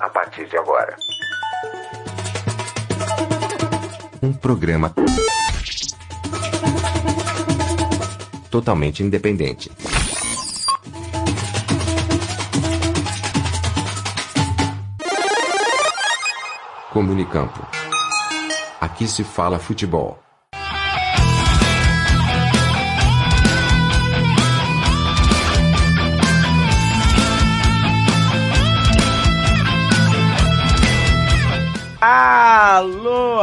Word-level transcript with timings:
a 0.00 0.08
partir 0.08 0.48
de 0.48 0.56
agora. 0.56 0.96
Um 4.22 4.32
programa 4.32 4.92
totalmente 8.50 9.02
independente. 9.02 9.70
Comunicampo. 16.92 17.66
Aqui 18.80 19.06
se 19.06 19.22
fala 19.22 19.58
futebol. 19.58 20.27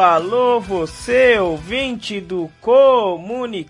Alô, 0.08 0.60
você 0.60 1.40
ouvinte 1.40 2.22
do 2.22 2.48
Comunicampo. 2.62 3.66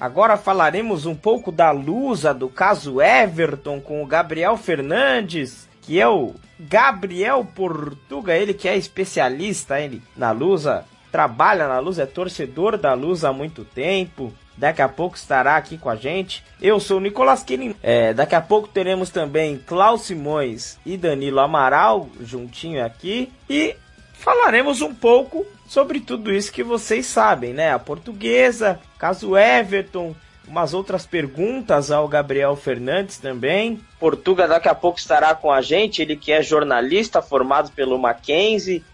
Agora 0.00 0.38
falaremos 0.38 1.04
um 1.04 1.14
pouco 1.14 1.52
da 1.52 1.70
lusa 1.70 2.32
do 2.32 2.48
caso 2.48 2.98
Everton 2.98 3.82
com 3.82 4.02
o 4.02 4.06
Gabriel 4.06 4.56
Fernandes, 4.56 5.68
que 5.82 6.00
é 6.00 6.08
o 6.08 6.34
Gabriel 6.58 7.44
Portuga, 7.54 8.34
ele 8.34 8.54
que 8.54 8.66
é 8.66 8.78
especialista 8.78 9.78
ele, 9.78 10.02
na 10.16 10.30
lusa, 10.30 10.86
trabalha 11.12 11.68
na 11.68 11.80
luz, 11.80 11.98
é 11.98 12.06
torcedor 12.06 12.78
da 12.78 12.94
luz 12.94 13.26
há 13.26 13.32
muito 13.32 13.66
tempo. 13.66 14.32
Daqui 14.56 14.80
a 14.80 14.88
pouco 14.88 15.16
estará 15.16 15.56
aqui 15.56 15.76
com 15.76 15.90
a 15.90 15.96
gente. 15.96 16.42
Eu 16.62 16.80
sou 16.80 16.96
o 16.96 17.00
Nicolas 17.00 17.42
Killing. 17.42 17.76
É, 17.82 18.14
daqui 18.14 18.34
a 18.34 18.40
pouco 18.40 18.66
teremos 18.68 19.10
também 19.10 19.58
Klaus 19.58 20.00
Simões 20.06 20.78
e 20.86 20.96
Danilo 20.96 21.40
Amaral 21.40 22.08
juntinho 22.22 22.82
aqui. 22.82 23.30
E 23.50 23.76
falaremos 24.18 24.82
um 24.82 24.94
pouco 24.94 25.46
sobre 25.66 26.00
tudo 26.00 26.32
isso 26.32 26.52
que 26.52 26.62
vocês 26.62 27.06
sabem, 27.06 27.52
né? 27.52 27.72
A 27.72 27.78
portuguesa, 27.78 28.80
caso 28.98 29.36
Everton, 29.36 30.14
umas 30.46 30.74
outras 30.74 31.06
perguntas 31.06 31.90
ao 31.90 32.08
Gabriel 32.08 32.56
Fernandes 32.56 33.18
também. 33.18 33.80
Portuga 34.00 34.48
daqui 34.48 34.68
a 34.68 34.74
pouco 34.74 34.98
estará 34.98 35.34
com 35.34 35.52
a 35.52 35.60
gente, 35.60 36.02
ele 36.02 36.16
que 36.16 36.32
é 36.32 36.42
jornalista 36.42 37.20
formado 37.22 37.70
pelo 37.72 37.98
Mackenzie, 37.98 38.84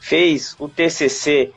fez 0.00 0.54
o 0.58 0.68
TCC 0.68 1.52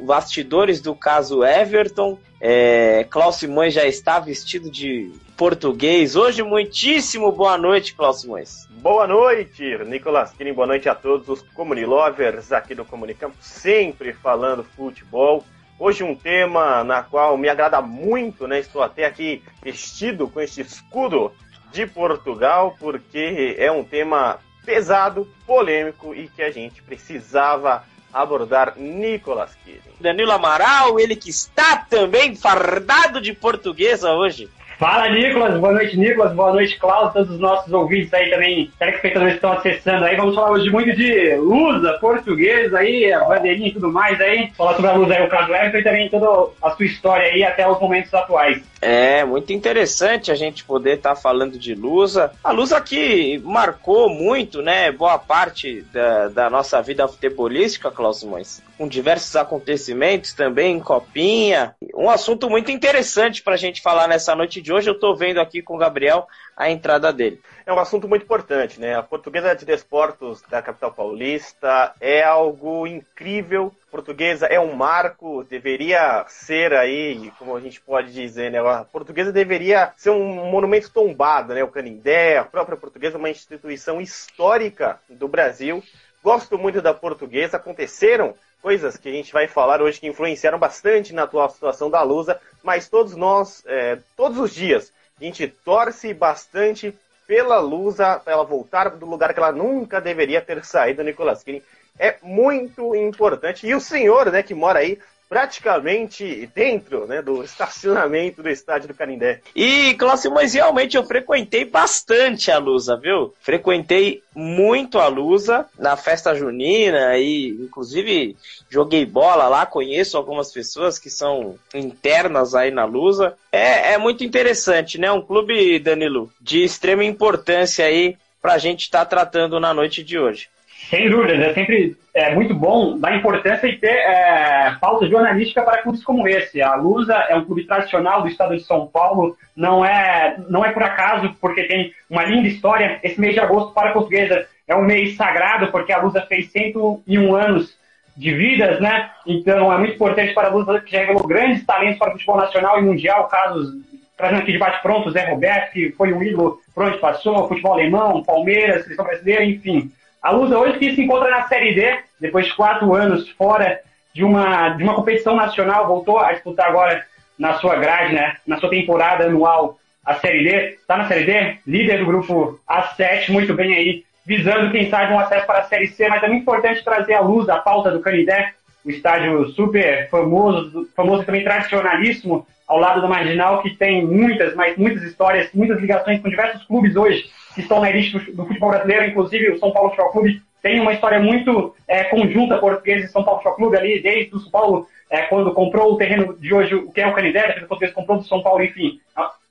Bastidores 0.00 0.80
do 0.80 0.94
caso 0.94 1.44
Everton. 1.44 2.18
É, 2.40 3.06
Klaus 3.08 3.36
Simões 3.36 3.72
já 3.72 3.84
está 3.84 4.18
vestido 4.18 4.70
de 4.70 5.12
português. 5.38 6.16
Hoje, 6.16 6.42
muitíssimo 6.42 7.30
boa 7.30 7.56
noite, 7.56 7.94
Klaus 7.94 8.22
Simões. 8.22 8.66
Boa 8.70 9.06
noite, 9.06 9.78
Nicolas 9.86 10.32
Kirin. 10.32 10.52
Boa 10.52 10.66
noite 10.66 10.88
a 10.88 10.96
todos 10.96 11.28
os 11.28 11.42
Comunilovers 11.54 12.50
aqui 12.50 12.74
do 12.74 12.84
Comunicampo, 12.84 13.36
sempre 13.40 14.12
falando 14.12 14.64
futebol. 14.64 15.44
Hoje 15.78 16.02
um 16.02 16.16
tema 16.16 16.82
na 16.82 17.04
qual 17.04 17.38
me 17.38 17.48
agrada 17.48 17.80
muito, 17.80 18.48
né? 18.48 18.58
Estou 18.58 18.82
até 18.82 19.04
aqui 19.04 19.40
vestido 19.62 20.26
com 20.26 20.40
este 20.40 20.60
escudo 20.60 21.30
de 21.70 21.86
Portugal, 21.86 22.74
porque 22.80 23.54
é 23.56 23.70
um 23.70 23.84
tema 23.84 24.40
pesado, 24.66 25.24
polêmico 25.46 26.12
e 26.16 26.26
que 26.28 26.42
a 26.42 26.50
gente 26.50 26.82
precisava 26.82 27.84
abordar 28.12 28.74
Nicolas 28.76 29.54
Kirin. 29.64 29.78
Danilo 30.00 30.32
Amaral, 30.32 30.98
ele 30.98 31.14
que 31.14 31.30
está 31.30 31.76
também 31.76 32.34
fardado 32.34 33.20
de 33.20 33.32
portuguesa 33.32 34.10
hoje. 34.14 34.50
Fala, 34.78 35.08
Nicolas. 35.08 35.58
Boa 35.58 35.72
noite, 35.72 35.96
Nicolas. 35.96 36.32
Boa 36.32 36.52
noite, 36.52 36.78
Klaus. 36.78 37.12
Todos 37.12 37.30
os 37.32 37.40
nossos 37.40 37.72
ouvintes 37.72 38.14
aí 38.14 38.30
também, 38.30 38.70
telespectadores 38.78 39.34
estão 39.34 39.50
acessando 39.50 40.04
aí. 40.04 40.14
Vamos 40.14 40.36
falar 40.36 40.52
hoje 40.52 40.70
muito 40.70 40.94
de 40.94 41.34
lusa, 41.34 41.94
português 41.94 42.72
aí, 42.72 43.12
a 43.12 43.24
bandeirinha 43.24 43.70
e 43.70 43.72
tudo 43.72 43.92
mais 43.92 44.20
aí. 44.20 44.52
Falar 44.56 44.74
sobre 44.74 44.90
a 44.90 44.94
lusa 44.94 45.14
aí, 45.14 45.26
o 45.26 45.28
caso 45.28 45.52
Everton 45.52 45.78
e 45.78 45.82
também 45.82 46.08
toda 46.08 46.52
a 46.62 46.70
sua 46.70 46.86
história 46.86 47.26
aí 47.26 47.42
até 47.42 47.68
os 47.68 47.80
momentos 47.80 48.14
atuais. 48.14 48.62
É, 48.80 49.24
muito 49.24 49.52
interessante 49.52 50.30
a 50.30 50.34
gente 50.34 50.64
poder 50.64 50.96
estar 50.96 51.14
tá 51.14 51.20
falando 51.20 51.58
de 51.58 51.74
Lusa. 51.74 52.32
A 52.42 52.52
Lusa 52.52 52.80
que 52.80 53.38
marcou 53.44 54.08
muito, 54.08 54.62
né, 54.62 54.92
boa 54.92 55.18
parte 55.18 55.82
da, 55.92 56.28
da 56.28 56.50
nossa 56.50 56.80
vida 56.80 57.06
futebolística, 57.08 57.90
Klaus 57.90 58.20
Simões. 58.20 58.62
Com 58.76 58.86
diversos 58.86 59.34
acontecimentos 59.34 60.32
também 60.32 60.76
em 60.76 60.80
Copinha. 60.80 61.74
Um 61.94 62.08
assunto 62.08 62.48
muito 62.48 62.70
interessante 62.70 63.42
para 63.42 63.54
a 63.54 63.58
gente 63.58 63.82
falar 63.82 64.06
nessa 64.06 64.36
noite 64.36 64.62
de 64.62 64.72
hoje. 64.72 64.88
Eu 64.88 64.94
estou 64.94 65.16
vendo 65.16 65.40
aqui 65.40 65.60
com 65.60 65.74
o 65.74 65.78
Gabriel 65.78 66.28
a 66.56 66.70
entrada 66.70 67.12
dele. 67.12 67.40
É 67.66 67.72
um 67.72 67.78
assunto 67.78 68.08
muito 68.08 68.22
importante, 68.22 68.80
né? 68.80 68.96
A 68.96 69.02
Portuguesa 69.02 69.54
de 69.54 69.64
Desportos 69.64 70.42
da 70.48 70.62
capital 70.62 70.92
paulista 70.92 71.92
é 72.00 72.22
algo 72.22 72.86
incrível. 72.86 73.72
Portuguesa 73.90 74.46
é 74.46 74.60
um 74.60 74.74
marco, 74.74 75.44
deveria 75.44 76.24
ser 76.28 76.74
aí, 76.74 77.32
como 77.38 77.56
a 77.56 77.60
gente 77.60 77.80
pode 77.80 78.12
dizer, 78.12 78.50
né? 78.50 78.58
A 78.58 78.84
Portuguesa 78.84 79.32
deveria 79.32 79.92
ser 79.96 80.10
um 80.10 80.50
monumento 80.50 80.90
tombado, 80.90 81.54
né? 81.54 81.64
O 81.64 81.68
Canindé, 81.68 82.38
a 82.38 82.44
própria 82.44 82.76
Portuguesa, 82.76 83.18
uma 83.18 83.30
instituição 83.30 84.00
histórica 84.00 85.00
do 85.08 85.26
Brasil. 85.26 85.82
Gosto 86.22 86.58
muito 86.58 86.82
da 86.82 86.92
Portuguesa. 86.92 87.56
Aconteceram 87.56 88.34
coisas 88.60 88.96
que 88.96 89.08
a 89.08 89.12
gente 89.12 89.32
vai 89.32 89.48
falar 89.48 89.80
hoje 89.80 90.00
que 90.00 90.06
influenciaram 90.06 90.58
bastante 90.58 91.14
na 91.14 91.22
atual 91.22 91.48
situação 91.48 91.88
da 91.88 92.02
Lusa, 92.02 92.38
mas 92.62 92.88
todos 92.88 93.16
nós, 93.16 93.62
é, 93.66 93.98
todos 94.16 94.38
os 94.38 94.54
dias, 94.54 94.92
a 95.18 95.24
gente 95.24 95.48
torce 95.48 96.12
bastante 96.12 96.94
pela 97.26 97.58
Lusa, 97.58 98.18
para 98.18 98.32
ela 98.32 98.44
voltar 98.44 98.88
do 98.90 99.04
lugar 99.04 99.34
que 99.34 99.38
ela 99.38 99.52
nunca 99.52 100.00
deveria 100.00 100.40
ter 100.40 100.64
saído, 100.64 101.04
Nicolas 101.04 101.42
Kirin. 101.42 101.62
É 101.98 102.16
muito 102.22 102.94
importante. 102.94 103.66
E 103.66 103.74
o 103.74 103.80
senhor, 103.80 104.30
né, 104.30 104.42
que 104.42 104.54
mora 104.54 104.80
aí, 104.80 104.98
praticamente 105.28 106.48
dentro 106.54 107.06
né, 107.06 107.20
do 107.20 107.44
estacionamento 107.44 108.42
do 108.42 108.48
estádio 108.48 108.88
do 108.88 108.94
Canindé. 108.94 109.40
E, 109.54 109.94
Cláudio, 109.94 110.32
mas 110.32 110.54
realmente 110.54 110.96
eu 110.96 111.04
frequentei 111.04 111.64
bastante 111.64 112.50
a 112.50 112.58
Lusa, 112.58 112.96
viu? 112.96 113.34
Frequentei 113.40 114.22
muito 114.34 114.98
a 114.98 115.06
Lusa 115.06 115.66
na 115.78 115.96
festa 115.96 116.34
junina 116.34 117.18
e, 117.18 117.50
inclusive, 117.60 118.36
joguei 118.70 119.04
bola 119.04 119.48
lá, 119.48 119.66
conheço 119.66 120.16
algumas 120.16 120.50
pessoas 120.50 120.98
que 120.98 121.10
são 121.10 121.56
internas 121.74 122.54
aí 122.54 122.70
na 122.70 122.84
Lusa. 122.84 123.34
É, 123.52 123.92
é 123.92 123.98
muito 123.98 124.24
interessante, 124.24 124.98
né? 124.98 125.12
Um 125.12 125.20
clube, 125.20 125.78
Danilo, 125.78 126.32
de 126.40 126.64
extrema 126.64 127.04
importância 127.04 127.84
aí 127.84 128.16
pra 128.40 128.56
gente 128.56 128.82
estar 128.82 129.04
tá 129.04 129.06
tratando 129.06 129.60
na 129.60 129.74
noite 129.74 130.02
de 130.02 130.18
hoje. 130.18 130.48
Sem 130.88 131.10
dúvida, 131.10 131.34
é 131.34 131.52
sempre 131.52 131.96
é, 132.14 132.34
muito 132.34 132.54
bom 132.54 132.98
dar 132.98 133.14
importância 133.14 133.66
e 133.66 133.76
ter 133.76 133.88
é, 133.88 134.74
pauta 134.80 135.06
jornalística 135.06 135.62
para 135.62 135.82
clubes 135.82 136.02
como 136.02 136.26
esse. 136.26 136.62
A 136.62 136.76
Lusa 136.76 137.14
é 137.28 137.36
um 137.36 137.44
clube 137.44 137.66
tradicional 137.66 138.22
do 138.22 138.28
estado 138.28 138.56
de 138.56 138.62
São 138.62 138.86
Paulo, 138.86 139.36
não 139.54 139.84
é, 139.84 140.36
não 140.48 140.64
é 140.64 140.72
por 140.72 140.82
acaso, 140.82 141.34
porque 141.42 141.64
tem 141.64 141.92
uma 142.08 142.24
linda 142.24 142.48
história. 142.48 142.98
Esse 143.02 143.20
mês 143.20 143.34
de 143.34 143.40
agosto 143.40 143.74
para 143.74 143.90
a 143.90 143.92
portuguesa 143.92 144.46
é 144.66 144.74
um 144.74 144.84
mês 144.84 145.14
sagrado, 145.14 145.70
porque 145.70 145.92
a 145.92 146.00
Lusa 146.00 146.22
fez 146.22 146.50
101 146.50 147.34
anos 147.34 147.76
de 148.16 148.34
vidas, 148.34 148.80
né? 148.80 149.10
Então 149.26 149.70
é 149.70 149.76
muito 149.76 149.94
importante 149.94 150.32
para 150.32 150.48
a 150.48 150.50
Lusa, 150.50 150.80
que 150.80 150.92
já 150.92 151.00
revelou 151.00 151.26
grandes 151.26 151.66
talentos 151.66 151.98
para 151.98 152.08
o 152.08 152.12
futebol 152.12 152.38
nacional 152.38 152.78
e 152.78 152.82
mundial, 152.82 153.28
casos 153.28 153.74
trazendo 154.16 154.40
aqui 154.40 154.52
de 154.52 154.58
bate-pronto, 154.58 155.10
Zé 155.12 155.30
Roberto, 155.30 155.70
que 155.70 155.92
foi 155.92 156.12
um 156.12 156.20
ídolo 156.22 156.60
por 156.74 156.84
onde 156.84 156.98
passou, 156.98 157.46
futebol 157.46 157.74
alemão, 157.74 158.24
Palmeiras, 158.24 158.82
seleção 158.82 159.04
brasileira, 159.04 159.44
enfim. 159.44 159.92
A 160.22 160.30
Lusa 160.30 160.58
hoje 160.58 160.78
que 160.78 160.94
se 160.94 161.02
encontra 161.02 161.30
na 161.30 161.48
Série 161.48 161.74
D, 161.74 161.98
depois 162.20 162.46
de 162.46 162.54
quatro 162.54 162.92
anos 162.94 163.28
fora 163.30 163.80
de 164.12 164.24
uma, 164.24 164.70
de 164.70 164.82
uma 164.82 164.94
competição 164.94 165.36
nacional, 165.36 165.86
voltou 165.86 166.18
a 166.18 166.32
disputar 166.32 166.68
agora 166.68 167.04
na 167.38 167.54
sua 167.54 167.76
grade, 167.76 168.14
né, 168.14 168.36
na 168.46 168.58
sua 168.58 168.68
temporada 168.68 169.24
anual, 169.24 169.78
a 170.04 170.14
Série 170.14 170.42
D. 170.42 170.56
Está 170.74 170.96
na 170.96 171.06
Série 171.06 171.24
D, 171.24 171.58
líder 171.66 171.98
do 171.98 172.06
grupo 172.06 172.58
A7, 172.68 173.30
muito 173.30 173.54
bem 173.54 173.74
aí, 173.74 174.04
visando, 174.26 174.72
quem 174.72 174.90
sabe, 174.90 175.12
um 175.12 175.18
acesso 175.18 175.46
para 175.46 175.60
a 175.60 175.64
Série 175.64 175.86
C, 175.86 176.08
mas 176.08 176.22
é 176.22 176.28
muito 176.28 176.42
importante 176.42 176.82
trazer 176.82 177.14
à 177.14 177.20
luz 177.20 177.48
a 177.48 177.58
pauta 177.58 177.90
do 177.90 178.00
Canidé, 178.00 178.52
o 178.84 178.90
estádio 178.90 179.48
super 179.50 180.08
famoso, 180.10 180.88
famoso 180.96 181.24
também 181.24 181.44
tradicionalíssimo, 181.44 182.46
ao 182.68 182.78
lado 182.78 183.00
do 183.00 183.08
Marginal, 183.08 183.62
que 183.62 183.70
tem 183.70 184.06
muitas, 184.06 184.54
mas 184.54 184.76
muitas 184.76 185.02
histórias, 185.02 185.50
muitas 185.54 185.80
ligações 185.80 186.20
com 186.20 186.28
diversos 186.28 186.62
clubes 186.64 186.94
hoje 186.94 187.24
que 187.54 187.62
estão 187.62 187.80
na 187.80 187.88
elite 187.88 188.18
do, 188.32 188.46
futebol 188.46 188.70
brasileiro, 188.70 189.06
inclusive 189.06 189.50
o 189.50 189.58
São 189.58 189.72
Paulo 189.72 189.88
Futebol 189.90 190.12
Clube 190.12 190.42
tem 190.62 190.80
uma 190.80 190.92
história 190.92 191.18
muito 191.18 191.74
é, 191.86 192.04
conjunta 192.04 192.58
portuguesa 192.58 193.06
e 193.06 193.08
São 193.08 193.24
Paulo 193.24 193.40
Futebol 193.40 193.56
Clube 193.56 193.76
ali, 193.78 194.02
desde 194.02 194.34
o 194.34 194.38
São 194.38 194.50
Paulo, 194.50 194.86
é, 195.08 195.22
quando 195.22 195.54
comprou 195.54 195.92
o 195.92 195.96
terreno 195.96 196.36
de 196.36 196.52
hoje, 196.52 196.74
o 196.74 196.92
que 196.92 197.00
é 197.00 197.06
o 197.06 197.14
Canidé, 197.14 197.40
depois 197.40 197.62
o 197.62 197.68
português 197.68 197.92
comprou 197.94 198.18
do 198.18 198.24
São 198.24 198.42
Paulo, 198.42 198.62
enfim. 198.62 199.00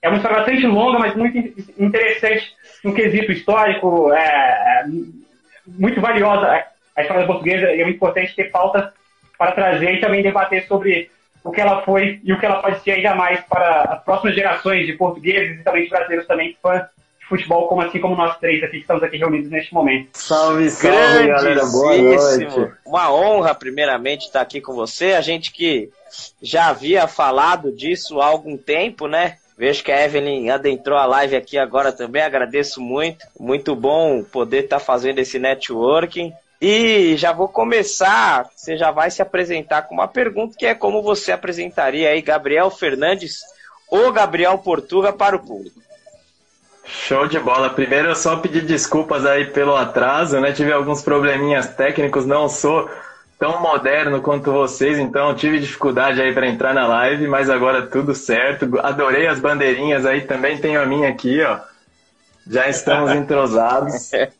É 0.02 0.10
uma 0.10 0.18
história 0.18 0.38
bastante 0.38 0.68
longa, 0.68 1.00
mas 1.00 1.16
muito 1.16 1.38
interessante 1.80 2.54
no 2.84 2.94
quesito 2.94 3.32
histórico, 3.32 4.14
é, 4.14 4.20
é 4.20 4.86
muito 5.66 6.00
valiosa 6.00 6.66
a 6.96 7.02
história 7.02 7.24
da 7.24 7.28
portuguesa 7.28 7.72
e 7.72 7.82
é 7.82 7.84
muito 7.84 7.96
importante 7.96 8.36
ter 8.36 8.52
pauta 8.52 8.94
para 9.38 9.54
trazer 9.54 9.94
e 9.94 10.00
também 10.00 10.22
debater 10.22 10.66
sobre 10.68 11.10
o 11.48 11.52
que 11.52 11.62
ela 11.62 11.82
foi 11.84 12.20
e 12.24 12.34
o 12.34 12.40
que 12.40 12.46
ela 12.46 12.62
pode 12.62 12.82
ser 12.82 12.92
ainda 12.92 13.16
mais 13.16 13.40
para 13.46 13.84
as 13.84 14.04
próximas 14.04 14.36
gerações 14.36 14.86
de 14.86 14.94
portugueses 14.94 15.60
e 15.60 15.64
também 15.64 15.84
de 15.84 15.90
brasileiros 15.90 16.28
também 16.28 16.58
fãs 16.62 16.84
futebol, 17.30 17.68
como 17.68 17.82
assim 17.82 18.00
como 18.00 18.16
nós 18.16 18.38
três 18.38 18.64
aqui 18.64 18.74
que 18.74 18.78
estamos 18.80 19.04
aqui 19.04 19.18
reunidos 19.18 19.50
neste 19.50 19.74
momento. 19.74 20.10
Salve, 20.14 20.70
salve, 20.70 21.28
galera. 21.28 21.66
Boa 21.66 21.98
noite. 21.98 22.74
Uma 22.86 23.14
honra, 23.14 23.54
primeiramente, 23.54 24.26
estar 24.26 24.42
aqui 24.42 24.62
com 24.62 24.74
você. 24.74 25.14
A 25.14 25.22
gente 25.22 25.52
que 25.52 25.90
já 26.42 26.68
havia 26.68 27.06
falado 27.08 27.72
disso 27.72 28.22
há 28.22 28.26
algum 28.26 28.58
tempo, 28.58 29.08
né? 29.08 29.38
Vejo 29.58 29.84
que 29.84 29.92
a 29.92 30.06
Evelyn 30.06 30.50
adentrou 30.50 30.98
a 30.98 31.06
live 31.06 31.36
aqui 31.36 31.58
agora 31.58 31.92
também, 31.92 32.22
agradeço 32.22 32.80
muito. 32.80 33.26
Muito 33.38 33.76
bom 33.76 34.24
poder 34.24 34.66
estar 34.66 34.80
fazendo 34.80 35.20
esse 35.20 35.38
networking. 35.38 36.34
E 36.60 37.16
já 37.18 37.32
vou 37.32 37.48
começar, 37.48 38.50
você 38.56 38.76
já 38.76 38.90
vai 38.90 39.12
se 39.12 39.22
apresentar 39.22 39.84
com 39.84 39.94
uma 39.94 40.08
pergunta 40.08 40.58
que 40.58 40.66
é 40.66 40.74
como 40.74 41.04
você 41.04 41.32
apresentaria 41.32 42.10
aí 42.10 42.22
Gabriel 42.22 42.72
Fernandes 42.72 43.42
ou 43.90 44.12
Gabriel 44.12 44.58
Portuga 44.58 45.14
para 45.14 45.36
o 45.36 45.40
público. 45.40 45.80
Show 46.84 47.28
de 47.28 47.40
bola. 47.40 47.70
Primeiro 47.70 48.08
eu 48.08 48.16
só 48.16 48.38
pedir 48.38 48.66
desculpas 48.66 49.26
aí 49.26 49.46
pelo 49.46 49.76
atraso, 49.76 50.40
né? 50.40 50.52
Tive 50.52 50.72
alguns 50.72 51.02
probleminhas 51.02 51.68
técnicos, 51.68 52.26
não 52.26 52.50
sou 52.50 52.90
tão 53.38 53.62
moderno 53.62 54.22
quanto 54.22 54.52
vocês, 54.52 54.98
então 54.98 55.36
tive 55.36 55.60
dificuldade 55.60 56.20
aí 56.20 56.34
para 56.34 56.48
entrar 56.48 56.74
na 56.74 56.88
live, 56.88 57.28
mas 57.28 57.50
agora 57.50 57.86
tudo 57.86 58.16
certo. 58.16 58.80
Adorei 58.82 59.28
as 59.28 59.40
bandeirinhas 59.40 60.06
aí, 60.06 60.22
também 60.22 60.58
tenho 60.58 60.82
a 60.82 60.86
minha 60.86 61.10
aqui, 61.10 61.42
ó. 61.44 61.60
Já 62.48 62.68
estamos 62.68 63.12
entrosados. 63.16 64.12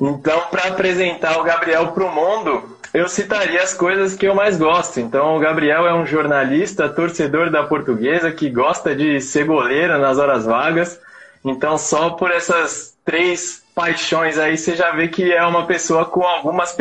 Então, 0.00 0.40
para 0.50 0.68
apresentar 0.68 1.38
o 1.38 1.42
Gabriel 1.42 1.88
para 1.88 2.04
o 2.04 2.14
mundo, 2.14 2.78
eu 2.92 3.08
citaria 3.08 3.62
as 3.62 3.74
coisas 3.74 4.14
que 4.14 4.26
eu 4.26 4.34
mais 4.34 4.56
gosto. 4.56 4.98
Então, 4.98 5.36
o 5.36 5.38
Gabriel 5.38 5.86
é 5.86 5.94
um 5.94 6.06
jornalista, 6.06 6.88
torcedor 6.88 7.50
da 7.50 7.64
portuguesa, 7.64 8.32
que 8.32 8.48
gosta 8.48 8.94
de 8.96 9.20
ser 9.20 9.44
goleiro 9.44 9.98
nas 9.98 10.18
horas 10.18 10.46
vagas. 10.46 10.98
Então, 11.44 11.76
só 11.76 12.10
por 12.10 12.30
essas 12.30 12.94
três 13.04 13.62
paixões 13.74 14.38
aí, 14.38 14.56
você 14.56 14.74
já 14.74 14.90
vê 14.90 15.08
que 15.08 15.32
é 15.32 15.44
uma 15.44 15.66
pessoa 15.66 16.04
com 16.04 16.22
algumas 16.22 16.76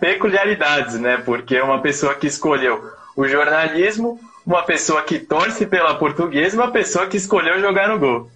peculiaridades, 0.00 0.98
né? 0.98 1.16
Porque 1.24 1.56
é 1.56 1.62
uma 1.62 1.80
pessoa 1.80 2.14
que 2.14 2.26
escolheu 2.26 2.82
o 3.16 3.28
jornalismo, 3.28 4.18
uma 4.46 4.62
pessoa 4.62 5.02
que 5.02 5.18
torce 5.18 5.66
pela 5.66 5.94
portuguesa 5.94 6.56
e 6.56 6.58
uma 6.58 6.70
pessoa 6.70 7.06
que 7.06 7.16
escolheu 7.16 7.60
jogar 7.60 7.88
no 7.88 7.98
gol. 7.98 8.30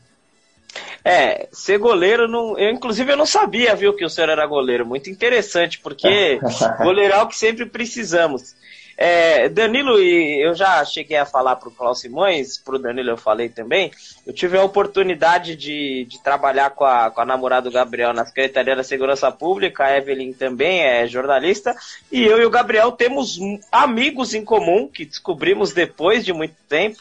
É, 1.08 1.46
ser 1.52 1.78
goleiro, 1.78 2.26
não, 2.26 2.58
eu 2.58 2.68
inclusive 2.72 3.12
eu 3.12 3.16
não 3.16 3.24
sabia, 3.24 3.76
viu, 3.76 3.94
que 3.94 4.04
o 4.04 4.10
senhor 4.10 4.28
era 4.28 4.44
goleiro. 4.44 4.84
Muito 4.84 5.08
interessante, 5.08 5.78
porque 5.78 6.40
goleiro 6.82 7.14
é 7.14 7.22
o 7.22 7.28
que 7.28 7.36
sempre 7.36 7.64
precisamos. 7.64 8.56
É, 8.98 9.48
Danilo, 9.48 10.00
e 10.00 10.44
eu 10.44 10.52
já 10.52 10.84
cheguei 10.84 11.16
a 11.16 11.24
falar 11.24 11.54
para 11.56 11.68
o 11.68 11.72
Cláudio 11.72 12.00
Simões, 12.00 12.58
para 12.58 12.74
o 12.74 12.78
Danilo 12.78 13.10
eu 13.10 13.16
falei 13.16 13.48
também, 13.48 13.92
eu 14.26 14.32
tive 14.32 14.58
a 14.58 14.64
oportunidade 14.64 15.54
de, 15.54 16.06
de 16.06 16.20
trabalhar 16.24 16.70
com 16.70 16.84
a, 16.84 17.08
com 17.08 17.20
a 17.20 17.24
namorada 17.24 17.70
do 17.70 17.74
Gabriel 17.74 18.12
na 18.12 18.26
Secretaria 18.26 18.74
da 18.74 18.82
Segurança 18.82 19.30
Pública, 19.30 19.84
a 19.84 19.96
Evelyn 19.96 20.32
também 20.32 20.80
é 20.80 21.06
jornalista, 21.06 21.76
e 22.10 22.24
eu 22.24 22.42
e 22.42 22.46
o 22.46 22.50
Gabriel 22.50 22.90
temos 22.90 23.38
amigos 23.70 24.34
em 24.34 24.44
comum 24.44 24.88
que 24.88 25.04
descobrimos 25.04 25.72
depois 25.72 26.24
de 26.24 26.32
muito 26.32 26.56
tempo. 26.68 26.98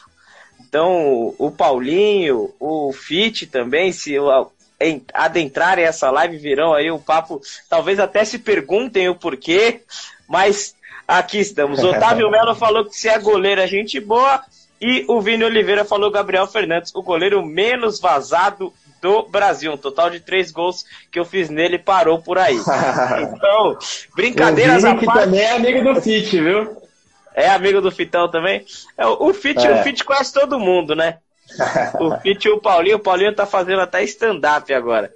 Então, 0.68 1.34
o 1.38 1.50
Paulinho, 1.50 2.52
o 2.58 2.92
Fit 2.92 3.46
também, 3.46 3.92
se 3.92 4.12
eu 4.12 4.50
adentrarem 5.14 5.84
essa 5.84 6.10
live, 6.10 6.36
virão 6.36 6.74
aí 6.74 6.90
o 6.90 6.98
papo, 6.98 7.40
talvez 7.68 7.98
até 7.98 8.24
se 8.24 8.38
perguntem 8.38 9.08
o 9.08 9.14
porquê, 9.14 9.80
mas 10.28 10.76
Aqui 11.06 11.38
estamos. 11.38 11.82
O 11.82 11.90
Otávio 11.90 12.30
Melo 12.30 12.54
falou 12.54 12.84
que 12.84 12.96
se 12.96 13.08
é 13.08 13.18
goleiro 13.18 13.60
é 13.60 13.66
gente 13.66 14.00
boa. 14.00 14.42
E 14.80 15.06
o 15.08 15.20
Vini 15.22 15.42
Oliveira 15.42 15.86
falou 15.86 16.10
Gabriel 16.10 16.46
Fernandes, 16.46 16.94
o 16.94 17.02
goleiro 17.02 17.44
menos 17.44 17.98
vazado 17.98 18.72
do 19.00 19.22
Brasil. 19.22 19.72
Um 19.72 19.76
total 19.76 20.10
de 20.10 20.20
três 20.20 20.50
gols 20.50 20.84
que 21.10 21.18
eu 21.18 21.24
fiz 21.24 21.48
nele 21.48 21.78
parou 21.78 22.18
por 22.20 22.36
aí. 22.38 22.58
Então, 23.36 23.78
brincadeiras 24.14 24.84
o 24.84 24.88
Vini, 24.88 24.98
que 24.98 25.06
também 25.06 25.40
é 25.40 25.52
amigo 25.52 25.94
do 25.94 26.00
Fit, 26.00 26.40
viu? 26.40 26.76
É 27.36 27.50
amigo 27.50 27.82
do 27.82 27.92
Fitão 27.92 28.30
também? 28.30 28.64
É, 28.96 29.06
o 29.06 29.32
Fit, 29.34 29.64
é. 29.64 29.70
o 29.70 29.82
Fit 29.82 30.02
conhece 30.02 30.32
todo 30.32 30.58
mundo, 30.58 30.96
né? 30.96 31.18
o 32.00 32.16
Fit 32.18 32.48
e 32.48 32.50
o 32.50 32.58
Paulinho. 32.58 32.96
O 32.96 33.00
Paulinho 33.00 33.34
tá 33.34 33.44
fazendo 33.44 33.82
até 33.82 34.02
stand-up 34.04 34.72
agora. 34.72 35.12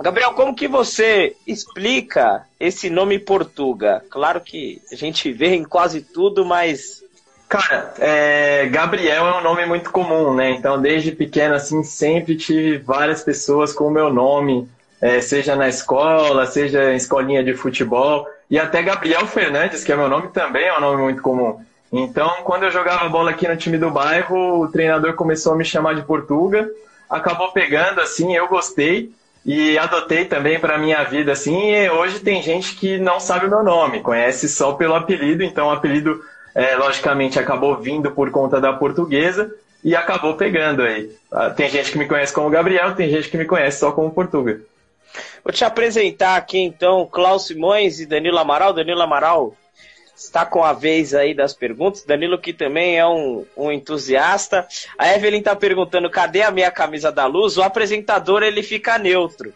Gabriel, 0.00 0.32
como 0.32 0.54
que 0.54 0.66
você 0.66 1.36
explica 1.46 2.46
esse 2.58 2.88
nome 2.88 3.18
Portuga? 3.18 4.02
Claro 4.08 4.40
que 4.40 4.80
a 4.90 4.94
gente 4.94 5.30
vê 5.32 5.54
em 5.54 5.64
quase 5.64 6.00
tudo, 6.00 6.44
mas. 6.46 7.04
Cara, 7.48 7.92
é, 7.98 8.66
Gabriel 8.66 9.26
é 9.26 9.38
um 9.38 9.42
nome 9.42 9.66
muito 9.66 9.90
comum, 9.90 10.34
né? 10.34 10.50
Então, 10.50 10.80
desde 10.80 11.12
pequeno, 11.12 11.54
assim, 11.54 11.82
sempre 11.82 12.36
tive 12.36 12.78
várias 12.78 13.22
pessoas 13.22 13.72
com 13.72 13.84
o 13.84 13.90
meu 13.90 14.12
nome, 14.12 14.68
é, 15.00 15.20
seja 15.20 15.54
na 15.54 15.68
escola, 15.68 16.46
seja 16.46 16.92
em 16.92 16.96
escolinha 16.96 17.44
de 17.44 17.54
futebol. 17.54 18.26
E 18.50 18.58
até 18.58 18.82
Gabriel 18.82 19.26
Fernandes, 19.26 19.82
que 19.82 19.92
é 19.92 19.96
meu 19.96 20.08
nome, 20.08 20.28
também 20.28 20.66
é 20.66 20.76
um 20.76 20.80
nome 20.80 21.02
muito 21.02 21.22
comum. 21.22 21.60
Então, 21.92 22.42
quando 22.44 22.64
eu 22.64 22.70
jogava 22.70 23.08
bola 23.08 23.30
aqui 23.30 23.46
no 23.46 23.56
time 23.56 23.78
do 23.78 23.90
bairro, 23.90 24.60
o 24.60 24.68
treinador 24.68 25.14
começou 25.14 25.52
a 25.52 25.56
me 25.56 25.64
chamar 25.64 25.94
de 25.94 26.02
Portuga, 26.02 26.68
acabou 27.08 27.52
pegando, 27.52 28.00
assim, 28.00 28.34
eu 28.34 28.48
gostei 28.48 29.10
e 29.44 29.78
adotei 29.78 30.24
também 30.24 30.58
para 30.58 30.76
minha 30.76 31.04
vida 31.04 31.32
assim. 31.32 31.70
E 31.70 31.88
hoje 31.88 32.18
tem 32.18 32.42
gente 32.42 32.74
que 32.74 32.98
não 32.98 33.20
sabe 33.20 33.46
o 33.46 33.50
meu 33.50 33.62
nome, 33.62 34.00
conhece 34.00 34.48
só 34.48 34.72
pelo 34.72 34.94
apelido, 34.94 35.44
então 35.44 35.68
o 35.68 35.70
apelido 35.70 36.20
é, 36.54 36.74
logicamente 36.74 37.38
acabou 37.38 37.76
vindo 37.76 38.10
por 38.10 38.30
conta 38.30 38.60
da 38.60 38.72
portuguesa 38.72 39.54
e 39.84 39.94
acabou 39.94 40.34
pegando 40.34 40.82
aí. 40.82 41.10
Ah, 41.30 41.50
tem 41.50 41.70
gente 41.70 41.92
que 41.92 41.98
me 41.98 42.08
conhece 42.08 42.32
como 42.32 42.50
Gabriel, 42.50 42.94
tem 42.96 43.08
gente 43.08 43.28
que 43.28 43.38
me 43.38 43.44
conhece 43.44 43.78
só 43.78 43.92
como 43.92 44.10
Portuga. 44.10 44.60
Vou 45.44 45.52
te 45.52 45.64
apresentar 45.64 46.36
aqui 46.36 46.58
então 46.58 47.06
Klaus 47.06 47.46
Simões 47.46 48.00
e 48.00 48.06
Danilo 48.06 48.38
Amaral. 48.38 48.72
Danilo 48.72 49.02
Amaral 49.02 49.54
está 50.16 50.46
com 50.46 50.64
a 50.64 50.72
vez 50.72 51.14
aí 51.14 51.34
das 51.34 51.52
perguntas. 51.52 52.04
Danilo, 52.04 52.40
que 52.40 52.52
também 52.52 52.98
é 52.98 53.06
um, 53.06 53.44
um 53.56 53.70
entusiasta. 53.70 54.66
A 54.98 55.12
Evelyn 55.14 55.38
está 55.38 55.54
perguntando: 55.54 56.10
cadê 56.10 56.42
a 56.42 56.50
minha 56.50 56.70
camisa 56.70 57.12
da 57.12 57.26
luz? 57.26 57.56
O 57.56 57.62
apresentador 57.62 58.42
ele 58.42 58.62
fica 58.62 58.98
neutro. 58.98 59.52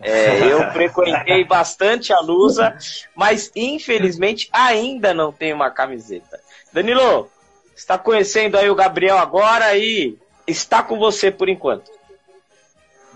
É, 0.00 0.46
eu 0.50 0.70
frequentei 0.72 1.44
bastante 1.44 2.12
a 2.12 2.20
Lusa, 2.20 2.76
mas 3.14 3.50
infelizmente 3.54 4.48
ainda 4.52 5.14
não 5.14 5.32
tenho 5.32 5.54
uma 5.54 5.70
camiseta. 5.70 6.40
Danilo, 6.72 7.30
está 7.76 7.96
conhecendo 7.96 8.56
aí 8.56 8.68
o 8.68 8.74
Gabriel 8.74 9.18
agora 9.18 9.76
e 9.76 10.18
está 10.46 10.82
com 10.82 10.98
você 10.98 11.30
por 11.30 11.48
enquanto. 11.48 11.90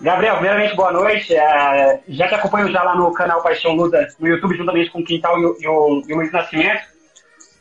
Gabriel, 0.00 0.35
primeiramente, 0.35 0.77
boa 0.77 0.93
noite. 0.93 1.35
É, 1.35 2.00
já 2.09 2.29
te 2.29 2.34
acompanho 2.34 2.70
já 2.70 2.82
lá 2.82 2.94
no 2.94 3.13
canal 3.13 3.43
Paixão 3.43 3.72
Luta 3.72 4.06
no 4.20 4.29
YouTube, 4.29 4.56
juntamente 4.56 4.91
com 4.91 5.01
o 5.01 5.05
Quintal 5.05 5.39
e 5.41 5.44
o, 5.44 5.56
e 5.61 5.67
o, 5.67 6.03
e 6.06 6.13
o 6.13 6.17
Luiz 6.17 6.31
Nascimento. 6.31 6.82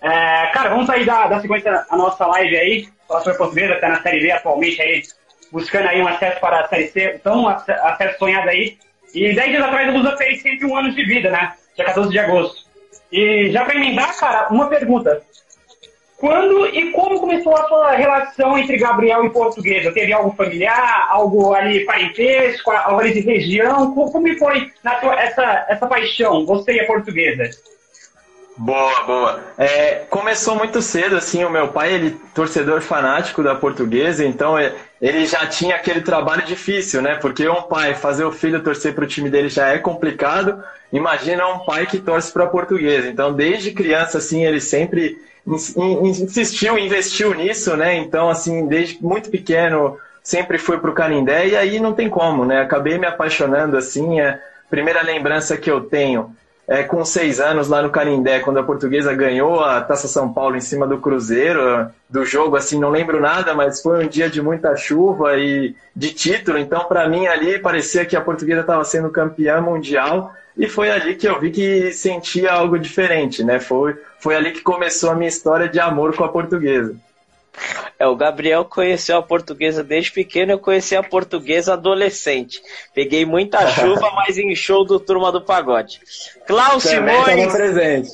É, 0.02 0.48
cara, 0.54 0.70
vamos 0.70 0.86
sair 0.86 1.04
da, 1.04 1.28
da 1.28 1.42
sequência 1.42 1.86
a 1.90 1.98
nossa 1.98 2.28
live 2.28 2.56
aí. 2.56 2.90
Falar 3.08 3.22
sobre 3.22 3.64
a 3.64 3.80
que 3.80 3.88
na 3.88 4.02
Série 4.02 4.20
B 4.20 4.32
atualmente 4.32 4.82
aí, 4.82 5.02
buscando 5.52 5.88
aí 5.88 6.02
um 6.02 6.08
acesso 6.08 6.40
para 6.40 6.62
a 6.62 6.68
Série 6.68 6.88
C. 6.90 7.22
Um 7.26 7.48
acesso 7.48 8.20
sonhado 8.20 8.50
aí. 8.50 8.78
E 9.16 9.34
10 9.34 9.50
dias 9.50 9.64
atrás 9.64 9.90
a 9.90 9.92
Lusa 9.92 10.18
fez 10.18 10.42
101 10.42 10.78
anos 10.78 10.96
de 10.96 11.06
vida, 11.06 11.32
né? 11.32 11.54
Dia 11.76 11.86
14 11.86 12.12
de 12.12 12.20
agosto. 12.20 12.68
E 13.12 13.50
já 13.52 13.66
para 13.66 13.76
emendar, 13.76 14.16
cara, 14.16 14.48
uma 14.52 14.68
pergunta. 14.68 15.24
Quando 16.18 16.66
e 16.66 16.92
como 16.92 17.20
começou 17.20 17.56
a 17.56 17.68
sua 17.68 17.92
relação 17.92 18.58
entre 18.58 18.78
Gabriel 18.78 19.24
e 19.26 19.30
Portuguesa? 19.30 19.92
Teve 19.92 20.12
algo 20.12 20.36
familiar, 20.36 21.08
algo 21.10 21.54
ali 21.54 21.86
parentesco, 21.86 22.72
algo 22.72 23.00
ali 23.00 23.14
de 23.14 23.20
região? 23.20 23.94
Como, 23.94 24.38
foi 24.40 24.72
sua, 25.00 25.16
essa, 25.16 25.66
essa 25.70 25.86
paixão, 25.86 26.44
você 26.44 26.74
e 26.74 26.80
a 26.80 26.88
Portuguesa? 26.88 27.52
Boa, 28.58 29.04
boa. 29.04 29.44
É, 29.60 30.06
começou 30.10 30.56
muito 30.56 30.82
cedo, 30.82 31.16
assim, 31.16 31.46
o 31.46 31.50
meu 31.52 31.68
pai, 31.68 31.94
ele 31.94 32.20
torcedor 32.34 32.82
fanático 32.82 33.44
da 33.44 33.54
portuguesa, 33.54 34.26
então 34.26 34.58
é, 34.58 34.74
ele 35.02 35.26
já 35.26 35.46
tinha 35.46 35.76
aquele 35.76 36.02
trabalho 36.02 36.44
difícil, 36.44 37.02
né? 37.02 37.16
Porque 37.16 37.48
um 37.48 37.62
pai 37.64 37.94
fazer 37.94 38.24
o 38.24 38.32
filho 38.32 38.64
torcer 38.64 38.94
para 38.94 39.04
o 39.04 39.08
time 39.08 39.30
dele 39.30 39.50
já 39.50 39.68
é 39.68 39.78
complicado. 39.78 40.64
Imagina 40.92 41.48
um 41.48 41.60
pai 41.60 41.86
que 41.86 42.00
torce 42.00 42.32
para 42.32 42.48
portuguesa. 42.48 43.08
Então, 43.08 43.34
desde 43.34 43.72
criança, 43.72 44.18
assim, 44.18 44.46
ele 44.46 44.60
sempre 44.60 45.18
insistiu, 46.04 46.78
investiu 46.78 47.34
nisso, 47.34 47.78
né? 47.78 47.96
Então, 47.96 48.30
assim, 48.30 48.68
desde 48.68 49.02
muito 49.02 49.30
pequeno 49.30 49.98
sempre 50.24 50.58
fui 50.58 50.78
pro 50.78 50.94
Canindé 50.94 51.48
e 51.48 51.56
aí 51.56 51.80
não 51.80 51.94
tem 51.94 52.10
como, 52.10 52.44
né? 52.44 52.62
Acabei 52.62 52.98
me 52.98 53.08
apaixonando, 53.08 53.78
assim, 53.78 54.20
é 54.20 54.30
a 54.32 54.40
primeira 54.70 55.02
lembrança 55.02 55.56
que 55.56 55.72
eu 55.72 55.82
tenho 55.82 56.36
é 56.68 56.84
com 56.84 57.06
seis 57.06 57.40
anos 57.40 57.70
lá 57.70 57.82
no 57.82 57.90
Canindé, 57.90 58.42
quando 58.42 58.60
a 58.60 58.64
portuguesa 58.64 59.14
ganhou 59.14 59.64
a 59.64 59.80
Taça 59.80 60.08
São 60.08 60.34
Paulo 60.34 60.58
em 60.58 60.62
cima 60.62 60.86
do 60.86 60.98
Cruzeiro, 60.98 61.90
do 62.10 62.26
jogo, 62.26 62.58
assim, 62.58 62.78
não 62.78 62.90
lembro 62.90 63.22
nada, 63.22 63.56
mas 63.56 63.82
foi 63.82 64.04
um 64.04 64.08
dia 64.08 64.30
de 64.30 64.42
muita 64.42 64.76
chuva 64.76 65.38
e 65.38 65.74
de 65.96 66.14
título, 66.14 66.58
então 66.58 66.84
para 66.84 67.08
mim 67.08 67.26
ali 67.26 67.58
parecia 67.60 68.06
que 68.06 68.18
a 68.18 68.22
portuguesa 68.22 68.62
estava 68.62 68.84
sendo 68.84 69.10
campeã 69.10 69.62
mundial 69.62 70.34
e 70.58 70.68
foi 70.68 70.92
ali 70.92 71.16
que 71.16 71.28
eu 71.28 71.40
vi 71.40 71.52
que 71.52 71.92
sentia 71.94 72.52
algo 72.52 72.78
diferente, 72.78 73.44
né? 73.44 73.60
Foi, 73.60 73.96
foi 74.20 74.36
ali 74.36 74.52
que 74.52 74.62
começou 74.62 75.12
a 75.12 75.16
minha 75.16 75.30
história 75.30 75.70
de 75.70 75.80
amor 75.80 76.16
com 76.16 76.24
a 76.24 76.30
portuguesa. 76.30 76.96
É, 78.00 78.06
o 78.06 78.16
Gabriel 78.16 78.64
conheceu 78.64 79.18
a 79.18 79.24
portuguesa 79.24 79.84
desde 79.84 80.12
pequeno, 80.12 80.52
eu 80.52 80.60
conheci 80.60 80.96
a 80.96 81.02
portuguesa 81.02 81.74
adolescente. 81.74 82.62
Peguei 82.94 83.26
muita 83.26 83.66
chuva, 83.74 84.12
mas 84.12 84.38
em 84.38 84.54
show 84.56 84.86
do 84.86 85.00
Turma 85.00 85.32
do 85.32 85.42
Pagode. 85.42 86.00
Klaus 86.46 86.84
Simões. 86.84 87.52
presente. 87.52 88.12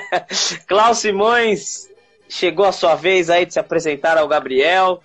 Klaus 0.66 0.98
Simões, 0.98 1.88
chegou 2.28 2.64
a 2.64 2.72
sua 2.72 2.94
vez 2.94 3.28
aí 3.28 3.44
de 3.44 3.52
se 3.52 3.60
apresentar 3.60 4.16
ao 4.16 4.28
Gabriel. 4.28 5.02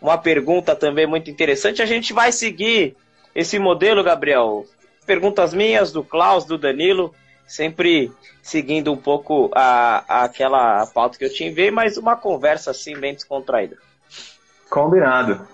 Uma 0.00 0.16
pergunta 0.16 0.74
também 0.74 1.06
muito 1.06 1.30
interessante. 1.30 1.82
A 1.82 1.86
gente 1.86 2.12
vai 2.12 2.32
seguir 2.32 2.96
esse 3.34 3.58
modelo, 3.58 4.02
Gabriel. 4.02 4.64
Perguntas 5.04 5.52
minhas, 5.52 5.92
do 5.92 6.04
Klaus, 6.04 6.44
do 6.44 6.56
Danilo, 6.56 7.14
sempre 7.48 8.12
seguindo 8.42 8.92
um 8.92 8.96
pouco 8.96 9.50
a, 9.54 10.04
a 10.06 10.24
aquela 10.24 10.86
pauta 10.86 11.18
que 11.18 11.24
eu 11.24 11.32
tinha 11.32 11.52
ver, 11.52 11.72
mas 11.72 11.96
uma 11.96 12.14
conversa 12.14 12.70
assim 12.70 12.96
bem 12.96 13.14
descontraída. 13.14 13.76
Combinado. 14.70 15.48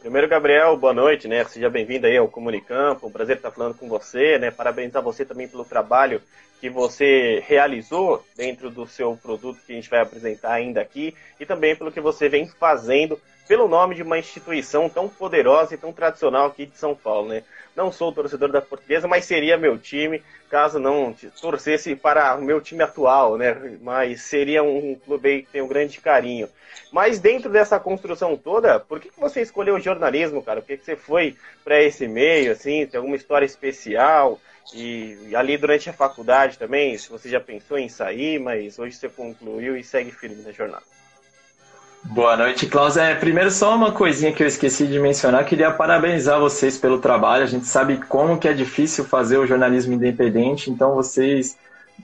Primeiro, 0.00 0.28
Gabriel, 0.28 0.76
boa 0.76 0.92
noite, 0.92 1.28
né? 1.28 1.44
Seja 1.44 1.70
bem-vindo 1.70 2.06
aí 2.06 2.16
ao 2.16 2.28
Comunicampo. 2.28 3.06
Um 3.06 3.10
prazer 3.10 3.36
estar 3.36 3.50
falando 3.50 3.74
com 3.74 3.88
você, 3.88 4.38
né? 4.38 4.50
Parabenizar 4.50 5.02
você 5.02 5.24
também 5.24 5.48
pelo 5.48 5.64
trabalho 5.64 6.20
que 6.64 6.70
você 6.70 7.44
realizou 7.46 8.24
dentro 8.34 8.70
do 8.70 8.86
seu 8.86 9.14
produto 9.22 9.60
que 9.66 9.72
a 9.72 9.74
gente 9.74 9.90
vai 9.90 10.00
apresentar 10.00 10.54
ainda 10.54 10.80
aqui 10.80 11.14
e 11.38 11.44
também 11.44 11.76
pelo 11.76 11.92
que 11.92 12.00
você 12.00 12.26
vem 12.26 12.48
fazendo 12.48 13.20
pelo 13.46 13.68
nome 13.68 13.94
de 13.94 14.02
uma 14.02 14.18
instituição 14.18 14.88
tão 14.88 15.06
poderosa 15.06 15.74
e 15.74 15.76
tão 15.76 15.92
tradicional 15.92 16.46
aqui 16.46 16.64
de 16.64 16.78
São 16.78 16.94
Paulo, 16.94 17.28
né? 17.28 17.42
Não 17.76 17.92
sou 17.92 18.10
torcedor 18.14 18.50
da 18.50 18.62
Portuguesa, 18.62 19.06
mas 19.06 19.26
seria 19.26 19.58
meu 19.58 19.76
time, 19.76 20.22
caso 20.48 20.78
não 20.78 21.14
torcesse 21.38 21.94
para 21.94 22.34
o 22.34 22.42
meu 22.42 22.62
time 22.62 22.82
atual, 22.82 23.36
né? 23.36 23.76
Mas 23.82 24.22
seria 24.22 24.62
um 24.62 24.94
clube 24.94 25.42
que 25.42 25.52
tem 25.52 25.60
um 25.60 25.68
grande 25.68 26.00
carinho. 26.00 26.48
Mas 26.90 27.20
dentro 27.20 27.50
dessa 27.50 27.78
construção 27.78 28.38
toda, 28.38 28.80
por 28.80 29.00
que, 29.00 29.10
você 29.18 29.42
escolheu 29.42 29.74
o 29.74 29.80
jornalismo, 29.80 30.42
cara? 30.42 30.62
Por 30.62 30.68
que 30.68 30.82
você 30.82 30.96
foi 30.96 31.36
para 31.62 31.82
esse 31.82 32.08
meio, 32.08 32.52
assim? 32.52 32.86
Tem 32.86 32.96
alguma 32.96 33.16
história 33.16 33.44
especial? 33.44 34.40
E, 34.72 35.18
e 35.28 35.36
ali 35.36 35.56
durante 35.58 35.90
a 35.90 35.92
faculdade 35.92 36.58
também, 36.58 36.96
se 36.96 37.10
você 37.10 37.28
já 37.28 37.40
pensou 37.40 37.76
em 37.76 37.88
sair, 37.88 38.38
mas 38.38 38.78
hoje 38.78 38.96
você 38.96 39.08
concluiu 39.08 39.76
e 39.76 39.84
segue 39.84 40.10
firme 40.10 40.42
na 40.42 40.52
jornada. 40.52 40.82
Boa 42.04 42.36
noite, 42.36 42.66
Klaus. 42.66 42.96
É, 42.98 43.14
primeiro, 43.14 43.50
só 43.50 43.74
uma 43.74 43.90
coisinha 43.90 44.32
que 44.32 44.42
eu 44.42 44.46
esqueci 44.46 44.86
de 44.86 44.98
mencionar. 44.98 45.44
Queria 45.46 45.70
parabenizar 45.70 46.38
vocês 46.38 46.76
pelo 46.76 46.98
trabalho. 46.98 47.44
A 47.44 47.46
gente 47.46 47.66
sabe 47.66 47.96
como 47.96 48.38
que 48.38 48.46
é 48.46 48.52
difícil 48.52 49.04
fazer 49.04 49.38
o 49.38 49.46
jornalismo 49.46 49.94
independente, 49.94 50.70
então 50.70 50.94
vocês 50.94 51.56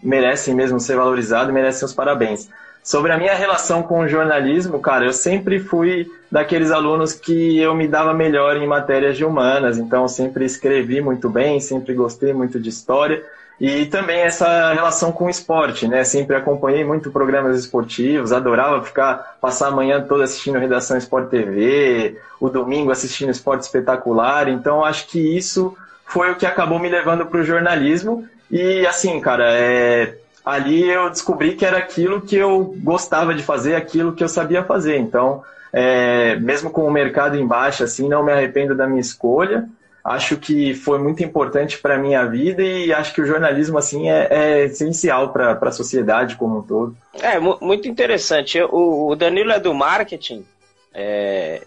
merecem 0.02 0.55
mesmo 0.55 0.81
ser 0.81 0.97
valorizados, 0.97 1.52
merecem 1.52 1.85
os 1.85 1.93
parabéns. 1.93 2.49
Sobre 2.83 3.13
a 3.13 3.19
minha 3.19 3.35
relação 3.35 3.83
com 3.83 4.01
o 4.01 4.09
jornalismo, 4.09 4.81
cara, 4.81 5.05
eu 5.05 5.13
sempre 5.13 5.61
fui 5.61 6.11
daqueles 6.31 6.71
alunos 6.71 7.13
que 7.13 7.59
eu 7.59 7.75
me 7.75 7.87
dava 7.87 8.15
melhor 8.15 8.57
em 8.57 8.67
matérias 8.67 9.17
de 9.17 9.25
humanas, 9.25 9.77
então 9.79 10.09
sempre 10.09 10.45
escrevi 10.45 11.01
muito 11.01 11.29
bem, 11.29 11.61
sempre 11.61 11.93
gostei 11.95 12.33
muito 12.33 12.59
de 12.59 12.69
história. 12.69 13.23
E 13.61 13.85
também 13.87 14.21
essa 14.21 14.73
relação 14.73 15.13
com 15.13 15.27
o 15.27 15.31
esporte, 15.31 15.87
né? 15.87 16.03
Sempre 16.03 16.35
acompanhei 16.35 16.83
muito 16.83 17.11
programas 17.11 17.59
esportivos, 17.59 18.33
adorava 18.33 18.83
ficar, 18.83 19.37
passar 19.39 19.69
a 19.69 19.71
manhã 19.71 20.01
toda 20.01 20.25
assistindo 20.25 20.59
Redação 20.59 20.97
Sport 20.97 21.29
TV, 21.29 22.17
o 22.41 22.49
domingo 22.49 22.91
assistindo 22.91 23.29
Esporte 23.29 23.65
Espetacular. 23.65 24.49
Então, 24.49 24.83
acho 24.83 25.09
que 25.09 25.37
isso 25.37 25.77
foi 26.07 26.31
o 26.31 26.37
que 26.37 26.47
acabou 26.47 26.79
me 26.79 26.89
levando 26.89 27.27
para 27.27 27.41
o 27.41 27.45
jornalismo. 27.45 28.27
E, 28.51 28.87
assim, 28.87 29.21
cara, 29.21 29.53
é... 29.53 30.15
ali 30.45 30.89
eu 30.89 31.11
descobri 31.11 31.55
que 31.55 31.65
era 31.65 31.79
aquilo 31.79 32.21
que 32.21 32.37
eu 32.37 32.75
gostava 32.83 33.35
de 33.35 33.43
fazer, 33.43 33.75
aquilo 33.75 34.13
que 34.13 34.25
eu 34.25 34.29
sabia 34.29 34.65
fazer. 34.65 34.99
Então, 34.99 35.43
é... 35.73 36.37
mesmo 36.37 36.71
com 36.71 36.87
o 36.87 36.91
mercado 36.91 37.37
em 37.37 37.47
baixa, 37.47 37.85
assim, 37.85 38.09
não 38.09 38.23
me 38.23 38.33
arrependo 38.33 38.75
da 38.75 38.87
minha 38.87 39.01
escolha 39.01 39.69
acho 40.05 40.37
que 40.37 40.75
foi 40.75 40.99
muito 40.99 41.23
importante 41.23 41.79
para 41.79 41.95
a 41.95 41.99
minha 41.99 42.25
vida 42.25 42.63
e 42.63 42.93
acho 42.93 43.15
que 43.15 43.21
o 43.21 43.27
jornalismo 43.27 43.79
assim 43.79 44.11
é, 44.11 44.29
é 44.31 44.65
essencial 44.65 45.33
para 45.33 45.53
a 45.53 45.73
sociedade 45.73 46.37
como 46.37 46.59
um 46.59 46.63
todo. 46.63 46.97
É 47.21 47.39
muito 47.39 47.89
interessante. 47.89 48.61
O, 48.63 49.09
o 49.11 49.17
Danilo 49.17 49.53
é 49.53 49.61
do 49.61 49.75
marketing 49.75 50.45
é, 50.93 51.63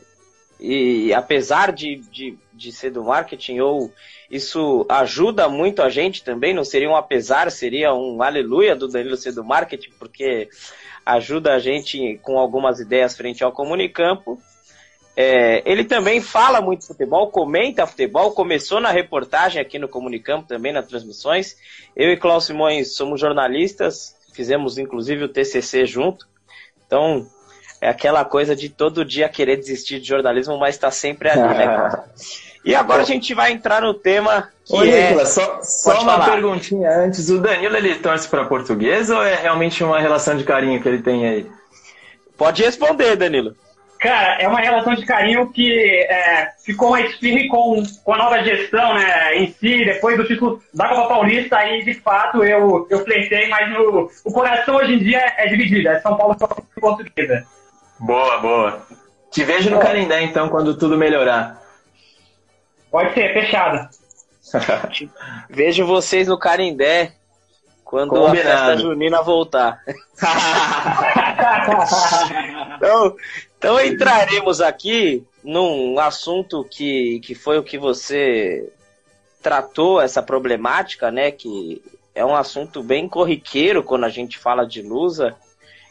e 0.59 1.13
apesar 1.13 1.71
de, 1.71 1.97
de, 2.11 2.37
de 2.51 2.71
ser 2.71 2.91
do 2.91 3.03
marketing 3.03 3.59
ou 3.59 3.91
isso 4.33 4.83
ajuda 4.89 5.47
muito 5.47 5.83
a 5.83 5.89
gente 5.89 6.23
também. 6.23 6.55
Não 6.55 6.63
seria 6.63 6.89
um 6.89 6.95
apesar, 6.95 7.51
seria 7.51 7.93
um 7.93 8.23
aleluia 8.23 8.75
do 8.75 8.87
Danilo 8.87 9.15
ser 9.15 9.31
do 9.31 9.43
marketing 9.43 9.91
porque 9.99 10.49
ajuda 11.05 11.53
a 11.53 11.59
gente 11.59 12.19
com 12.23 12.39
algumas 12.39 12.79
ideias 12.79 13.15
frente 13.15 13.43
ao 13.43 13.51
Comunicampo. 13.51 14.41
É, 15.15 15.61
ele 15.71 15.83
também 15.83 16.19
fala 16.19 16.59
muito 16.59 16.87
futebol, 16.87 17.29
comenta 17.29 17.85
futebol, 17.85 18.31
começou 18.31 18.81
na 18.81 18.89
reportagem 18.89 19.61
aqui 19.61 19.77
no 19.77 19.87
Comunicampo 19.87 20.47
também, 20.47 20.73
nas 20.73 20.87
transmissões. 20.87 21.55
Eu 21.95 22.09
e 22.11 22.17
Cláudio 22.17 22.47
Simões 22.47 22.95
somos 22.95 23.21
jornalistas, 23.21 24.15
fizemos 24.33 24.79
inclusive 24.79 25.25
o 25.25 25.29
TCC 25.29 25.85
junto. 25.85 26.27
Então, 26.87 27.27
é 27.79 27.87
aquela 27.87 28.25
coisa 28.25 28.55
de 28.55 28.67
todo 28.67 29.05
dia 29.05 29.29
querer 29.29 29.57
desistir 29.57 29.99
de 29.99 30.07
jornalismo, 30.07 30.57
mas 30.57 30.73
está 30.73 30.89
sempre 30.89 31.29
ali, 31.29 31.55
né? 31.55 32.03
E 32.63 32.73
agora 32.73 33.01
a 33.01 33.05
gente 33.05 33.33
vai 33.33 33.51
entrar 33.51 33.81
no 33.81 33.93
tema 33.93 34.49
que 34.65 34.73
Ô, 34.73 34.83
é... 34.83 35.09
Nicolas, 35.09 35.29
só, 35.29 35.59
só 35.61 36.01
uma 36.01 36.13
falar. 36.13 36.31
perguntinha 36.31 36.89
antes. 36.89 37.29
O 37.29 37.39
Danilo, 37.39 37.75
ele 37.75 37.95
torce 37.95 38.27
para 38.29 38.45
português 38.45 39.09
ou 39.09 39.21
é 39.21 39.35
realmente 39.35 39.83
uma 39.83 39.99
relação 39.99 40.37
de 40.37 40.43
carinho 40.43 40.81
que 40.81 40.87
ele 40.87 41.01
tem 41.01 41.27
aí? 41.27 41.51
Pode 42.37 42.63
responder, 42.63 43.15
Danilo. 43.15 43.55
Cara, 43.99 44.37
é 44.41 44.47
uma 44.49 44.59
relação 44.59 44.95
de 44.95 45.05
carinho 45.05 45.49
que 45.49 45.71
é, 46.09 46.49
ficou 46.65 46.91
mais 46.91 47.15
firme 47.15 47.47
com, 47.47 47.81
com 48.03 48.13
a 48.13 48.17
nova 48.17 48.43
gestão 48.43 48.95
né, 48.95 49.37
em 49.37 49.47
si, 49.47 49.85
depois 49.85 50.17
do 50.17 50.25
título 50.25 50.61
da 50.73 50.89
Copa 50.89 51.07
Paulista, 51.07 51.57
aí 51.57 51.85
de 51.85 51.93
fato 51.93 52.43
eu, 52.43 52.85
eu 52.89 53.03
flertei, 53.05 53.47
mas 53.47 53.71
no, 53.71 54.11
o 54.25 54.33
coração 54.33 54.75
hoje 54.75 54.95
em 54.95 54.99
dia 54.99 55.21
é 55.37 55.47
dividido, 55.47 55.87
é 55.87 56.01
São 56.01 56.17
Paulo 56.17 56.35
e 56.35 56.81
Portuguesa. 56.81 57.45
Boa, 57.97 58.39
boa. 58.39 58.85
Te 59.31 59.45
vejo 59.45 59.69
no 59.69 59.79
Canindé 59.79 60.21
então, 60.21 60.49
quando 60.49 60.77
tudo 60.77 60.97
melhorar. 60.97 61.62
Pode 62.93 63.13
ser, 63.15 63.33
fechado. 63.33 63.89
vejo 65.49 65.83
vocês 65.83 66.27
no 66.27 66.37
Canindé 66.37 67.13
quando 67.83 68.11
Combinado. 68.11 68.37
a 68.37 68.67
festa 68.67 68.77
junina 68.77 69.23
voltar. 69.23 69.81
então, 72.77 73.15
então 73.57 73.83
entraremos 73.83 74.61
aqui 74.61 75.25
num 75.43 75.97
assunto 75.97 76.63
que, 76.69 77.19
que 77.21 77.33
foi 77.33 77.57
o 77.57 77.63
que 77.63 77.79
você 77.79 78.71
tratou 79.41 79.99
essa 79.99 80.21
problemática, 80.21 81.09
né? 81.09 81.31
Que 81.31 81.81
é 82.13 82.23
um 82.23 82.35
assunto 82.35 82.83
bem 82.83 83.09
corriqueiro 83.09 83.81
quando 83.81 84.03
a 84.03 84.09
gente 84.09 84.37
fala 84.37 84.67
de 84.67 84.83
Lusa, 84.83 85.35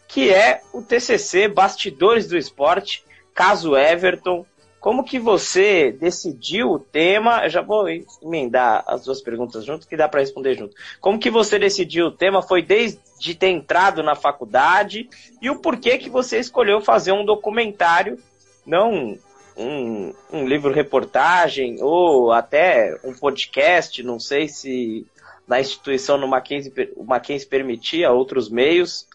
que 0.06 0.30
é 0.30 0.60
o 0.72 0.80
TCC 0.80 1.48
Bastidores 1.48 2.28
do 2.28 2.38
Esporte, 2.38 3.04
caso 3.34 3.76
Everton. 3.76 4.46
Como 4.82 5.04
que 5.04 5.16
você 5.16 5.92
decidiu 5.92 6.72
o 6.72 6.78
tema? 6.80 7.44
Eu 7.44 7.50
já 7.50 7.62
vou 7.62 7.86
emendar 8.20 8.82
as 8.88 9.04
duas 9.04 9.20
perguntas 9.20 9.64
junto, 9.64 9.86
que 9.86 9.96
dá 9.96 10.08
para 10.08 10.18
responder 10.18 10.56
junto. 10.56 10.74
Como 11.00 11.20
que 11.20 11.30
você 11.30 11.56
decidiu 11.56 12.06
o 12.06 12.10
tema? 12.10 12.42
Foi 12.42 12.62
desde 12.62 13.32
ter 13.36 13.50
entrado 13.50 14.02
na 14.02 14.16
faculdade 14.16 15.08
e 15.40 15.48
o 15.48 15.60
porquê 15.60 15.98
que 15.98 16.10
você 16.10 16.40
escolheu 16.40 16.80
fazer 16.80 17.12
um 17.12 17.24
documentário, 17.24 18.18
não 18.66 19.16
um, 19.56 20.12
um 20.32 20.48
livro-reportagem 20.48 21.76
ou 21.80 22.32
até 22.32 22.98
um 23.04 23.14
podcast, 23.14 24.02
não 24.02 24.18
sei 24.18 24.48
se 24.48 25.06
na 25.46 25.60
instituição 25.60 26.18
no 26.18 26.26
Mackenzie, 26.26 26.72
o 26.96 27.04
Mackenzie 27.04 27.46
permitia 27.46 28.10
outros 28.10 28.50
meios, 28.50 29.06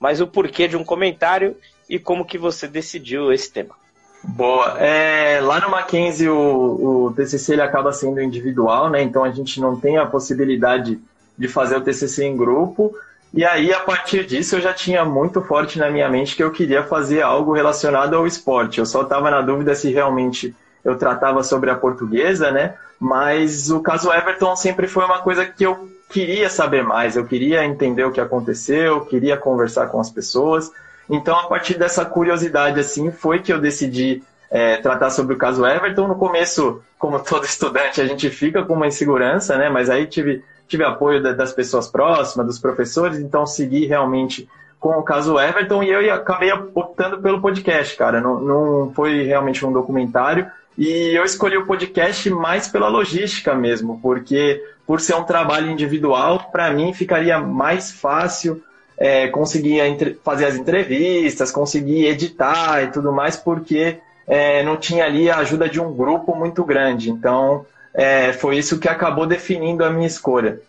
mas 0.00 0.18
o 0.18 0.26
porquê 0.26 0.66
de 0.66 0.78
um 0.78 0.84
comentário 0.84 1.58
e 1.90 1.98
como 1.98 2.24
que 2.24 2.38
você 2.38 2.66
decidiu 2.66 3.30
esse 3.30 3.52
tema. 3.52 3.79
Boa. 4.22 4.76
É, 4.78 5.40
lá 5.40 5.60
no 5.60 5.70
Mackenzie 5.70 6.28
o, 6.28 7.06
o 7.06 7.12
TCC 7.14 7.54
ele 7.54 7.62
acaba 7.62 7.92
sendo 7.92 8.20
individual, 8.20 8.90
né? 8.90 9.02
Então 9.02 9.24
a 9.24 9.30
gente 9.30 9.60
não 9.60 9.78
tem 9.78 9.96
a 9.96 10.06
possibilidade 10.06 11.00
de 11.36 11.48
fazer 11.48 11.76
o 11.76 11.80
TCC 11.80 12.24
em 12.24 12.36
grupo. 12.36 12.94
E 13.32 13.44
aí 13.44 13.72
a 13.72 13.80
partir 13.80 14.26
disso 14.26 14.56
eu 14.56 14.60
já 14.60 14.74
tinha 14.74 15.04
muito 15.04 15.40
forte 15.40 15.78
na 15.78 15.90
minha 15.90 16.08
mente 16.08 16.36
que 16.36 16.42
eu 16.42 16.50
queria 16.50 16.82
fazer 16.82 17.22
algo 17.22 17.52
relacionado 17.52 18.14
ao 18.14 18.26
esporte. 18.26 18.78
Eu 18.78 18.86
só 18.86 19.02
estava 19.02 19.30
na 19.30 19.40
dúvida 19.40 19.74
se 19.74 19.90
realmente 19.90 20.54
eu 20.84 20.96
tratava 20.96 21.42
sobre 21.42 21.70
a 21.70 21.76
portuguesa, 21.76 22.50
né? 22.50 22.74
Mas 22.98 23.70
o 23.70 23.80
caso 23.80 24.12
Everton 24.12 24.54
sempre 24.56 24.86
foi 24.86 25.04
uma 25.04 25.20
coisa 25.20 25.46
que 25.46 25.64
eu 25.64 25.88
queria 26.10 26.50
saber 26.50 26.82
mais. 26.82 27.16
Eu 27.16 27.24
queria 27.24 27.64
entender 27.64 28.04
o 28.04 28.12
que 28.12 28.20
aconteceu, 28.20 29.06
queria 29.06 29.36
conversar 29.36 29.86
com 29.86 30.00
as 30.00 30.10
pessoas. 30.10 30.70
Então, 31.10 31.36
a 31.36 31.46
partir 31.48 31.76
dessa 31.76 32.04
curiosidade, 32.04 32.78
assim, 32.78 33.10
foi 33.10 33.40
que 33.40 33.52
eu 33.52 33.60
decidi 33.60 34.22
é, 34.50 34.76
tratar 34.76 35.10
sobre 35.10 35.34
o 35.34 35.38
caso 35.38 35.66
Everton. 35.66 36.06
No 36.06 36.14
começo, 36.14 36.80
como 36.98 37.18
todo 37.24 37.44
estudante, 37.44 38.00
a 38.00 38.06
gente 38.06 38.30
fica 38.30 38.64
com 38.64 38.74
uma 38.74 38.86
insegurança, 38.86 39.58
né? 39.58 39.68
Mas 39.68 39.90
aí 39.90 40.06
tive, 40.06 40.44
tive 40.68 40.84
apoio 40.84 41.22
das 41.22 41.52
pessoas 41.52 41.88
próximas, 41.88 42.46
dos 42.46 42.58
professores, 42.58 43.18
então 43.18 43.44
segui 43.44 43.86
realmente 43.86 44.48
com 44.78 44.90
o 44.98 45.02
caso 45.02 45.38
Everton 45.38 45.82
e 45.82 45.90
eu 45.90 46.14
acabei 46.14 46.50
optando 46.52 47.20
pelo 47.20 47.40
podcast, 47.40 47.96
cara. 47.96 48.20
Não, 48.20 48.40
não 48.40 48.92
foi 48.94 49.24
realmente 49.24 49.64
um 49.66 49.72
documentário. 49.72 50.50
E 50.78 51.14
eu 51.14 51.24
escolhi 51.24 51.58
o 51.58 51.66
podcast 51.66 52.30
mais 52.30 52.66
pela 52.66 52.88
logística 52.88 53.54
mesmo, 53.54 54.00
porque 54.00 54.64
por 54.86 55.00
ser 55.00 55.14
um 55.14 55.24
trabalho 55.24 55.70
individual, 55.70 56.48
para 56.50 56.70
mim 56.70 56.94
ficaria 56.94 57.38
mais 57.38 57.92
fácil 57.92 58.62
é, 59.00 59.28
conseguir 59.28 59.80
fazer 60.22 60.44
as 60.44 60.56
entrevistas, 60.56 61.50
conseguir 61.50 62.04
editar 62.04 62.82
e 62.82 62.88
tudo 62.88 63.10
mais, 63.10 63.34
porque 63.34 63.98
é, 64.26 64.62
não 64.62 64.76
tinha 64.76 65.06
ali 65.06 65.30
a 65.30 65.38
ajuda 65.38 65.66
de 65.70 65.80
um 65.80 65.92
grupo 65.94 66.36
muito 66.36 66.62
grande. 66.62 67.10
Então, 67.10 67.64
é, 67.94 68.34
foi 68.34 68.58
isso 68.58 68.78
que 68.78 68.88
acabou 68.88 69.26
definindo 69.26 69.82
a 69.82 69.90
minha 69.90 70.06
escolha. 70.06 70.60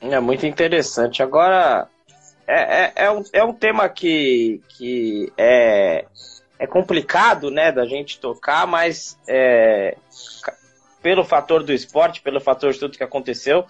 É 0.00 0.18
muito 0.18 0.44
interessante. 0.44 1.22
Agora, 1.22 1.88
é, 2.46 2.82
é, 2.84 2.92
é, 2.96 3.10
um, 3.10 3.24
é 3.32 3.44
um 3.44 3.52
tema 3.52 3.88
que, 3.88 4.60
que 4.68 5.32
é, 5.38 6.06
é 6.58 6.66
complicado 6.66 7.52
né, 7.52 7.70
da 7.70 7.86
gente 7.86 8.18
tocar, 8.18 8.66
mas 8.66 9.16
é, 9.28 9.96
pelo 11.02 11.24
fator 11.24 11.62
do 11.62 11.72
esporte, 11.72 12.20
pelo 12.20 12.40
fator 12.40 12.72
de 12.72 12.80
tudo 12.80 12.98
que 12.98 13.04
aconteceu, 13.04 13.64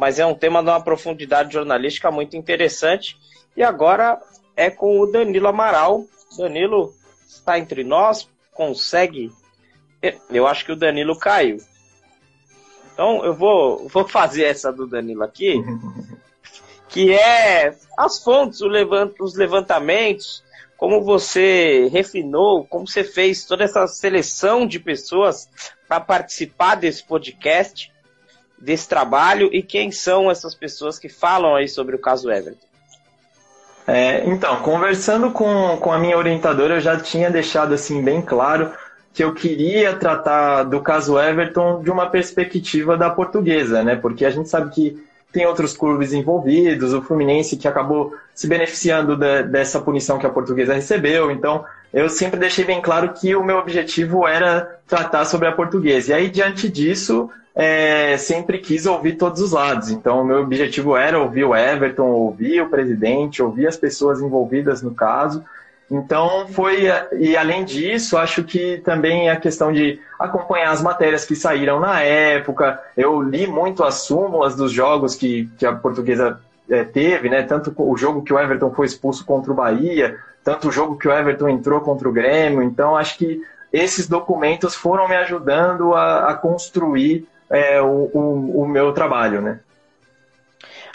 mas 0.00 0.18
é 0.18 0.24
um 0.24 0.34
tema 0.34 0.62
de 0.62 0.70
uma 0.70 0.80
profundidade 0.80 1.52
jornalística 1.52 2.10
muito 2.10 2.34
interessante. 2.34 3.18
E 3.54 3.62
agora 3.62 4.18
é 4.56 4.70
com 4.70 4.98
o 4.98 5.06
Danilo 5.06 5.48
Amaral. 5.48 6.06
Danilo 6.38 6.94
está 7.28 7.58
entre 7.58 7.84
nós, 7.84 8.26
consegue. 8.50 9.30
Eu 10.30 10.46
acho 10.46 10.64
que 10.64 10.72
o 10.72 10.76
Danilo 10.76 11.18
caiu. 11.18 11.58
Então 12.94 13.22
eu 13.26 13.34
vou, 13.34 13.88
vou 13.88 14.08
fazer 14.08 14.44
essa 14.44 14.72
do 14.72 14.86
Danilo 14.86 15.22
aqui, 15.22 15.62
que 16.88 17.12
é 17.12 17.76
as 17.98 18.24
fontes, 18.24 18.62
os 18.62 19.36
levantamentos, 19.36 20.42
como 20.78 21.04
você 21.04 21.88
refinou, 21.92 22.64
como 22.64 22.86
você 22.86 23.04
fez 23.04 23.44
toda 23.44 23.64
essa 23.64 23.86
seleção 23.86 24.66
de 24.66 24.78
pessoas 24.78 25.46
para 25.86 26.00
participar 26.00 26.76
desse 26.76 27.04
podcast, 27.04 27.92
desse 28.60 28.88
trabalho, 28.88 29.48
e 29.52 29.62
quem 29.62 29.90
são 29.90 30.30
essas 30.30 30.54
pessoas 30.54 30.98
que 30.98 31.08
falam 31.08 31.54
aí 31.54 31.68
sobre 31.68 31.96
o 31.96 31.98
caso 31.98 32.30
Everton. 32.30 32.66
É, 33.86 34.24
então, 34.26 34.56
conversando 34.56 35.30
com, 35.30 35.78
com 35.78 35.90
a 35.90 35.98
minha 35.98 36.16
orientadora, 36.16 36.74
eu 36.74 36.80
já 36.80 36.96
tinha 36.98 37.30
deixado 37.30 37.74
assim 37.74 38.02
bem 38.02 38.20
claro 38.20 38.70
que 39.12 39.24
eu 39.24 39.34
queria 39.34 39.94
tratar 39.94 40.64
do 40.64 40.80
caso 40.80 41.18
Everton 41.18 41.82
de 41.82 41.90
uma 41.90 42.08
perspectiva 42.08 42.96
da 42.96 43.10
portuguesa, 43.10 43.82
né? 43.82 43.96
Porque 43.96 44.24
a 44.24 44.30
gente 44.30 44.48
sabe 44.48 44.70
que 44.70 45.02
tem 45.32 45.46
outros 45.46 45.76
clubes 45.76 46.12
envolvidos, 46.12 46.92
o 46.92 47.02
Fluminense 47.02 47.56
que 47.56 47.66
acabou 47.66 48.14
se 48.34 48.46
beneficiando 48.46 49.16
de, 49.16 49.44
dessa 49.44 49.80
punição 49.80 50.18
que 50.18 50.26
a 50.26 50.30
portuguesa 50.30 50.74
recebeu. 50.74 51.30
Então, 51.30 51.64
eu 51.92 52.08
sempre 52.08 52.38
deixei 52.38 52.64
bem 52.64 52.80
claro 52.80 53.12
que 53.12 53.34
o 53.34 53.44
meu 53.44 53.58
objetivo 53.58 54.26
era 54.26 54.78
tratar 54.86 55.24
sobre 55.24 55.48
a 55.48 55.52
portuguesa. 55.52 56.12
E 56.12 56.14
aí, 56.14 56.30
diante 56.30 56.68
disso, 56.68 57.30
é, 57.62 58.16
sempre 58.16 58.56
quis 58.56 58.86
ouvir 58.86 59.16
todos 59.16 59.38
os 59.42 59.52
lados. 59.52 59.90
Então, 59.90 60.22
o 60.22 60.24
meu 60.24 60.40
objetivo 60.40 60.96
era 60.96 61.20
ouvir 61.20 61.44
o 61.44 61.54
Everton, 61.54 62.06
ouvir 62.06 62.62
o 62.62 62.70
presidente, 62.70 63.42
ouvir 63.42 63.66
as 63.66 63.76
pessoas 63.76 64.22
envolvidas 64.22 64.80
no 64.80 64.94
caso. 64.94 65.44
Então 65.90 66.46
foi, 66.48 66.86
e 67.18 67.36
além 67.36 67.62
disso, 67.62 68.16
acho 68.16 68.44
que 68.44 68.78
também 68.78 69.28
a 69.28 69.36
questão 69.36 69.70
de 69.70 70.00
acompanhar 70.18 70.70
as 70.70 70.80
matérias 70.80 71.26
que 71.26 71.36
saíram 71.36 71.78
na 71.78 72.00
época. 72.00 72.80
Eu 72.96 73.20
li 73.20 73.46
muito 73.46 73.84
as 73.84 73.96
súmulas 74.06 74.56
dos 74.56 74.72
jogos 74.72 75.14
que, 75.14 75.50
que 75.58 75.66
a 75.66 75.74
portuguesa 75.74 76.40
é, 76.70 76.82
teve, 76.82 77.28
né? 77.28 77.42
Tanto 77.42 77.74
o 77.76 77.94
jogo 77.94 78.22
que 78.22 78.32
o 78.32 78.38
Everton 78.38 78.72
foi 78.72 78.86
expulso 78.86 79.22
contra 79.26 79.52
o 79.52 79.54
Bahia, 79.54 80.16
tanto 80.42 80.68
o 80.68 80.72
jogo 80.72 80.96
que 80.96 81.08
o 81.08 81.12
Everton 81.12 81.50
entrou 81.50 81.82
contra 81.82 82.08
o 82.08 82.12
Grêmio. 82.12 82.62
Então 82.62 82.96
acho 82.96 83.18
que 83.18 83.42
esses 83.70 84.08
documentos 84.08 84.74
foram 84.74 85.06
me 85.06 85.16
ajudando 85.16 85.92
a, 85.92 86.30
a 86.30 86.34
construir 86.34 87.28
é, 87.50 87.80
o, 87.80 88.10
o, 88.12 88.62
o 88.62 88.68
meu 88.68 88.92
trabalho, 88.92 89.40
né? 89.40 89.60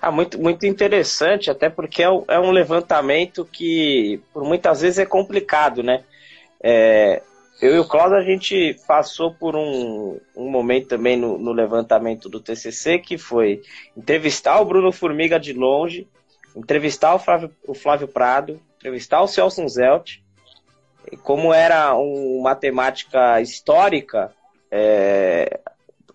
Ah, 0.01 0.11
muito, 0.11 0.39
muito 0.39 0.65
interessante, 0.65 1.49
até 1.49 1.69
porque 1.69 2.03
é, 2.03 2.07
é 2.27 2.39
um 2.39 2.51
levantamento 2.51 3.43
que 3.45 4.21
por 4.33 4.43
muitas 4.43 4.81
vezes 4.81 4.99
é 4.99 5.05
complicado, 5.05 5.81
né? 5.81 6.03
É, 6.61 7.21
eu 7.61 7.75
e 7.75 7.79
o 7.79 7.87
Cláudio, 7.87 8.17
a 8.17 8.23
gente 8.23 8.75
passou 8.87 9.33
por 9.33 9.55
um, 9.55 10.19
um 10.35 10.49
momento 10.49 10.89
também 10.89 11.17
no, 11.17 11.37
no, 11.37 11.51
levantamento 11.53 12.29
do 12.29 12.39
TCC, 12.39 12.99
que 12.99 13.17
foi 13.17 13.61
entrevistar 13.95 14.59
o 14.59 14.65
Bruno 14.65 14.91
Formiga 14.91 15.39
de 15.39 15.53
longe, 15.53 16.07
entrevistar 16.55 17.15
o 17.15 17.19
Flávio, 17.19 17.51
o 17.67 17.73
Flávio 17.73 18.07
Prado, 18.07 18.59
entrevistar 18.77 19.21
o 19.21 19.27
Celso 19.27 19.67
Zelt, 19.67 20.19
como 21.23 21.53
era 21.53 21.95
uma 21.95 22.55
temática 22.55 23.39
histórica, 23.41 24.33
é, 24.69 25.59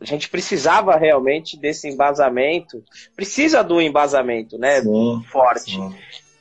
a 0.01 0.05
gente 0.05 0.29
precisava 0.29 0.97
realmente 0.97 1.59
desse 1.59 1.89
embasamento, 1.89 2.83
precisa 3.15 3.63
do 3.63 3.81
embasamento, 3.81 4.59
né? 4.59 4.81
Sim, 4.81 5.23
forte. 5.31 5.73
Sim. 5.73 5.95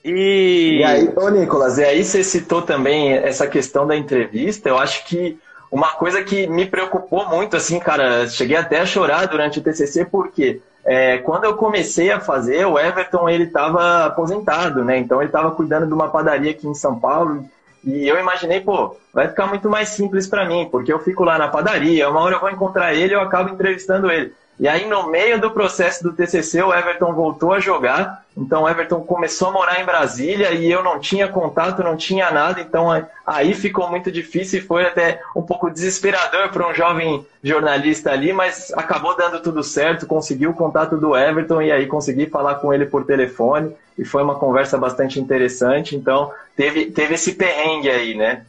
E... 0.04 0.78
e 0.80 0.84
aí, 0.84 1.12
ô 1.16 1.30
Nicolas, 1.30 1.78
e 1.78 1.84
aí 1.84 2.04
você 2.04 2.24
citou 2.24 2.62
também 2.62 3.12
essa 3.14 3.46
questão 3.48 3.86
da 3.86 3.98
entrevista, 3.98 4.70
eu 4.70 4.78
acho 4.78 5.06
que 5.06 5.38
uma 5.72 5.90
coisa 5.90 6.24
que 6.24 6.48
me 6.48 6.66
preocupou 6.66 7.28
muito, 7.28 7.56
assim, 7.56 7.80
cara, 7.80 8.28
cheguei 8.28 8.58
até 8.58 8.80
a 8.80 8.86
chorar 8.86 9.28
durante 9.28 9.60
o 9.60 9.62
TCC, 9.62 10.06
porque 10.06 10.62
é, 10.84 11.18
quando 11.20 11.44
eu 11.44 11.56
comecei 11.56 12.12
a 12.12 12.20
fazer, 12.20 12.66
o 12.66 12.80
Everton, 12.80 13.30
ele 13.30 13.44
estava 13.44 14.06
aposentado, 14.06 14.84
né? 14.84 14.98
Então 14.98 15.22
ele 15.22 15.30
estava 15.30 15.52
cuidando 15.52 15.86
de 15.86 15.94
uma 15.94 16.10
padaria 16.10 16.52
aqui 16.52 16.68
em 16.68 16.74
São 16.74 16.98
Paulo, 17.00 17.46
e 17.84 18.08
eu 18.08 18.20
imaginei, 18.20 18.62
pô, 18.62 18.96
vai 19.14 19.28
ficar 19.28 19.48
muito 19.48 19.70
mais 19.70 19.90
simples 19.90 20.28
para 20.28 20.46
mim, 20.46 20.68
porque 20.70 20.92
eu 20.92 21.00
fico 21.00 21.24
lá 21.24 21.38
na 21.38 21.48
padaria, 21.48 22.10
uma 22.10 22.22
hora 22.22 22.36
eu 22.36 22.40
vou 22.40 22.50
encontrar 22.50 22.94
ele 22.94 23.16
eu 23.16 23.22
acabo 23.22 23.50
entrevistando 23.50 24.12
ele. 24.12 24.34
E 24.60 24.68
aí, 24.68 24.86
no 24.86 25.08
meio 25.10 25.40
do 25.40 25.52
processo 25.52 26.04
do 26.04 26.12
TCC, 26.12 26.62
o 26.62 26.74
Everton 26.74 27.14
voltou 27.14 27.54
a 27.54 27.62
jogar. 27.62 28.26
Então, 28.36 28.64
o 28.64 28.70
Everton 28.70 29.00
começou 29.00 29.48
a 29.48 29.52
morar 29.54 29.80
em 29.80 29.86
Brasília 29.86 30.52
e 30.52 30.70
eu 30.70 30.84
não 30.84 31.00
tinha 31.00 31.30
contato, 31.30 31.82
não 31.82 31.96
tinha 31.96 32.30
nada. 32.30 32.60
Então, 32.60 32.88
aí 33.26 33.54
ficou 33.54 33.90
muito 33.90 34.12
difícil 34.12 34.60
e 34.60 34.62
foi 34.62 34.86
até 34.86 35.22
um 35.34 35.42
pouco 35.42 35.70
desesperador 35.70 36.50
para 36.50 36.68
um 36.68 36.74
jovem 36.74 37.26
jornalista 37.42 38.12
ali, 38.12 38.34
mas 38.34 38.70
acabou 38.74 39.16
dando 39.16 39.42
tudo 39.42 39.64
certo. 39.64 40.06
Conseguiu 40.06 40.50
o 40.50 40.56
contato 40.56 40.98
do 40.98 41.16
Everton 41.16 41.62
e 41.62 41.72
aí 41.72 41.88
consegui 41.88 42.26
falar 42.26 42.56
com 42.56 42.74
ele 42.74 42.86
por 42.86 43.06
telefone. 43.06 43.74
E 43.98 44.04
foi 44.04 44.22
uma 44.22 44.36
conversa 44.36 44.78
bastante 44.78 45.22
interessante. 45.22 45.96
Então, 45.96 46.34
teve, 46.58 46.88
teve 46.88 47.14
esse 47.14 47.34
perrengue 47.36 47.90
aí, 47.90 48.14
né? 48.14 48.46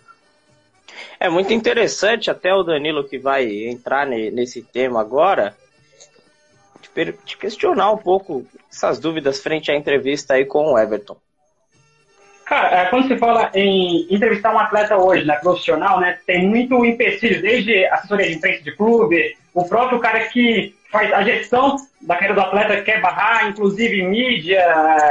É 1.20 1.28
muito 1.28 1.52
interessante, 1.52 2.32
até 2.32 2.52
o 2.52 2.64
Danilo 2.64 3.04
que 3.04 3.18
vai 3.18 3.46
entrar 3.66 4.06
nesse 4.06 4.60
tema 4.60 5.00
agora 5.00 5.54
te 7.24 7.36
questionar 7.36 7.92
um 7.92 7.96
pouco 7.98 8.44
essas 8.70 8.98
dúvidas 8.98 9.40
frente 9.40 9.70
à 9.70 9.76
entrevista 9.76 10.34
aí 10.34 10.44
com 10.44 10.72
o 10.72 10.78
Everton. 10.78 11.16
Cara, 12.50 12.80
é, 12.80 12.86
quando 12.86 13.06
se 13.06 13.16
fala 13.16 13.48
em 13.54 14.12
entrevistar 14.12 14.52
um 14.52 14.58
atleta 14.58 14.96
hoje, 14.96 15.24
né, 15.24 15.36
profissional, 15.36 16.00
né, 16.00 16.18
tem 16.26 16.48
muito 16.48 16.84
empecilho, 16.84 17.40
desde 17.40 17.86
assessoria 17.86 18.26
de 18.26 18.34
imprensa 18.34 18.64
de 18.64 18.74
clube, 18.74 19.36
o 19.54 19.68
próprio 19.68 20.00
cara 20.00 20.24
que 20.26 20.74
faz 20.90 21.12
a 21.12 21.22
gestão 21.22 21.76
da 22.02 22.14
carreira 22.14 22.34
do 22.34 22.40
atleta 22.40 22.82
quer 22.82 23.00
barrar, 23.00 23.48
inclusive 23.48 24.02
mídia, 24.02 24.64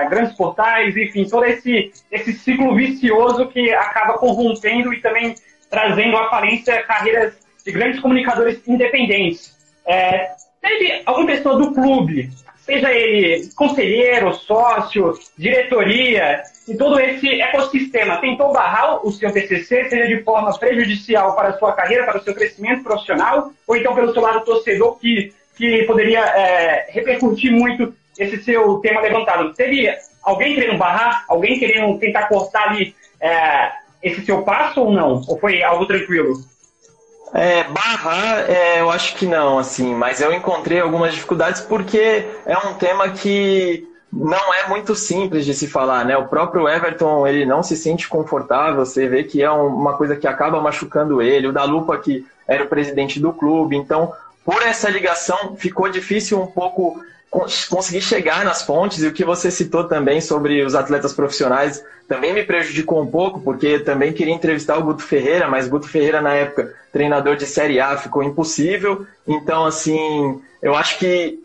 grandes 0.09 0.35
portais, 0.35 0.97
enfim, 0.97 1.25
todo 1.29 1.45
esse, 1.45 1.93
esse 2.11 2.33
ciclo 2.33 2.75
vicioso 2.75 3.47
que 3.47 3.71
acaba 3.73 4.17
corrompendo 4.17 4.93
e 4.93 4.99
também 4.99 5.33
trazendo 5.69 6.17
à 6.17 6.29
falência 6.29 6.83
carreiras 6.83 7.37
de 7.63 7.71
grandes 7.71 8.01
comunicadores 8.01 8.59
independentes. 8.67 9.57
É, 9.85 10.31
teve 10.61 11.01
alguma 11.05 11.27
pessoa 11.27 11.57
do 11.57 11.73
clube, 11.73 12.29
seja 12.57 12.91
ele 12.93 13.49
conselheiro, 13.55 14.33
sócio, 14.33 15.13
diretoria, 15.37 16.43
e 16.67 16.75
todo 16.75 16.99
esse 16.99 17.41
ecossistema 17.41 18.17
tentou 18.17 18.53
barrar 18.53 19.05
o 19.05 19.11
seu 19.11 19.31
TCC, 19.31 19.85
seja 19.85 20.07
de 20.07 20.23
forma 20.23 20.55
prejudicial 20.57 21.35
para 21.35 21.49
a 21.49 21.57
sua 21.57 21.73
carreira, 21.73 22.05
para 22.05 22.19
o 22.19 22.23
seu 22.23 22.35
crescimento 22.35 22.83
profissional, 22.83 23.51
ou 23.67 23.75
então 23.75 23.95
pelo 23.95 24.13
seu 24.13 24.21
lado 24.21 24.45
torcedor, 24.45 24.99
que, 24.99 25.33
que 25.55 25.83
poderia 25.83 26.19
é, 26.19 26.91
repercutir 26.91 27.51
muito 27.51 27.93
esse 28.17 28.43
seu 28.43 28.77
tema 28.79 29.01
levantado. 29.01 29.53
Teve 29.53 29.89
alguém 30.21 30.53
querendo 30.53 30.77
barrar, 30.77 31.25
alguém 31.27 31.57
querendo 31.57 31.97
tentar 31.97 32.27
cortar 32.27 32.69
ali 32.69 32.93
é, 33.19 33.71
esse 34.03 34.23
seu 34.25 34.43
passo 34.43 34.81
ou 34.81 34.91
não? 34.91 35.21
Ou 35.27 35.39
foi 35.39 35.63
algo 35.63 35.85
tranquilo? 35.85 36.33
É, 37.33 37.63
barrar, 37.65 38.49
é, 38.49 38.81
eu 38.81 38.89
acho 38.89 39.15
que 39.15 39.25
não, 39.25 39.59
assim, 39.59 39.93
mas 39.93 40.19
eu 40.19 40.33
encontrei 40.33 40.79
algumas 40.79 41.13
dificuldades 41.13 41.61
porque 41.61 42.25
é 42.45 42.57
um 42.57 42.73
tema 42.73 43.09
que 43.09 43.87
não 44.11 44.53
é 44.53 44.67
muito 44.67 44.95
simples 44.95 45.45
de 45.45 45.53
se 45.53 45.67
falar, 45.67 46.03
né? 46.03 46.17
O 46.17 46.27
próprio 46.27 46.67
Everton, 46.67 47.27
ele 47.27 47.45
não 47.45 47.61
se 47.61 47.75
sente 47.75 48.07
confortável, 48.07 48.83
você 48.83 49.07
vê 49.07 49.23
que 49.23 49.43
é 49.43 49.51
uma 49.51 49.93
coisa 49.93 50.15
que 50.15 50.27
acaba 50.27 50.59
machucando 50.59 51.21
ele, 51.21 51.47
o 51.47 51.53
da 51.53 51.63
Lupa 51.63 51.97
que 51.97 52.25
era 52.47 52.63
o 52.63 52.67
presidente 52.67 53.19
do 53.19 53.31
clube, 53.31 53.75
então 53.77 54.11
por 54.43 54.61
essa 54.61 54.89
ligação 54.89 55.55
ficou 55.55 55.89
difícil 55.89 56.41
um 56.41 56.47
pouco 56.47 57.03
conseguir 57.69 58.01
chegar 58.01 58.43
nas 58.43 58.63
fontes, 58.63 59.03
e 59.03 59.07
o 59.07 59.13
que 59.13 59.23
você 59.23 59.51
citou 59.51 59.83
também 59.83 60.19
sobre 60.19 60.63
os 60.63 60.73
atletas 60.73 61.13
profissionais 61.13 61.83
também 62.07 62.33
me 62.33 62.43
prejudicou 62.43 63.01
um 63.03 63.05
pouco, 63.05 63.39
porque 63.39 63.77
também 63.79 64.11
queria 64.11 64.33
entrevistar 64.33 64.77
o 64.77 64.83
Guto 64.83 65.03
Ferreira, 65.03 65.47
mas 65.47 65.67
Guto 65.67 65.87
Ferreira, 65.87 66.21
na 66.21 66.33
época, 66.33 66.73
treinador 66.91 67.35
de 67.35 67.45
Série 67.45 67.79
A, 67.79 67.95
ficou 67.97 68.23
impossível. 68.23 69.05
Então, 69.27 69.63
assim, 69.63 70.41
eu 70.59 70.73
acho 70.73 70.97
que 70.97 71.39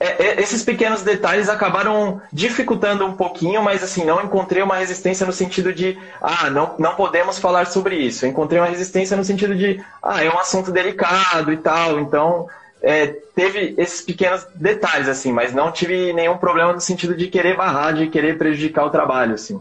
é, 0.00 0.06
é, 0.06 0.40
esses 0.40 0.62
pequenos 0.62 1.02
detalhes 1.02 1.48
acabaram 1.48 2.22
dificultando 2.32 3.04
um 3.04 3.16
pouquinho, 3.16 3.60
mas 3.62 3.82
assim, 3.82 4.04
não 4.04 4.22
encontrei 4.22 4.62
uma 4.62 4.76
resistência 4.76 5.26
no 5.26 5.32
sentido 5.32 5.72
de, 5.72 5.98
ah, 6.22 6.48
não, 6.50 6.76
não 6.78 6.94
podemos 6.94 7.38
falar 7.38 7.66
sobre 7.66 7.96
isso. 7.96 8.24
Encontrei 8.24 8.60
uma 8.60 8.68
resistência 8.68 9.16
no 9.16 9.24
sentido 9.24 9.56
de, 9.56 9.82
ah, 10.02 10.22
é 10.22 10.30
um 10.30 10.38
assunto 10.38 10.70
delicado 10.70 11.52
e 11.52 11.56
tal, 11.56 11.98
então 11.98 12.48
é, 12.80 13.08
teve 13.08 13.74
esses 13.76 14.00
pequenos 14.00 14.46
detalhes, 14.54 15.08
assim, 15.08 15.32
mas 15.32 15.52
não 15.52 15.72
tive 15.72 16.12
nenhum 16.12 16.38
problema 16.38 16.72
no 16.72 16.80
sentido 16.80 17.16
de 17.16 17.26
querer 17.26 17.56
barrar, 17.56 17.92
de 17.92 18.08
querer 18.08 18.38
prejudicar 18.38 18.86
o 18.86 18.90
trabalho, 18.90 19.34
assim. 19.34 19.60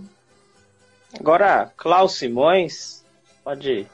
Agora, 1.20 1.72
Klaus 1.76 2.16
Simões, 2.16 3.04
pode. 3.44 3.88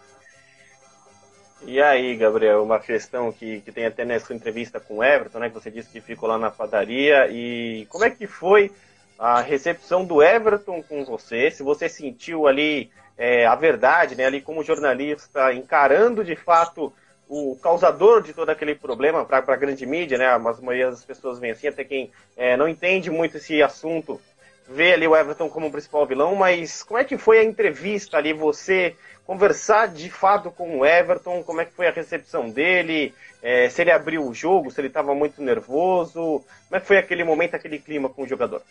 E 1.65 1.81
aí, 1.81 2.15
Gabriel, 2.17 2.61
uma 2.61 2.79
questão 2.79 3.31
que, 3.31 3.61
que 3.61 3.71
tem 3.71 3.85
até 3.85 4.03
nessa 4.03 4.33
entrevista 4.33 4.79
com 4.79 4.97
o 4.97 5.03
Everton, 5.03 5.39
né, 5.39 5.49
que 5.49 5.55
você 5.55 5.71
disse 5.71 5.89
que 5.89 6.01
ficou 6.01 6.27
lá 6.27 6.37
na 6.37 6.51
padaria, 6.51 7.27
e 7.31 7.85
como 7.89 8.03
é 8.03 8.09
que 8.09 8.27
foi 8.27 8.69
a 9.17 9.41
recepção 9.41 10.03
do 10.03 10.21
Everton 10.21 10.83
com 10.83 11.05
você? 11.05 11.49
Se 11.49 11.63
você 11.63 11.87
sentiu 11.87 12.47
ali 12.47 12.91
é, 13.17 13.45
a 13.45 13.55
verdade, 13.55 14.15
né, 14.15 14.25
ali 14.25 14.41
como 14.41 14.63
jornalista, 14.63 15.53
encarando 15.53 16.23
de 16.23 16.35
fato 16.35 16.91
o 17.29 17.57
causador 17.63 18.21
de 18.21 18.33
todo 18.33 18.49
aquele 18.49 18.75
problema 18.75 19.23
para 19.23 19.37
a 19.37 19.55
grande 19.55 19.85
mídia, 19.85 20.17
né? 20.17 20.37
Mas 20.37 20.59
a 20.59 20.61
maioria 20.61 20.91
das 20.91 21.05
pessoas 21.05 21.39
vem 21.39 21.51
assim, 21.51 21.67
até 21.67 21.83
quem 21.85 22.11
é, 22.35 22.57
não 22.57 22.67
entende 22.67 23.09
muito 23.09 23.37
esse 23.37 23.63
assunto 23.63 24.19
vê 24.67 24.93
ali 24.93 25.07
o 25.07 25.15
Everton 25.15 25.49
como 25.49 25.67
o 25.67 25.71
principal 25.71 26.05
vilão, 26.05 26.35
mas 26.35 26.83
como 26.83 26.99
é 26.99 27.03
que 27.03 27.17
foi 27.17 27.39
a 27.39 27.43
entrevista 27.43 28.17
ali, 28.17 28.33
você 28.33 28.95
conversar 29.25 29.87
de 29.87 30.09
fato 30.09 30.51
com 30.51 30.79
o 30.79 30.85
Everton, 30.85 31.43
como 31.43 31.61
é 31.61 31.65
que 31.65 31.73
foi 31.73 31.87
a 31.87 31.91
recepção 31.91 32.49
dele, 32.49 33.13
é, 33.41 33.69
se 33.69 33.81
ele 33.81 33.91
abriu 33.91 34.27
o 34.27 34.33
jogo, 34.33 34.71
se 34.71 34.79
ele 34.79 34.87
estava 34.87 35.13
muito 35.15 35.41
nervoso, 35.41 36.43
como 36.67 36.75
é 36.75 36.79
que 36.79 36.87
foi 36.87 36.97
aquele 36.97 37.23
momento, 37.23 37.55
aquele 37.55 37.79
clima 37.79 38.09
com 38.09 38.23
o 38.23 38.27
jogador? 38.27 38.61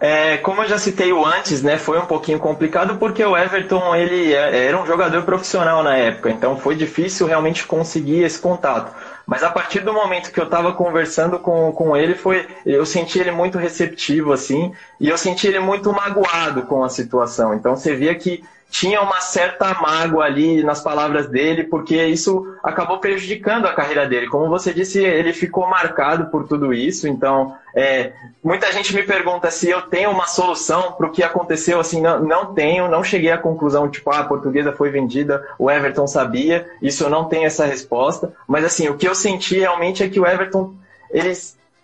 É, 0.00 0.36
como 0.38 0.62
eu 0.62 0.68
já 0.68 0.78
citei 0.78 1.10
antes, 1.10 1.60
né, 1.60 1.76
foi 1.76 1.98
um 1.98 2.06
pouquinho 2.06 2.38
complicado 2.38 2.98
porque 2.98 3.24
o 3.24 3.36
Everton 3.36 3.96
ele 3.96 4.32
é, 4.32 4.66
era 4.66 4.80
um 4.80 4.86
jogador 4.86 5.24
profissional 5.24 5.82
na 5.82 5.96
época, 5.96 6.30
então 6.30 6.56
foi 6.56 6.76
difícil 6.76 7.26
realmente 7.26 7.66
conseguir 7.66 8.22
esse 8.22 8.38
contato. 8.38 8.94
Mas 9.28 9.42
a 9.42 9.50
partir 9.50 9.80
do 9.80 9.92
momento 9.92 10.32
que 10.32 10.40
eu 10.40 10.44
estava 10.44 10.72
conversando 10.72 11.38
com, 11.38 11.70
com 11.70 11.94
ele, 11.94 12.14
foi 12.14 12.48
eu 12.64 12.86
senti 12.86 13.18
ele 13.18 13.30
muito 13.30 13.58
receptivo 13.58 14.32
assim, 14.32 14.72
e 14.98 15.10
eu 15.10 15.18
senti 15.18 15.46
ele 15.46 15.58
muito 15.58 15.92
magoado 15.92 16.62
com 16.62 16.82
a 16.82 16.88
situação. 16.88 17.52
Então 17.52 17.76
você 17.76 17.94
via 17.94 18.14
que 18.14 18.42
tinha 18.70 19.00
uma 19.00 19.20
certa 19.20 19.74
mágoa 19.74 20.24
ali 20.24 20.62
nas 20.62 20.80
palavras 20.80 21.28
dele, 21.28 21.64
porque 21.64 22.04
isso 22.04 22.54
acabou 22.62 22.98
prejudicando 22.98 23.66
a 23.66 23.72
carreira 23.72 24.06
dele. 24.06 24.28
Como 24.28 24.48
você 24.48 24.72
disse, 24.74 25.02
ele 25.02 25.32
ficou 25.32 25.66
marcado 25.66 26.26
por 26.26 26.46
tudo 26.46 26.72
isso. 26.72 27.08
Então, 27.08 27.56
é, 27.74 28.12
muita 28.44 28.70
gente 28.72 28.94
me 28.94 29.02
pergunta 29.02 29.50
se 29.50 29.70
eu 29.70 29.82
tenho 29.82 30.10
uma 30.10 30.26
solução 30.26 30.92
para 30.92 31.06
o 31.06 31.10
que 31.10 31.22
aconteceu. 31.22 31.80
Assim, 31.80 32.00
não, 32.00 32.20
não 32.20 32.54
tenho, 32.54 32.88
não 32.88 33.02
cheguei 33.02 33.30
à 33.30 33.38
conclusão 33.38 33.88
tipo, 33.88 34.10
ah, 34.10 34.20
a 34.20 34.24
portuguesa 34.24 34.72
foi 34.72 34.90
vendida, 34.90 35.42
o 35.58 35.70
Everton 35.70 36.06
sabia. 36.06 36.68
Isso 36.82 37.04
eu 37.04 37.10
não 37.10 37.24
tenho 37.24 37.46
essa 37.46 37.64
resposta. 37.64 38.34
Mas 38.46 38.64
assim, 38.64 38.88
o 38.88 38.96
que 38.96 39.08
eu 39.08 39.14
senti 39.18 39.58
realmente 39.58 40.02
é 40.02 40.08
que 40.08 40.20
o 40.20 40.26
Everton 40.26 40.74
ele 41.10 41.32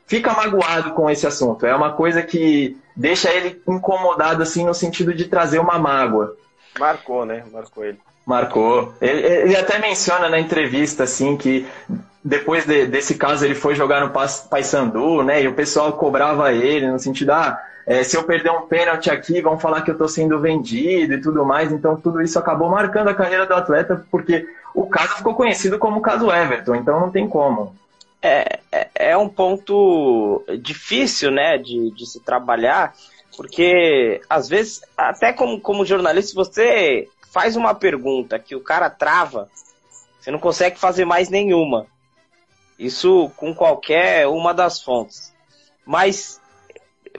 fica 0.07 0.33
magoado 0.33 0.93
com 0.93 1.11
esse 1.11 1.27
assunto. 1.27 1.67
É 1.67 1.75
uma 1.75 1.93
coisa 1.93 2.23
que 2.23 2.77
deixa 2.95 3.33
ele 3.33 3.61
incomodado 3.67 4.43
assim 4.43 4.65
no 4.65 4.75
sentido 4.75 5.15
de 5.15 5.27
trazer 5.27 5.59
uma 5.59 5.79
mágoa. 5.79 6.37
Marcou, 6.79 7.25
né? 7.25 7.45
Marcou 7.53 7.85
ele. 7.85 7.99
Marcou. 8.27 8.95
Ele, 9.01 9.21
ele 9.21 9.57
até 9.57 9.79
menciona 9.79 10.29
na 10.29 10.41
entrevista, 10.41 11.05
assim, 11.05 11.37
que 11.37 11.67
depois 12.25 12.65
de, 12.65 12.87
desse 12.87 13.17
caso 13.17 13.45
ele 13.45 13.55
foi 13.55 13.75
jogar 13.75 14.01
no 14.01 14.13
Paysandu, 14.49 15.23
né? 15.23 15.43
E 15.43 15.49
o 15.49 15.55
pessoal 15.55 15.93
cobrava 15.93 16.53
ele 16.53 16.91
no 16.91 16.99
sentido, 16.99 17.33
ah, 17.33 17.61
é, 17.87 18.03
se 18.03 18.17
eu 18.17 18.25
perder 18.25 18.51
um 18.51 18.67
pênalti 18.67 19.11
aqui, 19.11 19.41
vão 19.41 19.59
falar 19.59 19.83
que 19.83 19.91
eu 19.91 19.95
estou 19.95 20.09
sendo 20.09 20.41
vendido 20.41 21.15
e 21.15 21.21
tudo 21.21 21.45
mais. 21.45 21.71
Então 21.71 21.97
tudo 21.97 22.23
isso 22.23 22.39
acabou 22.39 22.69
marcando 22.69 23.09
a 23.09 23.15
carreira 23.15 23.47
do 23.47 23.55
atleta, 23.55 24.05
porque 24.11 24.47
o 24.75 24.87
caso 24.87 25.17
ficou 25.17 25.35
conhecido 25.35 25.79
como 25.79 25.99
o 25.99 26.03
caso 26.03 26.31
Everton, 26.31 26.75
então 26.75 26.99
não 27.01 27.11
tem 27.11 27.29
como. 27.29 27.75
É, 28.23 28.59
é, 28.73 28.89
é 28.95 29.17
um 29.17 29.29
ponto 29.29 30.43
difícil, 30.61 31.31
né, 31.31 31.59
de, 31.59 31.91
de 31.91 32.07
se 32.07 32.21
trabalhar, 32.21 32.95
porque, 33.37 34.23
às 34.31 34.49
vezes, 34.49 34.81
até 34.97 35.33
como, 35.33 35.61
como 35.61 35.85
jornalista, 35.85 36.35
você 36.35 37.09
faz 37.33 37.55
uma 37.55 37.75
pergunta 37.75 38.39
que 38.39 38.57
o 38.57 38.61
cara 38.61 38.89
trava, 38.89 39.49
você 40.19 40.31
não 40.31 40.39
consegue 40.39 40.79
fazer 40.79 41.05
mais 41.05 41.29
nenhuma. 41.29 41.87
Isso 42.79 43.31
com 43.37 43.55
qualquer 43.55 44.27
uma 44.27 44.55
das 44.55 44.81
fontes. 44.81 45.35
Mas, 45.85 46.41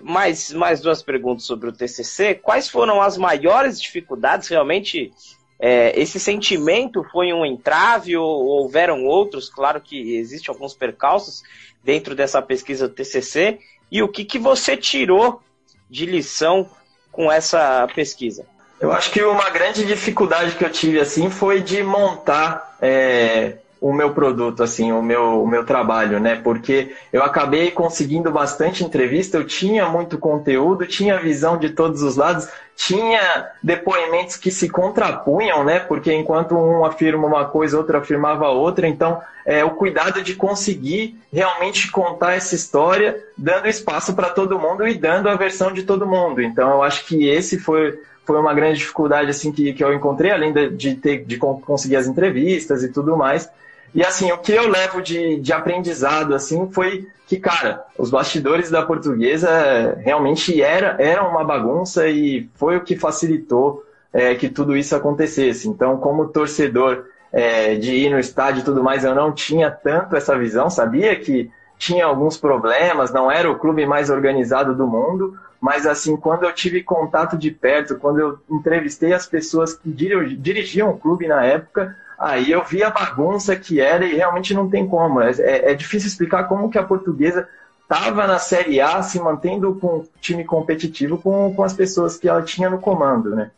mais, 0.01 0.51
mais 0.51 0.81
duas 0.81 1.01
perguntas 1.01 1.45
sobre 1.45 1.69
o 1.69 1.73
TCC. 1.73 2.35
Quais 2.35 2.69
foram 2.69 3.01
as 3.01 3.17
maiores 3.17 3.81
dificuldades? 3.81 4.47
Realmente, 4.47 5.11
é, 5.59 5.99
esse 5.99 6.19
sentimento 6.19 7.03
foi 7.11 7.33
um 7.33 7.45
entrave 7.45 8.15
ou, 8.17 8.25
ou 8.25 8.63
houveram 8.63 9.05
outros? 9.05 9.49
Claro 9.49 9.81
que 9.81 10.15
existem 10.15 10.53
alguns 10.53 10.73
percalços 10.73 11.43
dentro 11.83 12.15
dessa 12.15 12.41
pesquisa 12.41 12.87
do 12.87 12.93
TCC. 12.93 13.59
E 13.91 14.01
o 14.01 14.07
que, 14.07 14.25
que 14.25 14.39
você 14.39 14.75
tirou 14.75 15.41
de 15.89 16.05
lição 16.05 16.69
com 17.11 17.31
essa 17.31 17.87
pesquisa? 17.95 18.45
Eu 18.79 18.91
acho 18.91 19.11
que 19.11 19.23
uma 19.23 19.49
grande 19.49 19.85
dificuldade 19.85 20.55
que 20.55 20.65
eu 20.65 20.69
tive 20.69 20.99
assim 20.99 21.29
foi 21.29 21.61
de 21.61 21.81
montar 21.81 22.77
é, 22.81 23.57
o 23.79 23.93
meu 23.93 24.13
produto, 24.13 24.63
assim, 24.63 24.91
o 24.91 25.01
meu, 25.01 25.43
o 25.43 25.47
meu 25.47 25.65
trabalho, 25.65 26.19
né? 26.19 26.35
Porque 26.35 26.95
eu 27.11 27.23
acabei 27.23 27.71
conseguindo 27.71 28.31
bastante 28.31 28.83
entrevista, 28.83 29.37
eu 29.37 29.45
tinha 29.45 29.87
muito 29.87 30.17
conteúdo, 30.17 30.87
tinha 30.87 31.19
visão 31.19 31.57
de 31.57 31.69
todos 31.69 32.01
os 32.01 32.15
lados, 32.15 32.47
tinha 32.75 33.49
depoimentos 33.61 34.37
que 34.37 34.51
se 34.51 34.69
contrapunham, 34.69 35.63
né? 35.63 35.79
Porque 35.79 36.13
enquanto 36.13 36.55
um 36.55 36.83
afirma 36.83 37.27
uma 37.27 37.45
coisa, 37.45 37.77
outro 37.77 37.97
afirmava 37.97 38.47
outra, 38.47 38.87
então 38.87 39.21
é, 39.45 39.63
o 39.63 39.71
cuidado 39.71 40.21
de 40.21 40.35
conseguir 40.35 41.19
realmente 41.31 41.91
contar 41.91 42.33
essa 42.33 42.55
história, 42.55 43.23
dando 43.37 43.67
espaço 43.67 44.13
para 44.15 44.29
todo 44.29 44.59
mundo 44.59 44.87
e 44.87 44.95
dando 44.95 45.29
a 45.29 45.35
versão 45.35 45.71
de 45.71 45.83
todo 45.83 46.07
mundo. 46.07 46.41
Então 46.41 46.71
eu 46.71 46.83
acho 46.83 47.05
que 47.05 47.27
esse 47.27 47.59
foi 47.59 47.99
foi 48.25 48.39
uma 48.39 48.53
grande 48.53 48.79
dificuldade 48.79 49.29
assim 49.29 49.51
que, 49.51 49.73
que 49.73 49.83
eu 49.83 49.93
encontrei, 49.93 50.31
além 50.31 50.51
de, 50.51 50.95
ter 50.95 51.23
de 51.25 51.37
conseguir 51.37 51.95
as 51.95 52.07
entrevistas 52.07 52.83
e 52.83 52.89
tudo 52.89 53.15
mais. 53.15 53.49
E 53.93 54.03
assim, 54.03 54.31
o 54.31 54.37
que 54.37 54.51
eu 54.51 54.67
levo 54.67 55.01
de, 55.01 55.39
de 55.39 55.53
aprendizado 55.53 56.35
assim 56.35 56.69
foi 56.71 57.07
que, 57.27 57.37
cara, 57.37 57.85
os 57.97 58.09
bastidores 58.09 58.69
da 58.69 58.83
portuguesa 58.83 59.97
realmente 59.99 60.61
era, 60.61 60.95
eram 60.99 61.29
uma 61.29 61.43
bagunça 61.43 62.07
e 62.07 62.49
foi 62.55 62.77
o 62.77 62.81
que 62.81 62.95
facilitou 62.95 63.83
é, 64.11 64.35
que 64.35 64.49
tudo 64.49 64.75
isso 64.75 64.95
acontecesse. 64.95 65.67
Então, 65.67 65.97
como 65.97 66.27
torcedor 66.27 67.05
é, 67.31 67.75
de 67.75 67.93
ir 67.93 68.09
no 68.09 68.19
estádio 68.19 68.61
e 68.61 68.63
tudo 68.63 68.83
mais, 68.83 69.03
eu 69.03 69.15
não 69.15 69.31
tinha 69.31 69.69
tanto 69.71 70.15
essa 70.15 70.37
visão, 70.37 70.69
sabia 70.69 71.15
que 71.15 71.49
tinha 71.77 72.05
alguns 72.05 72.37
problemas, 72.37 73.11
não 73.11 73.29
era 73.29 73.49
o 73.49 73.59
clube 73.59 73.85
mais 73.85 74.09
organizado 74.09 74.73
do 74.73 74.87
mundo, 74.87 75.37
mas 75.59 75.85
assim, 75.85 76.15
quando 76.17 76.43
eu 76.43 76.53
tive 76.53 76.83
contato 76.83 77.37
de 77.37 77.51
perto, 77.51 77.97
quando 77.97 78.19
eu 78.19 78.39
entrevistei 78.49 79.13
as 79.13 79.25
pessoas 79.25 79.73
que 79.73 79.89
dirigiam 79.89 80.89
o 80.89 80.97
clube 80.97 81.27
na 81.27 81.43
época, 81.43 81.95
Aí 82.17 82.51
eu 82.51 82.63
vi 82.63 82.81
a 82.81 82.89
bagunça 82.89 83.55
que 83.55 83.79
era 83.79 84.05
e 84.05 84.15
realmente 84.15 84.53
não 84.53 84.69
tem 84.69 84.87
como. 84.87 85.21
É, 85.21 85.31
é, 85.31 85.71
é 85.71 85.73
difícil 85.73 86.07
explicar 86.07 86.45
como 86.45 86.69
que 86.69 86.77
a 86.77 86.83
portuguesa 86.83 87.47
estava 87.81 88.25
na 88.25 88.39
Série 88.39 88.79
A 88.79 89.01
se 89.03 89.19
mantendo 89.19 89.75
com 89.75 89.97
um 89.97 90.07
time 90.21 90.43
competitivo 90.43 91.17
com, 91.17 91.53
com 91.53 91.63
as 91.63 91.73
pessoas 91.73 92.17
que 92.17 92.27
ela 92.27 92.41
tinha 92.41 92.69
no 92.69 92.79
comando, 92.79 93.35
né? 93.35 93.51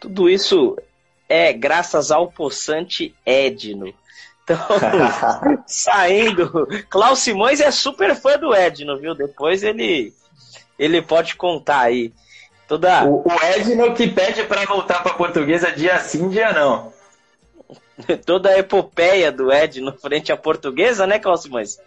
Tudo 0.00 0.28
isso 0.28 0.76
é 1.28 1.52
graças 1.52 2.10
ao 2.10 2.30
possante 2.30 3.14
Edno. 3.24 3.94
Então, 4.44 4.58
saindo. 5.66 6.68
Klaus 6.88 7.20
Simões 7.20 7.60
é 7.60 7.70
super 7.70 8.14
fã 8.14 8.38
do 8.38 8.54
Edno, 8.54 8.98
viu? 8.98 9.14
Depois 9.14 9.62
ele, 9.62 10.12
ele 10.78 11.02
pode 11.02 11.34
contar 11.34 11.80
aí. 11.80 12.12
Toda... 12.68 13.04
O, 13.04 13.26
o 13.26 13.44
Edno 13.56 13.94
que 13.94 14.06
pede 14.08 14.44
para 14.44 14.64
voltar 14.64 15.02
para 15.02 15.14
portuguesa 15.14 15.72
dia 15.72 15.98
sim, 15.98 16.28
dia 16.28 16.52
não. 16.52 16.92
Toda 18.24 18.50
a 18.50 18.58
epopeia 18.58 19.32
do 19.32 19.52
Edno 19.52 19.92
frente 19.92 20.30
à 20.30 20.36
portuguesa, 20.36 21.06
né, 21.06 21.18
Cláudio 21.18 21.44
Simões? 21.44 21.78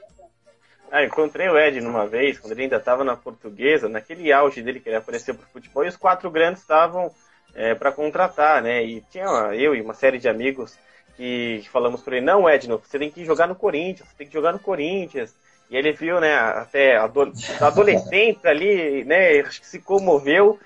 Ah, 0.91 1.04
encontrei 1.04 1.50
o 1.50 1.60
Ed 1.60 1.82
numa 1.82 2.08
vez, 2.08 2.39
quando 2.39 2.54
ele 2.54 2.63
ainda 2.63 2.78
estava 2.78 3.04
na 3.04 3.15
portuguesa, 3.15 3.89
naquele 3.89 4.32
auge 4.32 4.62
dele 4.62 4.80
que 4.80 4.88
ele 4.88 4.96
apareceu 4.96 5.36
pro 5.36 5.46
futebol, 5.52 5.84
e 5.84 5.89
os 5.89 5.98
quatro 5.98 6.32
grandes 6.32 6.62
estavam 6.62 7.12
é, 7.54 7.76
para 7.76 7.91
contratar, 7.91 8.62
né? 8.62 8.84
E 8.84 9.02
tinha 9.12 9.26
eu 9.54 9.76
e 9.76 9.82
uma 9.82 9.93
série 9.93 10.17
de 10.17 10.30
amigos 10.30 10.78
que 11.17 11.67
falamos 11.71 12.01
para 12.01 12.17
ele, 12.17 12.25
não, 12.25 12.47
Edno, 12.47 12.77
você 12.77 12.99
tem 12.99 13.10
que 13.10 13.25
jogar 13.25 13.47
no 13.47 13.56
Corinthians, 13.56 14.08
você 14.08 14.15
tem 14.19 14.27
que 14.27 14.34
jogar 14.34 14.53
no 14.53 14.60
Corinthians. 14.60 15.34
E 15.69 15.75
ele 15.75 15.91
viu, 15.91 16.21
né, 16.21 16.36
até 16.38 16.95
adolescente 17.60 18.47
ali, 18.47 19.03
né, 19.03 19.39
acho 19.39 19.60
que 19.60 19.67
se 19.67 19.80
comoveu 19.80 20.60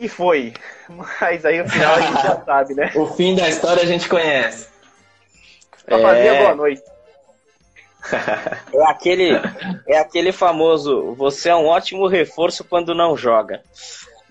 e 0.00 0.08
foi. 0.08 0.54
Mas 1.20 1.44
aí 1.44 1.60
o 1.60 1.68
final 1.68 1.94
a 1.94 2.00
gente 2.00 2.22
já 2.22 2.40
sabe, 2.44 2.74
né? 2.74 2.90
O 2.96 3.06
fim 3.06 3.36
da 3.36 3.48
história 3.48 3.82
a 3.82 3.86
gente 3.86 4.08
conhece. 4.08 4.68
É... 5.86 6.38
boa 6.42 6.54
noite. 6.54 6.82
É 8.72 8.82
aquele, 8.86 9.30
é 9.86 9.98
aquele 9.98 10.32
famoso, 10.32 11.14
você 11.14 11.50
é 11.50 11.54
um 11.54 11.66
ótimo 11.66 12.08
reforço 12.08 12.64
quando 12.64 12.94
não 12.94 13.16
joga. 13.16 13.62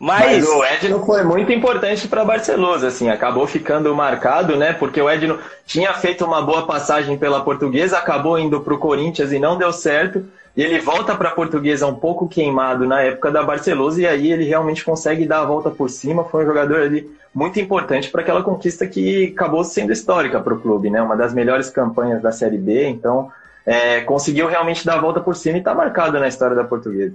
Mas... 0.02 0.44
Mas 0.44 0.50
o 0.50 0.66
Edno 0.66 1.06
foi 1.06 1.22
muito 1.22 1.52
importante 1.52 2.08
para 2.08 2.26
Barcelona, 2.26 2.88
assim, 2.88 3.08
acabou 3.12 3.46
ficando 3.46 3.94
marcado, 3.94 4.58
né? 4.58 4.74
Porque 4.74 5.00
o 5.00 5.08
Edno 5.08 5.38
tinha 5.64 5.94
feito 5.94 6.26
uma 6.26 6.42
boa 6.42 6.66
passagem 6.66 7.20
pela 7.20 7.44
Portuguesa, 7.44 8.00
acabou 8.00 8.40
indo 8.40 8.60
para 8.62 8.74
o 8.74 8.80
Corinthians 8.80 9.32
e 9.32 9.38
não 9.38 9.60
deu 9.60 9.72
certo. 9.72 10.26
E 10.58 10.64
ele 10.64 10.80
volta 10.80 11.14
para 11.14 11.30
a 11.30 11.34
Portuguesa 11.34 11.86
um 11.86 11.94
pouco 11.94 12.28
queimado 12.28 12.88
na 12.88 13.00
época 13.04 13.30
da 13.30 13.44
Barcelona 13.44 14.00
e 14.00 14.08
aí 14.08 14.32
ele 14.32 14.44
realmente 14.44 14.84
consegue 14.84 15.28
dar 15.28 15.42
a 15.42 15.46
volta 15.46 15.70
por 15.70 15.88
cima. 15.88 16.24
Foi 16.24 16.46
um 16.46 16.48
jogador 16.48 16.82
ali 16.82 17.08
muito 17.32 17.60
importante 17.60 18.10
para 18.10 18.22
aquela 18.22 18.42
conquista 18.42 18.88
que 18.88 19.32
acabou 19.38 19.64
sendo 19.64 19.94
histórica 19.94 20.40
para 20.40 20.56
o 20.56 20.60
clube, 20.60 20.90
né? 20.90 21.00
Uma 21.00 21.16
das 21.16 21.32
melhores 21.32 21.70
campanhas 21.70 22.24
da 22.24 22.32
Série 22.32 22.58
B. 22.58 22.88
Então 22.88 23.32
é, 23.64 24.02
conseguiu 24.02 24.48
realmente 24.48 24.84
dar 24.84 24.96
a 24.96 25.02
volta 25.02 25.20
por 25.20 25.36
cima 25.36 25.58
e 25.58 25.60
está 25.60 25.76
marcado 25.76 26.20
na 26.20 26.28
história 26.28 26.56
da 26.56 26.64
Portuguesa. 26.64 27.14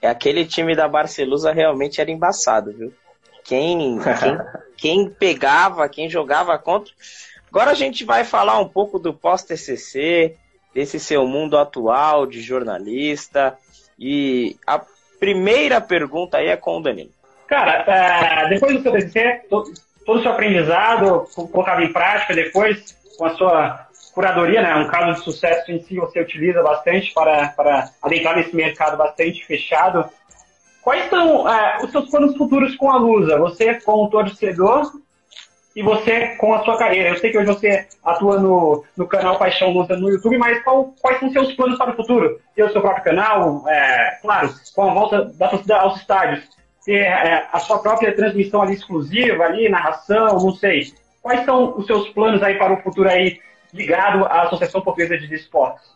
É 0.00 0.08
aquele 0.08 0.44
time 0.44 0.74
da 0.74 0.88
Barcelusa 0.88 1.52
realmente 1.52 2.00
era 2.00 2.10
embaçado, 2.10 2.72
viu? 2.72 2.92
Quem, 3.44 3.98
quem, 3.98 4.38
quem 4.76 5.10
pegava, 5.10 5.88
quem 5.88 6.08
jogava 6.08 6.58
contra. 6.58 6.92
Agora 7.48 7.70
a 7.70 7.74
gente 7.74 8.04
vai 8.04 8.24
falar 8.24 8.58
um 8.58 8.68
pouco 8.68 8.98
do 8.98 9.14
pós-TCC, 9.14 10.36
desse 10.74 10.98
seu 10.98 11.26
mundo 11.26 11.56
atual 11.56 12.26
de 12.26 12.40
jornalista. 12.40 13.56
E 13.98 14.56
a 14.66 14.80
primeira 15.20 15.80
pergunta 15.80 16.38
aí 16.38 16.48
é 16.48 16.56
com 16.56 16.78
o 16.78 16.82
Danilo. 16.82 17.10
Cara, 17.46 17.84
é, 17.86 18.48
depois 18.48 18.76
do 18.76 18.82
seu 18.82 18.92
TCC, 18.92 19.42
todo, 19.48 19.72
todo 20.04 20.18
o 20.18 20.22
seu 20.22 20.32
aprendizado 20.32 21.28
colocado 21.34 21.82
em 21.82 21.92
prática 21.92 22.34
depois, 22.34 22.96
com 23.16 23.24
a 23.24 23.34
sua 23.36 23.83
curadoria, 24.14 24.62
né, 24.62 24.76
um 24.76 24.86
caso 24.86 25.18
de 25.18 25.24
sucesso 25.24 25.72
em 25.72 25.80
si 25.80 25.96
você 25.96 26.20
utiliza 26.20 26.62
bastante 26.62 27.12
para, 27.12 27.48
para 27.48 27.90
adentrar 28.00 28.36
nesse 28.36 28.54
mercado 28.54 28.96
bastante 28.96 29.44
fechado. 29.44 30.08
Quais 30.82 31.10
são 31.10 31.48
é, 31.48 31.78
os 31.82 31.90
seus 31.90 32.08
planos 32.08 32.36
futuros 32.36 32.76
com 32.76 32.90
a 32.90 32.96
Lusa? 32.96 33.38
Você 33.38 33.74
como 33.80 34.08
torcedor 34.10 34.92
e 35.74 35.82
você 35.82 36.36
com 36.36 36.54
a 36.54 36.62
sua 36.62 36.78
carreira. 36.78 37.08
Eu 37.08 37.16
sei 37.16 37.32
que 37.32 37.38
hoje 37.38 37.46
você 37.46 37.88
atua 38.04 38.38
no, 38.38 38.84
no 38.96 39.06
canal 39.08 39.38
Paixão 39.38 39.70
Lusa 39.70 39.96
no 39.96 40.08
YouTube, 40.08 40.38
mas 40.38 40.62
qual, 40.62 40.94
quais 41.00 41.18
são 41.18 41.30
seus 41.30 41.52
planos 41.54 41.76
para 41.76 41.90
o 41.90 41.96
futuro? 41.96 42.38
Ter 42.54 42.62
o 42.62 42.70
seu 42.70 42.80
próprio 42.80 43.02
canal, 43.02 43.68
é, 43.68 44.18
claro, 44.22 44.50
com 44.74 44.90
a 44.90 44.94
volta 44.94 45.24
da 45.24 45.48
torcida 45.48 45.76
aos 45.76 45.98
estádios, 45.98 46.44
ter 46.84 47.00
é, 47.00 47.48
a 47.50 47.58
sua 47.58 47.80
própria 47.80 48.14
transmissão 48.14 48.62
ali 48.62 48.74
exclusiva, 48.74 49.42
ali, 49.42 49.68
narração, 49.68 50.38
não 50.38 50.52
sei. 50.52 50.92
Quais 51.20 51.44
são 51.44 51.76
os 51.76 51.86
seus 51.86 52.08
planos 52.10 52.42
aí 52.42 52.56
para 52.56 52.74
o 52.74 52.82
futuro 52.82 53.08
aí 53.08 53.40
ligado 53.74 54.24
à 54.24 54.42
Associação 54.42 54.80
Portuguesa 54.80 55.18
de 55.18 55.34
Esportes? 55.34 55.92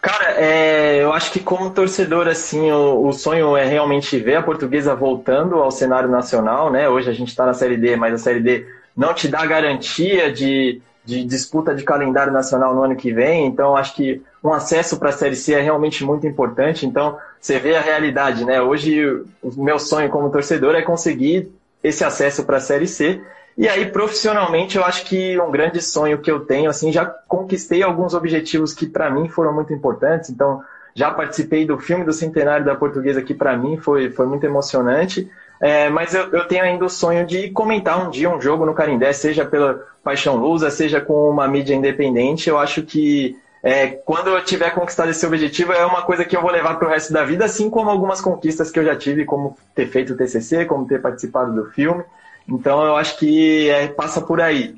Cara, 0.00 0.40
é, 0.40 1.02
eu 1.02 1.12
acho 1.12 1.32
que 1.32 1.40
como 1.40 1.70
torcedor, 1.70 2.28
assim, 2.28 2.70
o, 2.70 3.08
o, 3.08 3.12
sonho 3.12 3.56
é 3.56 3.64
realmente 3.64 4.16
ver 4.18 4.36
a 4.36 4.42
portuguesa 4.42 4.94
voltando 4.94 5.56
ao 5.56 5.70
cenário 5.72 6.08
nacional, 6.08 6.70
né? 6.70 6.88
Hoje 6.88 7.10
a 7.10 7.12
gente 7.12 7.28
está 7.28 7.44
na 7.44 7.52
Série 7.52 7.76
D, 7.76 7.96
mas 7.96 8.14
a 8.14 8.18
Série 8.18 8.38
D 8.38 8.66
não 8.96 9.12
te 9.12 9.26
dá 9.26 9.44
garantia 9.44 10.32
de, 10.32 10.80
de 11.04 11.24
disputa 11.24 11.74
de 11.74 11.82
calendário 11.82 12.32
nacional 12.32 12.72
no 12.72 12.84
ano 12.84 12.94
que 12.94 13.12
vem, 13.12 13.46
então 13.46 13.76
acho 13.76 13.96
que 13.96 14.22
um 14.44 14.52
acesso 14.52 14.96
para 14.96 15.08
a 15.08 15.12
Série 15.12 15.34
C 15.34 15.54
é 15.54 15.60
realmente 15.60 16.04
muito 16.04 16.24
importante. 16.24 16.86
Então, 16.86 17.18
você 17.40 17.58
vê 17.58 17.74
a 17.74 17.80
realidade, 17.80 18.44
né? 18.44 18.62
Hoje, 18.62 19.04
o 19.42 19.60
meu 19.60 19.80
sonho 19.80 20.08
como 20.08 20.30
torcedor 20.30 20.76
é 20.76 20.82
conseguir 20.82 21.50
esse 21.82 22.04
acesso 22.04 22.44
para 22.44 22.58
a 22.58 22.60
Série 22.60 22.86
C 22.86 23.20
e 23.56 23.68
aí, 23.68 23.86
profissionalmente, 23.86 24.76
eu 24.76 24.84
acho 24.84 25.04
que 25.04 25.38
um 25.40 25.50
grande 25.50 25.80
sonho 25.80 26.18
que 26.18 26.30
eu 26.30 26.40
tenho, 26.40 26.68
assim, 26.68 26.92
já 26.92 27.06
conquistei 27.06 27.82
alguns 27.82 28.12
objetivos 28.12 28.74
que 28.74 28.86
para 28.86 29.10
mim 29.10 29.28
foram 29.28 29.52
muito 29.52 29.72
importantes. 29.72 30.28
Então, 30.28 30.62
já 30.94 31.10
participei 31.10 31.66
do 31.66 31.78
filme 31.78 32.04
do 32.04 32.12
centenário 32.12 32.64
da 32.64 32.74
portuguesa, 32.74 33.22
que 33.22 33.34
para 33.34 33.56
mim 33.56 33.76
foi, 33.76 34.10
foi 34.10 34.26
muito 34.26 34.44
emocionante. 34.44 35.30
É, 35.60 35.88
mas 35.88 36.14
eu, 36.14 36.28
eu, 36.32 36.46
tenho 36.46 36.64
ainda 36.64 36.84
o 36.84 36.90
sonho 36.90 37.26
de 37.26 37.50
comentar 37.50 38.06
um 38.06 38.10
dia 38.10 38.28
um 38.28 38.40
jogo 38.40 38.66
no 38.66 38.74
Carindé, 38.74 39.12
seja 39.12 39.44
pela 39.44 39.82
Paixão 40.04 40.36
Lusa, 40.36 40.70
seja 40.70 41.00
com 41.00 41.30
uma 41.30 41.48
mídia 41.48 41.74
independente. 41.74 42.48
Eu 42.48 42.58
acho 42.58 42.82
que 42.82 43.38
é, 43.62 43.86
quando 43.86 44.28
eu 44.28 44.44
tiver 44.44 44.70
conquistado 44.70 45.10
esse 45.10 45.26
objetivo, 45.26 45.72
é 45.72 45.84
uma 45.84 46.02
coisa 46.02 46.24
que 46.24 46.36
eu 46.36 46.42
vou 46.42 46.50
levar 46.50 46.78
para 46.78 46.88
o 46.88 46.90
resto 46.90 47.12
da 47.12 47.24
vida, 47.24 47.46
assim 47.46 47.70
como 47.70 47.90
algumas 47.90 48.20
conquistas 48.20 48.70
que 48.70 48.78
eu 48.78 48.84
já 48.84 48.94
tive, 48.94 49.24
como 49.24 49.56
ter 49.74 49.86
feito 49.86 50.12
o 50.12 50.16
TCC, 50.16 50.66
como 50.66 50.86
ter 50.86 51.00
participado 51.00 51.54
do 51.54 51.70
filme. 51.70 52.04
Então 52.48 52.84
eu 52.84 52.96
acho 52.96 53.18
que 53.18 53.68
é, 53.70 53.88
passa 53.88 54.20
por 54.20 54.40
aí. 54.40 54.76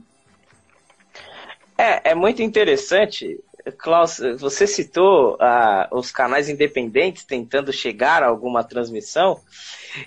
É, 1.77 2.11
é 2.11 2.15
muito 2.15 2.43
interessante, 2.43 3.39
Klaus, 3.77 4.19
você 4.39 4.67
citou 4.67 5.37
ah, 5.41 5.89
os 5.93 6.11
canais 6.11 6.49
independentes 6.49 7.25
tentando 7.25 7.73
chegar 7.73 8.23
a 8.23 8.27
alguma 8.27 8.65
transmissão. 8.65 9.41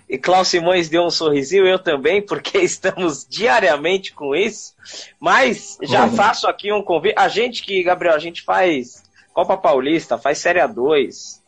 E 0.09 0.17
Klaus 0.17 0.47
Simões 0.47 0.89
deu 0.89 1.03
um 1.03 1.09
sorrisinho, 1.09 1.65
eu 1.65 1.79
também, 1.79 2.21
porque 2.21 2.59
estamos 2.61 3.25
diariamente 3.27 4.13
com 4.13 4.35
isso. 4.35 4.73
Mas 5.19 5.77
já 5.81 6.05
uhum. 6.05 6.15
faço 6.15 6.47
aqui 6.47 6.71
um 6.71 6.83
convite. 6.83 7.15
A 7.17 7.27
gente 7.27 7.63
que, 7.63 7.83
Gabriel, 7.83 8.15
a 8.15 8.19
gente 8.19 8.41
faz 8.41 9.03
Copa 9.33 9.57
Paulista, 9.57 10.17
faz 10.17 10.37
Série 10.37 10.59
A2. 10.59 11.39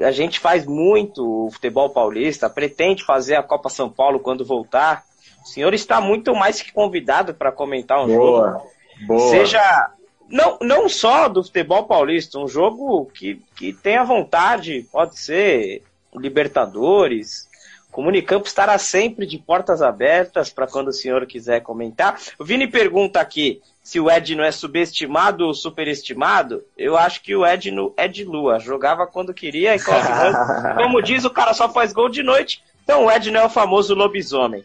A 0.00 0.12
gente 0.12 0.38
faz 0.38 0.64
muito 0.64 1.46
o 1.46 1.50
futebol 1.50 1.90
paulista, 1.90 2.48
pretende 2.48 3.04
fazer 3.04 3.36
a 3.36 3.42
Copa 3.42 3.68
São 3.68 3.90
Paulo 3.90 4.20
quando 4.20 4.44
voltar. 4.44 5.04
O 5.42 5.46
senhor 5.46 5.74
está 5.74 6.00
muito 6.00 6.34
mais 6.34 6.60
que 6.60 6.72
convidado 6.72 7.34
para 7.34 7.50
comentar 7.50 8.02
um 8.04 8.06
boa, 8.06 8.50
jogo. 8.50 8.70
Boa. 9.06 9.30
Seja 9.30 9.90
não, 10.30 10.58
não 10.60 10.88
só 10.88 11.28
do 11.28 11.42
futebol 11.42 11.84
paulista, 11.84 12.38
um 12.38 12.46
jogo 12.46 13.06
que, 13.06 13.42
que 13.56 13.72
tenha 13.72 14.04
vontade, 14.04 14.86
pode 14.90 15.18
ser 15.18 15.82
Libertadores. 16.14 17.48
Comunicampo 17.90 18.46
estará 18.46 18.78
sempre 18.78 19.26
de 19.26 19.38
portas 19.38 19.82
abertas 19.82 20.50
para 20.50 20.66
quando 20.66 20.88
o 20.88 20.92
senhor 20.92 21.26
quiser 21.26 21.60
comentar. 21.60 22.20
O 22.38 22.44
Vini 22.44 22.66
pergunta 22.68 23.20
aqui 23.20 23.60
se 23.82 23.98
o 23.98 24.08
Edno 24.08 24.42
é 24.42 24.52
subestimado 24.52 25.46
ou 25.46 25.54
superestimado. 25.54 26.62
Eu 26.76 26.96
acho 26.96 27.20
que 27.22 27.34
o 27.34 27.44
Edno 27.44 27.92
é 27.96 28.06
de 28.06 28.24
lua. 28.24 28.60
Jogava 28.60 29.06
quando 29.06 29.34
queria 29.34 29.74
e 29.74 29.80
como 30.76 31.02
diz, 31.02 31.24
o 31.24 31.30
cara 31.30 31.52
só 31.52 31.68
faz 31.68 31.92
gol 31.92 32.08
de 32.08 32.22
noite. 32.22 32.62
Então 32.84 33.06
o 33.06 33.10
Edno 33.10 33.38
é 33.38 33.44
o 33.44 33.50
famoso 33.50 33.94
lobisomem 33.94 34.64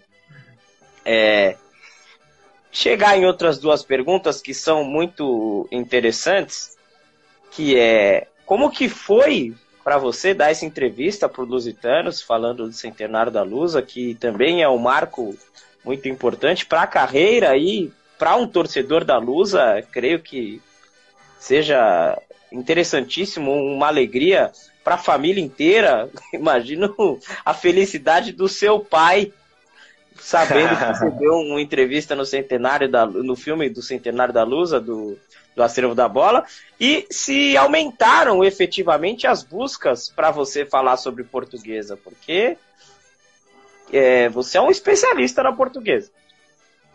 é, 1.05 1.55
chegar 2.71 3.17
em 3.17 3.25
outras 3.25 3.57
duas 3.57 3.83
perguntas 3.83 4.41
que 4.41 4.53
são 4.53 4.83
muito 4.83 5.67
interessantes, 5.71 6.77
que 7.51 7.77
é 7.77 8.27
como 8.45 8.69
que 8.69 8.89
foi 8.89 9.53
para 9.83 9.97
você 9.97 10.33
dar 10.33 10.51
essa 10.51 10.65
entrevista 10.65 11.29
para 11.29 11.43
os 11.43 11.47
Lusitanos, 11.47 12.21
falando 12.21 12.65
do 12.65 12.73
Centenário 12.73 13.31
da 13.31 13.43
Lusa, 13.43 13.81
que 13.81 14.15
também 14.15 14.63
é 14.63 14.67
um 14.67 14.79
marco 14.79 15.37
muito 15.83 16.09
importante 16.09 16.65
para 16.65 16.81
a 16.81 16.87
carreira 16.87 17.55
e 17.55 17.93
para 18.17 18.35
um 18.35 18.47
torcedor 18.47 19.05
da 19.05 19.17
Lusa, 19.17 19.85
creio 19.91 20.19
que 20.19 20.61
seja 21.39 22.19
interessantíssimo, 22.51 23.53
uma 23.53 23.87
alegria 23.87 24.51
para 24.83 24.95
a 24.95 24.99
família 24.99 25.43
inteira. 25.43 26.09
Imagino 26.33 27.19
a 27.45 27.53
felicidade 27.53 28.31
do 28.31 28.47
seu 28.47 28.79
pai 28.79 29.31
sabendo 30.15 30.77
que 30.77 30.85
você 30.93 31.09
deu 31.11 31.33
uma 31.33 31.61
entrevista 31.61 32.15
no 32.15 32.25
centenário 32.25 32.89
da, 32.89 33.05
no 33.05 33.35
filme 33.35 33.69
do 33.69 33.81
centenário 33.81 34.33
da 34.33 34.43
Lusa 34.43 34.79
do, 34.79 35.17
do 35.55 35.63
acervo 35.63 35.95
da 35.95 36.07
bola 36.07 36.43
e 36.79 37.05
se 37.09 37.55
aumentaram 37.57 38.43
efetivamente 38.43 39.27
as 39.27 39.43
buscas 39.43 40.09
para 40.09 40.31
você 40.31 40.65
falar 40.65 40.97
sobre 40.97 41.23
portuguesa, 41.23 41.97
porque 41.97 42.57
é, 43.91 44.29
você 44.29 44.57
é 44.57 44.61
um 44.61 44.71
especialista 44.71 45.43
na 45.43 45.53
portuguesa. 45.53 46.09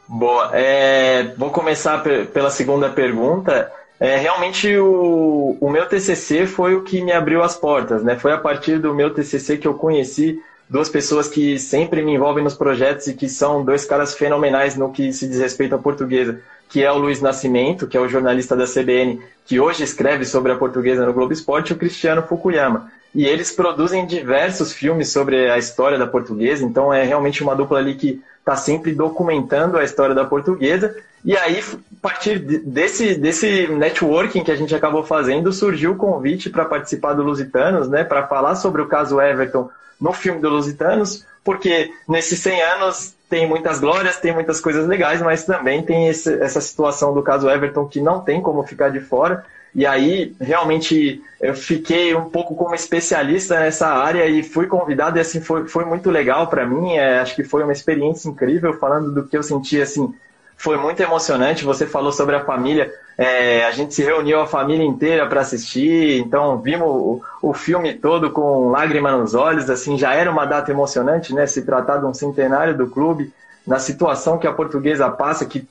Boa. 0.06 0.50
É, 0.52 1.34
vou 1.36 1.50
começar 1.50 2.02
pela 2.02 2.50
segunda 2.50 2.88
pergunta. 2.88 3.72
É, 3.98 4.16
realmente 4.16 4.76
o, 4.76 5.56
o 5.60 5.70
meu 5.70 5.86
TCC 5.86 6.46
foi 6.46 6.74
o 6.74 6.82
que 6.82 7.00
me 7.02 7.12
abriu 7.12 7.42
as 7.42 7.54
portas, 7.54 8.02
né? 8.02 8.18
Foi 8.18 8.32
a 8.32 8.38
partir 8.38 8.78
do 8.78 8.94
meu 8.94 9.14
TCC 9.14 9.58
que 9.58 9.68
eu 9.68 9.74
conheci 9.74 10.42
duas 10.70 10.88
pessoas 10.88 11.28
que 11.28 11.58
sempre 11.58 12.00
me 12.00 12.14
envolvem 12.14 12.44
nos 12.44 12.54
projetos 12.54 13.08
e 13.08 13.14
que 13.14 13.28
são 13.28 13.64
dois 13.64 13.84
caras 13.84 14.14
fenomenais 14.14 14.76
no 14.76 14.92
que 14.92 15.12
se 15.12 15.26
diz 15.26 15.40
respeito 15.40 15.74
à 15.74 15.78
portuguesa, 15.78 16.40
que 16.68 16.84
é 16.84 16.92
o 16.92 16.96
Luiz 16.96 17.20
Nascimento, 17.20 17.88
que 17.88 17.96
é 17.96 18.00
o 18.00 18.08
jornalista 18.08 18.54
da 18.54 18.64
CBN, 18.64 19.20
que 19.44 19.58
hoje 19.58 19.82
escreve 19.82 20.24
sobre 20.24 20.52
a 20.52 20.56
portuguesa 20.56 21.04
no 21.04 21.12
Globo 21.12 21.32
Esporte, 21.32 21.70
e 21.70 21.72
o 21.72 21.76
Cristiano 21.76 22.22
Fukuyama. 22.22 22.88
e 23.12 23.26
eles 23.26 23.50
produzem 23.50 24.06
diversos 24.06 24.72
filmes 24.72 25.08
sobre 25.08 25.50
a 25.50 25.58
história 25.58 25.98
da 25.98 26.06
portuguesa, 26.06 26.64
então 26.64 26.94
é 26.94 27.02
realmente 27.02 27.42
uma 27.42 27.56
dupla 27.56 27.80
ali 27.80 27.96
que 27.96 28.22
está 28.38 28.54
sempre 28.54 28.92
documentando 28.92 29.76
a 29.76 29.82
história 29.82 30.14
da 30.14 30.24
portuguesa. 30.24 30.94
E 31.24 31.36
aí, 31.36 31.58
a 31.58 32.00
partir 32.00 32.38
desse, 32.38 33.16
desse 33.16 33.66
networking 33.66 34.44
que 34.44 34.52
a 34.52 34.56
gente 34.56 34.72
acabou 34.72 35.02
fazendo, 35.02 35.52
surgiu 35.52 35.92
o 35.92 35.96
convite 35.96 36.48
para 36.48 36.64
participar 36.64 37.14
do 37.14 37.24
Lusitanos, 37.24 37.88
né, 37.88 38.04
para 38.04 38.28
falar 38.28 38.54
sobre 38.54 38.80
o 38.80 38.86
caso 38.86 39.20
Everton 39.20 39.68
no 40.00 40.12
filme 40.12 40.40
do 40.40 40.48
Lusitanos, 40.48 41.26
porque 41.44 41.92
nesses 42.08 42.38
100 42.40 42.62
anos 42.62 43.14
tem 43.28 43.46
muitas 43.46 43.78
glórias, 43.78 44.16
tem 44.18 44.32
muitas 44.32 44.60
coisas 44.60 44.86
legais, 44.86 45.22
mas 45.22 45.44
também 45.44 45.82
tem 45.82 46.08
esse, 46.08 46.34
essa 46.42 46.60
situação 46.60 47.14
do 47.14 47.22
caso 47.22 47.48
Everton 47.48 47.86
que 47.86 48.00
não 48.00 48.20
tem 48.20 48.42
como 48.42 48.66
ficar 48.66 48.88
de 48.88 49.00
fora. 49.00 49.44
E 49.72 49.86
aí, 49.86 50.34
realmente, 50.40 51.22
eu 51.40 51.54
fiquei 51.54 52.12
um 52.14 52.28
pouco 52.28 52.56
como 52.56 52.74
especialista 52.74 53.60
nessa 53.60 53.86
área 53.86 54.26
e 54.26 54.42
fui 54.42 54.66
convidado, 54.66 55.16
e 55.16 55.20
assim, 55.20 55.40
foi, 55.40 55.68
foi 55.68 55.84
muito 55.84 56.10
legal 56.10 56.48
para 56.48 56.66
mim. 56.66 56.96
É, 56.96 57.20
acho 57.20 57.36
que 57.36 57.44
foi 57.44 57.62
uma 57.62 57.72
experiência 57.72 58.28
incrível, 58.28 58.74
falando 58.78 59.12
do 59.12 59.28
que 59.28 59.36
eu 59.36 59.42
senti, 59.44 59.80
assim, 59.80 60.12
foi 60.56 60.76
muito 60.76 61.00
emocionante. 61.00 61.64
Você 61.64 61.86
falou 61.86 62.10
sobre 62.10 62.34
a 62.34 62.44
família, 62.44 62.92
é, 63.22 63.66
a 63.66 63.70
gente 63.70 63.92
se 63.92 64.02
reuniu 64.02 64.40
a 64.40 64.46
família 64.46 64.82
inteira 64.82 65.26
para 65.26 65.42
assistir, 65.42 66.18
então 66.20 66.56
vimos 66.56 66.88
o, 66.88 67.22
o, 67.42 67.52
filme 67.52 67.92
todo 67.92 68.30
com 68.30 68.70
lágrima 68.70 69.12
nos 69.12 69.34
olhos, 69.34 69.68
assim, 69.68 69.98
já 69.98 70.14
era 70.14 70.30
uma 70.30 70.46
data 70.46 70.70
emocionante, 70.70 71.34
né? 71.34 71.46
Se 71.46 71.60
tratar 71.60 71.98
de 71.98 72.06
um 72.06 72.14
centenário 72.14 72.74
do 72.74 72.86
clube, 72.86 73.30
na 73.66 73.78
situação 73.78 74.38
que 74.38 74.46
a 74.46 74.52
portuguesa 74.54 75.10
passa, 75.10 75.44
que 75.44 75.68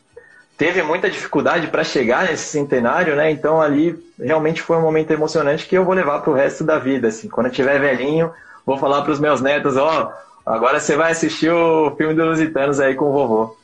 teve 0.60 0.84
muita 0.84 1.10
dificuldade 1.10 1.66
para 1.70 1.84
chegar 1.84 2.26
nesse 2.26 2.50
centenário, 2.50 3.16
né? 3.16 3.32
Então 3.32 3.60
ali 3.60 3.98
realmente 4.20 4.62
foi 4.62 4.78
um 4.78 4.84
momento 4.84 5.10
emocionante 5.10 5.66
que 5.66 5.76
eu 5.76 5.84
vou 5.84 5.96
levar 5.96 6.20
para 6.20 6.30
o 6.30 6.36
resto 6.36 6.64
da 6.64 6.78
vida. 6.78 7.08
Assim, 7.08 7.28
quando 7.28 7.48
eu 7.48 7.52
tiver 7.52 7.80
velhinho, 7.80 8.32
vou 8.64 8.78
falar 8.78 9.02
para 9.02 9.12
os 9.12 9.20
meus 9.20 9.42
netos, 9.42 9.76
ó, 9.76 10.14
oh, 10.14 10.52
agora 10.52 10.80
você 10.80 10.96
vai 10.96 11.14
assistir 11.14 11.50
o 11.50 11.96
filme 11.96 12.14
dos 12.14 12.28
Lusitanos 12.28 12.80
aí 12.80 12.94
com 12.94 13.06
o 13.06 13.12
vovô. 13.12 13.58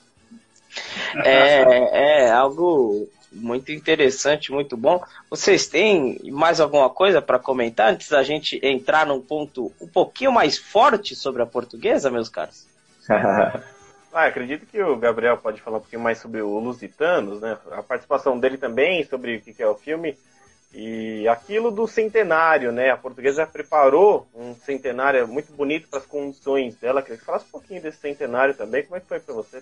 É, 1.23 2.23
é 2.23 2.31
algo 2.31 3.07
muito 3.35 3.71
interessante, 3.71 4.51
muito 4.51 4.75
bom. 4.77 5.03
Vocês 5.29 5.67
têm 5.67 6.19
mais 6.31 6.59
alguma 6.59 6.89
coisa 6.89 7.21
para 7.21 7.37
comentar 7.37 7.91
antes 7.91 8.09
da 8.09 8.23
gente 8.23 8.59
entrar 8.63 9.05
num 9.05 9.21
ponto 9.21 9.71
um 9.79 9.87
pouquinho 9.87 10.31
mais 10.31 10.57
forte 10.57 11.15
sobre 11.15 11.41
a 11.41 11.45
portuguesa, 11.45 12.09
meus 12.09 12.29
caros? 12.29 12.65
Ah, 14.17 14.27
acredito 14.27 14.65
que 14.65 14.81
o 14.81 14.95
Gabriel 14.95 15.35
pode 15.35 15.59
falar 15.59 15.75
um 15.75 15.81
pouquinho 15.81 16.01
mais 16.01 16.19
sobre 16.19 16.41
o 16.41 16.57
Lusitanos, 16.57 17.41
né? 17.41 17.57
A 17.71 17.83
participação 17.83 18.39
dele 18.39 18.57
também 18.57 19.03
sobre 19.03 19.35
o 19.35 19.41
que 19.41 19.61
é 19.61 19.67
o 19.67 19.75
filme. 19.75 20.17
E 20.73 21.27
aquilo 21.27 21.69
do 21.69 21.85
centenário, 21.85 22.71
né? 22.71 22.91
A 22.91 22.97
portuguesa 22.97 23.45
preparou 23.45 24.25
um 24.33 24.55
centenário 24.55 25.27
muito 25.27 25.51
bonito 25.51 25.89
para 25.89 25.99
as 25.99 26.05
condições 26.05 26.77
dela. 26.77 27.01
Queria 27.01 27.17
que 27.17 27.25
falasse 27.25 27.45
um 27.47 27.51
pouquinho 27.51 27.81
desse 27.81 27.97
centenário 27.97 28.53
também. 28.53 28.83
Como 28.83 28.95
é 28.95 29.01
que 29.01 29.07
foi 29.07 29.19
para 29.19 29.35
você? 29.35 29.61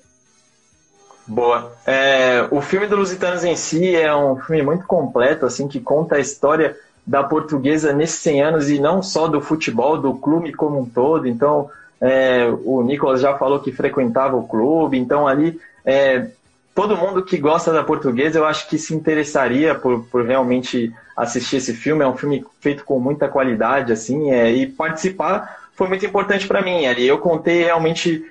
Boa. 1.25 1.71
É, 1.85 2.47
o 2.51 2.61
filme 2.61 2.87
do 2.87 2.97
Lusitanos 2.97 3.43
em 3.43 3.55
si 3.55 3.95
é 3.95 4.13
um 4.13 4.35
filme 4.35 4.61
muito 4.61 4.85
completo, 4.85 5.45
assim, 5.45 5.67
que 5.67 5.79
conta 5.79 6.15
a 6.15 6.19
história 6.19 6.75
da 7.05 7.23
portuguesa 7.23 7.93
nesses 7.93 8.19
100 8.19 8.41
anos 8.41 8.69
e 8.69 8.79
não 8.79 9.01
só 9.01 9.27
do 9.27 9.41
futebol, 9.41 9.97
do 9.97 10.13
clube 10.15 10.53
como 10.53 10.79
um 10.79 10.85
todo. 10.85 11.27
Então, 11.27 11.69
é, 12.01 12.47
o 12.65 12.81
Nicolas 12.81 13.21
já 13.21 13.37
falou 13.37 13.59
que 13.59 13.71
frequentava 13.71 14.35
o 14.35 14.47
clube, 14.47 14.97
então 14.97 15.27
ali 15.27 15.59
é, 15.85 16.27
todo 16.75 16.97
mundo 16.97 17.23
que 17.23 17.37
gosta 17.37 17.71
da 17.71 17.83
portuguesa 17.83 18.39
eu 18.39 18.45
acho 18.45 18.67
que 18.67 18.77
se 18.77 18.93
interessaria 18.93 19.75
por, 19.75 20.03
por 20.05 20.25
realmente 20.25 20.93
assistir 21.15 21.57
esse 21.57 21.73
filme. 21.73 22.03
É 22.03 22.07
um 22.07 22.17
filme 22.17 22.45
feito 22.59 22.83
com 22.83 22.99
muita 22.99 23.29
qualidade, 23.29 23.93
assim, 23.93 24.31
é, 24.31 24.51
e 24.51 24.67
participar 24.67 25.63
foi 25.75 25.87
muito 25.87 26.05
importante 26.05 26.47
para 26.47 26.61
mim. 26.61 26.85
Ali 26.85 27.07
eu 27.07 27.17
contei 27.17 27.63
realmente 27.63 28.23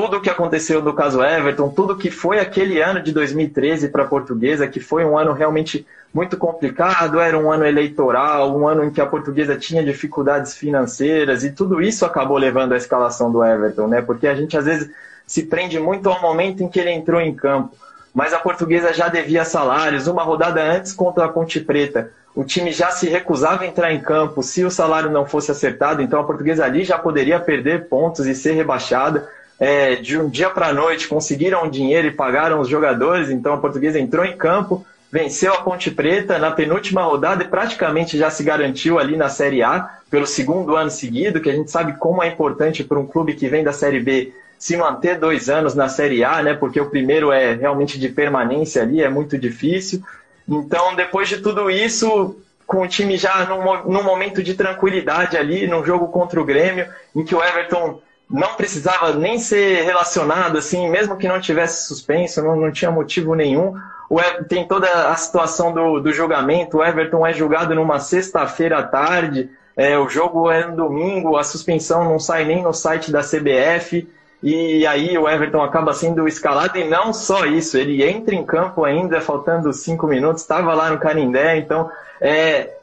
tudo 0.00 0.18
o 0.18 0.20
que 0.20 0.30
aconteceu 0.30 0.80
no 0.80 0.94
caso 0.94 1.20
Everton, 1.20 1.70
tudo 1.70 1.96
que 1.96 2.08
foi 2.08 2.38
aquele 2.38 2.80
ano 2.80 3.02
de 3.02 3.10
2013 3.10 3.88
para 3.88 4.04
a 4.04 4.06
portuguesa, 4.06 4.68
que 4.68 4.78
foi 4.78 5.04
um 5.04 5.18
ano 5.18 5.32
realmente 5.32 5.84
muito 6.14 6.36
complicado, 6.36 7.18
era 7.18 7.36
um 7.36 7.50
ano 7.50 7.66
eleitoral, 7.66 8.56
um 8.56 8.68
ano 8.68 8.84
em 8.84 8.90
que 8.92 9.00
a 9.00 9.06
portuguesa 9.06 9.56
tinha 9.56 9.82
dificuldades 9.82 10.54
financeiras 10.54 11.42
e 11.42 11.50
tudo 11.50 11.82
isso 11.82 12.06
acabou 12.06 12.38
levando 12.38 12.74
à 12.74 12.76
escalação 12.76 13.32
do 13.32 13.42
Everton, 13.42 13.88
né? 13.88 14.00
Porque 14.00 14.28
a 14.28 14.36
gente 14.36 14.56
às 14.56 14.66
vezes 14.66 14.88
se 15.26 15.42
prende 15.42 15.80
muito 15.80 16.08
ao 16.08 16.22
momento 16.22 16.62
em 16.62 16.68
que 16.68 16.78
ele 16.78 16.92
entrou 16.92 17.20
em 17.20 17.34
campo. 17.34 17.74
Mas 18.14 18.32
a 18.32 18.38
portuguesa 18.38 18.92
já 18.92 19.08
devia 19.08 19.44
salários, 19.44 20.06
uma 20.06 20.22
rodada 20.22 20.62
antes 20.62 20.92
contra 20.92 21.24
a 21.24 21.28
Ponte 21.28 21.58
Preta. 21.58 22.12
O 22.36 22.44
time 22.44 22.70
já 22.70 22.92
se 22.92 23.08
recusava 23.08 23.64
a 23.64 23.66
entrar 23.66 23.92
em 23.92 24.00
campo 24.00 24.44
se 24.44 24.64
o 24.64 24.70
salário 24.70 25.10
não 25.10 25.26
fosse 25.26 25.50
acertado, 25.50 26.00
então 26.00 26.20
a 26.20 26.24
portuguesa 26.24 26.64
ali 26.64 26.84
já 26.84 26.96
poderia 26.96 27.40
perder 27.40 27.88
pontos 27.88 28.26
e 28.26 28.34
ser 28.34 28.52
rebaixada. 28.52 29.28
É, 29.60 29.96
de 29.96 30.16
um 30.16 30.28
dia 30.28 30.50
para 30.50 30.68
a 30.68 30.72
noite 30.72 31.08
conseguiram 31.08 31.68
dinheiro 31.68 32.06
e 32.06 32.12
pagaram 32.12 32.60
os 32.60 32.68
jogadores, 32.68 33.28
então 33.28 33.54
a 33.54 33.58
portuguesa 33.58 33.98
entrou 33.98 34.24
em 34.24 34.36
campo, 34.36 34.86
venceu 35.10 35.52
a 35.52 35.62
Ponte 35.62 35.90
Preta 35.90 36.38
na 36.38 36.52
penúltima 36.52 37.02
rodada 37.02 37.42
e 37.42 37.48
praticamente 37.48 38.16
já 38.16 38.30
se 38.30 38.44
garantiu 38.44 38.98
ali 38.98 39.16
na 39.16 39.28
Série 39.28 39.62
A 39.62 39.98
pelo 40.10 40.26
segundo 40.26 40.76
ano 40.76 40.90
seguido, 40.90 41.40
que 41.40 41.50
a 41.50 41.54
gente 41.54 41.70
sabe 41.70 41.94
como 41.98 42.22
é 42.22 42.28
importante 42.28 42.84
para 42.84 42.98
um 42.98 43.06
clube 43.06 43.34
que 43.34 43.48
vem 43.48 43.64
da 43.64 43.72
Série 43.72 44.00
B 44.00 44.32
se 44.58 44.76
manter 44.76 45.18
dois 45.18 45.48
anos 45.48 45.74
na 45.74 45.88
Série 45.88 46.24
A, 46.24 46.42
né? 46.42 46.54
Porque 46.54 46.80
o 46.80 46.90
primeiro 46.90 47.30
é 47.30 47.54
realmente 47.54 47.98
de 47.98 48.08
permanência 48.08 48.82
ali, 48.82 49.00
é 49.00 49.08
muito 49.08 49.38
difícil. 49.38 50.02
Então, 50.48 50.96
depois 50.96 51.28
de 51.28 51.38
tudo 51.38 51.70
isso, 51.70 52.36
com 52.66 52.82
o 52.82 52.88
time 52.88 53.16
já 53.16 53.44
num, 53.44 53.92
num 53.92 54.02
momento 54.02 54.42
de 54.42 54.54
tranquilidade 54.54 55.36
ali, 55.36 55.66
num 55.66 55.84
jogo 55.84 56.08
contra 56.08 56.40
o 56.40 56.44
Grêmio, 56.44 56.86
em 57.14 57.24
que 57.24 57.34
o 57.34 57.42
Everton 57.42 58.00
não 58.30 58.54
precisava 58.54 59.12
nem 59.14 59.38
ser 59.38 59.84
relacionado, 59.84 60.58
assim, 60.58 60.88
mesmo 60.90 61.16
que 61.16 61.28
não 61.28 61.40
tivesse 61.40 61.86
suspenso, 61.86 62.42
não, 62.42 62.56
não 62.56 62.70
tinha 62.70 62.90
motivo 62.90 63.34
nenhum. 63.34 63.74
O, 64.10 64.20
tem 64.48 64.66
toda 64.66 65.10
a 65.10 65.16
situação 65.16 65.72
do, 65.72 66.00
do 66.00 66.12
julgamento. 66.12 66.78
O 66.78 66.84
Everton 66.84 67.26
é 67.26 67.32
julgado 67.32 67.74
numa 67.74 67.98
sexta-feira 67.98 68.78
à 68.78 68.82
tarde, 68.82 69.50
é, 69.76 69.98
o 69.98 70.08
jogo 70.08 70.50
é 70.50 70.66
no 70.66 70.76
domingo, 70.76 71.36
a 71.36 71.44
suspensão 71.44 72.04
não 72.04 72.18
sai 72.18 72.44
nem 72.44 72.62
no 72.62 72.72
site 72.72 73.12
da 73.12 73.20
CBF. 73.20 74.08
E 74.42 74.86
aí 74.86 75.16
o 75.18 75.28
Everton 75.28 75.62
acaba 75.62 75.92
sendo 75.92 76.28
escalado, 76.28 76.78
e 76.78 76.84
não 76.84 77.12
só 77.12 77.44
isso, 77.44 77.76
ele 77.76 78.04
entra 78.04 78.34
em 78.34 78.44
campo 78.44 78.84
ainda, 78.84 79.20
faltando 79.20 79.72
cinco 79.72 80.06
minutos, 80.06 80.42
estava 80.42 80.74
lá 80.74 80.90
no 80.90 80.98
Canindé, 80.98 81.56
então 81.56 81.90
é, 82.20 82.77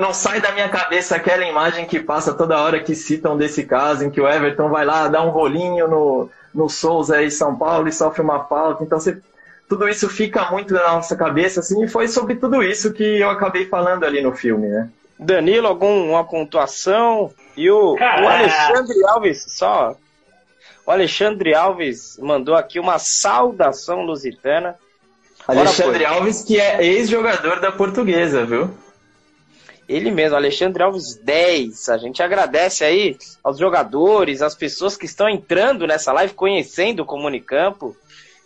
não 0.00 0.14
sai 0.14 0.40
da 0.40 0.52
minha 0.52 0.68
cabeça 0.68 1.16
aquela 1.16 1.44
imagem 1.44 1.86
que 1.86 2.00
passa 2.00 2.32
toda 2.32 2.60
hora 2.60 2.80
que 2.80 2.94
citam 2.94 3.36
desse 3.36 3.64
caso, 3.64 4.04
em 4.04 4.10
que 4.10 4.20
o 4.20 4.28
Everton 4.28 4.68
vai 4.68 4.84
lá 4.84 5.08
dar 5.08 5.22
um 5.22 5.30
rolinho 5.30 5.86
no, 5.86 6.30
no 6.54 6.68
Souza 6.68 7.22
em 7.22 7.30
São 7.30 7.56
Paulo 7.56 7.88
e 7.88 7.92
sofre 7.92 8.22
uma 8.22 8.44
falta. 8.44 8.82
Então 8.82 8.98
você 8.98 9.20
tudo 9.68 9.88
isso 9.88 10.08
fica 10.08 10.50
muito 10.50 10.74
na 10.74 10.94
nossa 10.94 11.14
cabeça, 11.14 11.60
assim, 11.60 11.84
e 11.84 11.88
foi 11.88 12.08
sobre 12.08 12.34
tudo 12.34 12.60
isso 12.60 12.92
que 12.92 13.20
eu 13.20 13.30
acabei 13.30 13.66
falando 13.66 14.02
ali 14.02 14.20
no 14.20 14.32
filme, 14.32 14.66
né? 14.66 14.90
Danilo, 15.16 15.68
alguma 15.68 16.24
pontuação? 16.24 17.30
E 17.56 17.70
o, 17.70 17.94
o 17.94 17.98
Alexandre 18.02 19.04
Alves, 19.06 19.44
só. 19.46 19.94
O 20.84 20.90
Alexandre 20.90 21.54
Alves 21.54 22.18
mandou 22.20 22.56
aqui 22.56 22.80
uma 22.80 22.98
saudação 22.98 24.02
lusitana. 24.02 24.74
Alexandre 25.46 26.04
Alves, 26.04 26.42
que 26.42 26.58
é 26.58 26.84
ex-jogador 26.84 27.60
da 27.60 27.70
portuguesa, 27.70 28.44
viu? 28.44 28.70
Ele 29.90 30.08
mesmo, 30.12 30.36
Alexandre 30.36 30.84
Alves 30.84 31.16
10. 31.16 31.88
A 31.88 31.98
gente 31.98 32.22
agradece 32.22 32.84
aí 32.84 33.18
aos 33.42 33.58
jogadores, 33.58 34.40
às 34.40 34.54
pessoas 34.54 34.96
que 34.96 35.04
estão 35.04 35.28
entrando 35.28 35.84
nessa 35.84 36.12
live, 36.12 36.32
conhecendo 36.32 37.00
o 37.00 37.04
Comunicampo. 37.04 37.96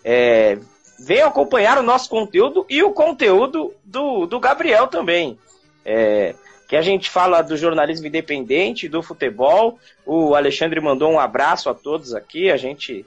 É, 0.02 0.58
venham 0.98 1.28
acompanhar 1.28 1.76
o 1.76 1.82
nosso 1.82 2.08
conteúdo 2.08 2.64
e 2.66 2.82
o 2.82 2.92
conteúdo 2.92 3.74
do, 3.84 4.24
do 4.24 4.40
Gabriel 4.40 4.86
também. 4.86 5.38
É, 5.84 6.34
que 6.66 6.76
a 6.76 6.80
gente 6.80 7.10
fala 7.10 7.42
do 7.42 7.58
jornalismo 7.58 8.06
independente, 8.06 8.88
do 8.88 9.02
futebol. 9.02 9.78
O 10.06 10.34
Alexandre 10.34 10.80
mandou 10.80 11.12
um 11.12 11.20
abraço 11.20 11.68
a 11.68 11.74
todos 11.74 12.14
aqui, 12.14 12.50
a 12.50 12.56
gente 12.56 13.04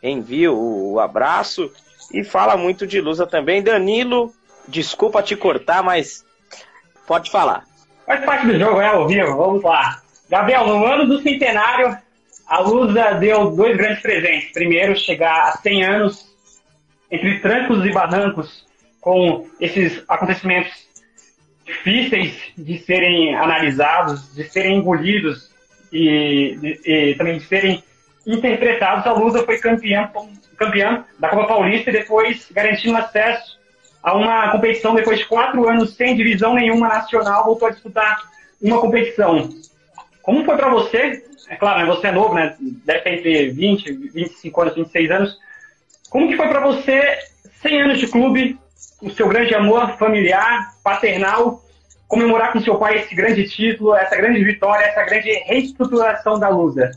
envia 0.00 0.52
o, 0.52 0.92
o 0.92 1.00
abraço 1.00 1.68
e 2.14 2.22
fala 2.22 2.56
muito 2.56 2.86
de 2.86 3.00
Lusa 3.00 3.26
também. 3.26 3.64
Danilo, 3.64 4.32
desculpa 4.68 5.24
te 5.24 5.34
cortar, 5.34 5.82
mas 5.82 6.24
pode 7.04 7.32
falar. 7.32 7.68
Faz 8.10 8.24
parte 8.24 8.46
do 8.48 8.58
jogo, 8.58 8.80
é 8.80 8.88
ao 8.88 9.06
vivo, 9.06 9.36
vamos 9.36 9.62
lá. 9.62 10.02
Gabriel, 10.28 10.66
no 10.66 10.84
ano 10.84 11.06
do 11.06 11.22
centenário, 11.22 11.96
a 12.44 12.58
Lusa 12.58 13.14
deu 13.14 13.52
dois 13.52 13.76
grandes 13.76 14.02
presentes. 14.02 14.50
Primeiro, 14.52 14.96
chegar 14.96 15.50
a 15.50 15.52
100 15.52 15.84
anos 15.84 16.26
entre 17.08 17.38
trancos 17.38 17.86
e 17.86 17.92
barrancos 17.92 18.66
com 19.00 19.46
esses 19.60 20.02
acontecimentos 20.08 20.72
difíceis 21.64 22.36
de 22.58 22.78
serem 22.80 23.36
analisados, 23.36 24.34
de 24.34 24.42
serem 24.42 24.78
engolidos 24.78 25.48
e, 25.92 26.58
de, 26.60 26.80
e 26.84 27.14
também 27.14 27.38
de 27.38 27.44
serem 27.44 27.80
interpretados. 28.26 29.06
A 29.06 29.12
Lusa 29.12 29.44
foi 29.44 29.58
campeã, 29.58 30.10
campeã 30.56 31.04
da 31.16 31.28
Copa 31.28 31.46
Paulista 31.46 31.90
e 31.90 31.92
depois 31.92 32.50
garantindo 32.50 32.96
acesso 32.96 33.59
a 34.02 34.16
uma 34.16 34.50
competição 34.50 34.94
depois 34.94 35.18
de 35.18 35.26
quatro 35.26 35.68
anos 35.68 35.94
sem 35.94 36.16
divisão 36.16 36.54
nenhuma 36.54 36.88
nacional, 36.88 37.44
voltou 37.44 37.68
a 37.68 37.70
disputar 37.70 38.18
uma 38.60 38.80
competição. 38.80 39.48
Como 40.22 40.44
foi 40.44 40.56
para 40.56 40.70
você? 40.70 41.24
É 41.48 41.56
claro, 41.56 41.80
né, 41.80 41.86
você 41.86 42.06
é 42.06 42.12
novo, 42.12 42.34
né? 42.34 42.56
Deve 42.60 43.00
ter 43.00 43.18
entre 43.18 43.50
20, 43.50 43.92
25 43.92 44.60
anos, 44.60 44.74
26 44.74 45.10
anos. 45.10 45.38
Como 46.08 46.28
que 46.28 46.36
foi 46.36 46.48
para 46.48 46.60
você, 46.60 47.18
100 47.62 47.82
anos 47.82 47.98
de 47.98 48.06
clube, 48.06 48.58
o 49.02 49.10
seu 49.10 49.28
grande 49.28 49.54
amor 49.54 49.96
familiar, 49.96 50.72
paternal, 50.82 51.62
comemorar 52.06 52.52
com 52.52 52.60
seu 52.60 52.76
pai 52.76 52.98
esse 52.98 53.14
grande 53.14 53.48
título, 53.48 53.94
essa 53.94 54.16
grande 54.16 54.42
vitória, 54.42 54.84
essa 54.84 55.02
grande 55.04 55.30
reestruturação 55.46 56.38
da 56.38 56.48
Lusa? 56.48 56.90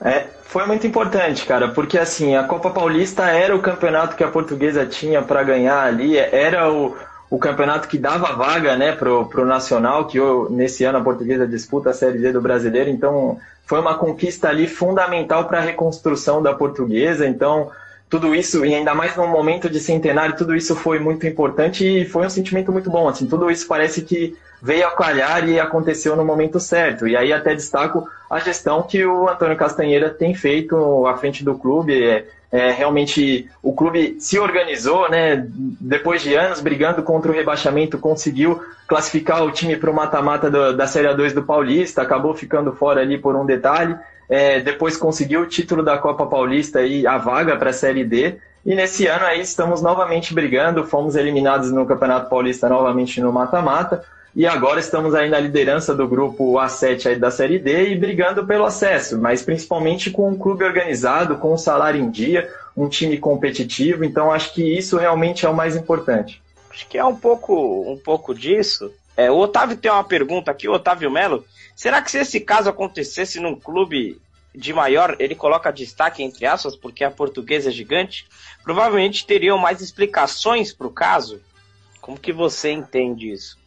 É, 0.00 0.26
foi 0.44 0.64
muito 0.64 0.86
importante, 0.86 1.44
cara, 1.44 1.68
porque 1.68 1.98
assim, 1.98 2.36
a 2.36 2.44
Copa 2.44 2.70
Paulista 2.70 3.24
era 3.24 3.54
o 3.54 3.60
campeonato 3.60 4.14
que 4.14 4.22
a 4.22 4.28
portuguesa 4.28 4.86
tinha 4.86 5.20
para 5.22 5.42
ganhar 5.42 5.82
ali, 5.82 6.16
era 6.16 6.72
o, 6.72 6.96
o 7.28 7.38
campeonato 7.38 7.88
que 7.88 7.98
dava 7.98 8.32
vaga 8.32 8.76
né, 8.76 8.92
pro, 8.92 9.26
pro 9.26 9.44
Nacional, 9.44 10.06
que 10.06 10.16
eu, 10.16 10.48
nesse 10.50 10.84
ano 10.84 10.98
a 10.98 11.02
portuguesa 11.02 11.46
disputa 11.46 11.90
a 11.90 11.92
Série 11.94 12.18
D 12.18 12.32
do 12.32 12.40
brasileiro, 12.40 12.88
então 12.88 13.38
foi 13.66 13.80
uma 13.80 13.98
conquista 13.98 14.48
ali 14.48 14.68
fundamental 14.68 15.46
para 15.46 15.58
a 15.58 15.62
reconstrução 15.62 16.42
da 16.42 16.54
portuguesa, 16.54 17.26
então 17.26 17.70
tudo 18.08 18.34
isso, 18.34 18.64
e 18.64 18.74
ainda 18.74 18.94
mais 18.94 19.16
num 19.16 19.26
momento 19.26 19.68
de 19.68 19.80
centenário, 19.80 20.36
tudo 20.36 20.54
isso 20.56 20.74
foi 20.74 20.98
muito 20.98 21.26
importante 21.26 21.84
e 21.84 22.04
foi 22.06 22.24
um 22.24 22.30
sentimento 22.30 22.72
muito 22.72 22.88
bom. 22.88 23.06
Assim, 23.06 23.26
tudo 23.26 23.50
isso 23.50 23.66
parece 23.66 24.00
que 24.00 24.34
veio 24.60 24.86
a 24.86 24.90
calhar 24.90 25.48
e 25.48 25.58
aconteceu 25.58 26.16
no 26.16 26.24
momento 26.24 26.58
certo. 26.58 27.06
E 27.06 27.16
aí 27.16 27.32
até 27.32 27.54
destaco 27.54 28.08
a 28.30 28.38
gestão 28.38 28.82
que 28.82 29.04
o 29.04 29.28
Antônio 29.28 29.56
Castanheira 29.56 30.10
tem 30.10 30.34
feito 30.34 31.06
à 31.06 31.16
frente 31.16 31.44
do 31.44 31.54
clube. 31.54 32.02
É, 32.02 32.24
é, 32.50 32.70
realmente 32.70 33.48
o 33.62 33.74
clube 33.74 34.16
se 34.18 34.38
organizou, 34.38 35.10
né? 35.10 35.46
Depois 35.48 36.22
de 36.22 36.34
anos 36.34 36.60
brigando 36.60 37.02
contra 37.02 37.30
o 37.30 37.34
rebaixamento, 37.34 37.98
conseguiu 37.98 38.60
classificar 38.86 39.44
o 39.44 39.52
time 39.52 39.76
para 39.76 39.90
o 39.90 39.94
mata-mata 39.94 40.50
da 40.72 40.86
Série 40.86 41.08
A2 41.08 41.34
do 41.34 41.42
Paulista, 41.42 42.00
acabou 42.00 42.34
ficando 42.34 42.72
fora 42.72 43.02
ali 43.02 43.18
por 43.18 43.36
um 43.36 43.44
detalhe. 43.44 43.94
É, 44.28 44.60
depois 44.60 44.96
conseguiu 44.96 45.42
o 45.42 45.46
título 45.46 45.82
da 45.82 45.98
Copa 45.98 46.26
Paulista 46.26 46.82
e 46.82 47.06
a 47.06 47.18
vaga 47.18 47.56
para 47.56 47.70
a 47.70 47.72
Série 47.72 48.04
D. 48.04 48.36
E 48.64 48.74
nesse 48.74 49.06
ano 49.06 49.24
aí 49.24 49.40
estamos 49.40 49.80
novamente 49.80 50.34
brigando, 50.34 50.84
fomos 50.84 51.16
eliminados 51.16 51.70
no 51.70 51.86
Campeonato 51.86 52.28
Paulista 52.28 52.68
novamente 52.68 53.20
no 53.20 53.32
mata-mata. 53.32 54.04
E 54.38 54.46
agora 54.46 54.78
estamos 54.78 55.16
aí 55.16 55.28
na 55.28 55.40
liderança 55.40 55.92
do 55.92 56.06
grupo 56.06 56.52
A7 56.52 57.06
aí 57.06 57.16
da 57.16 57.28
Série 57.28 57.58
D 57.58 57.88
e 57.90 57.98
brigando 57.98 58.46
pelo 58.46 58.66
acesso, 58.66 59.20
mas 59.20 59.42
principalmente 59.42 60.12
com 60.12 60.30
um 60.30 60.38
clube 60.38 60.62
organizado, 60.62 61.38
com 61.38 61.52
um 61.52 61.58
salário 61.58 62.00
em 62.00 62.08
dia, 62.08 62.48
um 62.76 62.88
time 62.88 63.18
competitivo. 63.18 64.04
Então 64.04 64.30
acho 64.30 64.54
que 64.54 64.62
isso 64.62 64.96
realmente 64.96 65.44
é 65.44 65.48
o 65.48 65.56
mais 65.56 65.74
importante. 65.74 66.40
Acho 66.70 66.86
que 66.86 66.96
é 66.96 67.04
um 67.04 67.16
pouco, 67.16 67.90
um 67.90 67.96
pouco 67.96 68.32
disso. 68.32 68.92
É, 69.16 69.28
o 69.28 69.38
Otávio 69.38 69.76
tem 69.76 69.90
uma 69.90 70.04
pergunta 70.04 70.52
aqui, 70.52 70.68
o 70.68 70.72
Otávio 70.72 71.10
Melo. 71.10 71.44
Será 71.74 72.00
que 72.00 72.08
se 72.08 72.18
esse 72.18 72.38
caso 72.38 72.70
acontecesse 72.70 73.40
num 73.40 73.56
clube 73.56 74.20
de 74.54 74.72
maior, 74.72 75.16
ele 75.18 75.34
coloca 75.34 75.72
destaque 75.72 76.22
entre 76.22 76.46
aspas, 76.46 76.76
porque 76.76 77.02
a 77.02 77.10
portuguesa 77.10 77.70
é 77.70 77.72
gigante, 77.72 78.24
provavelmente 78.62 79.26
teriam 79.26 79.58
mais 79.58 79.80
explicações 79.80 80.72
para 80.72 80.86
o 80.86 80.92
caso? 80.92 81.40
Como 82.00 82.20
que 82.20 82.32
você 82.32 82.70
entende 82.70 83.32
isso? 83.32 83.57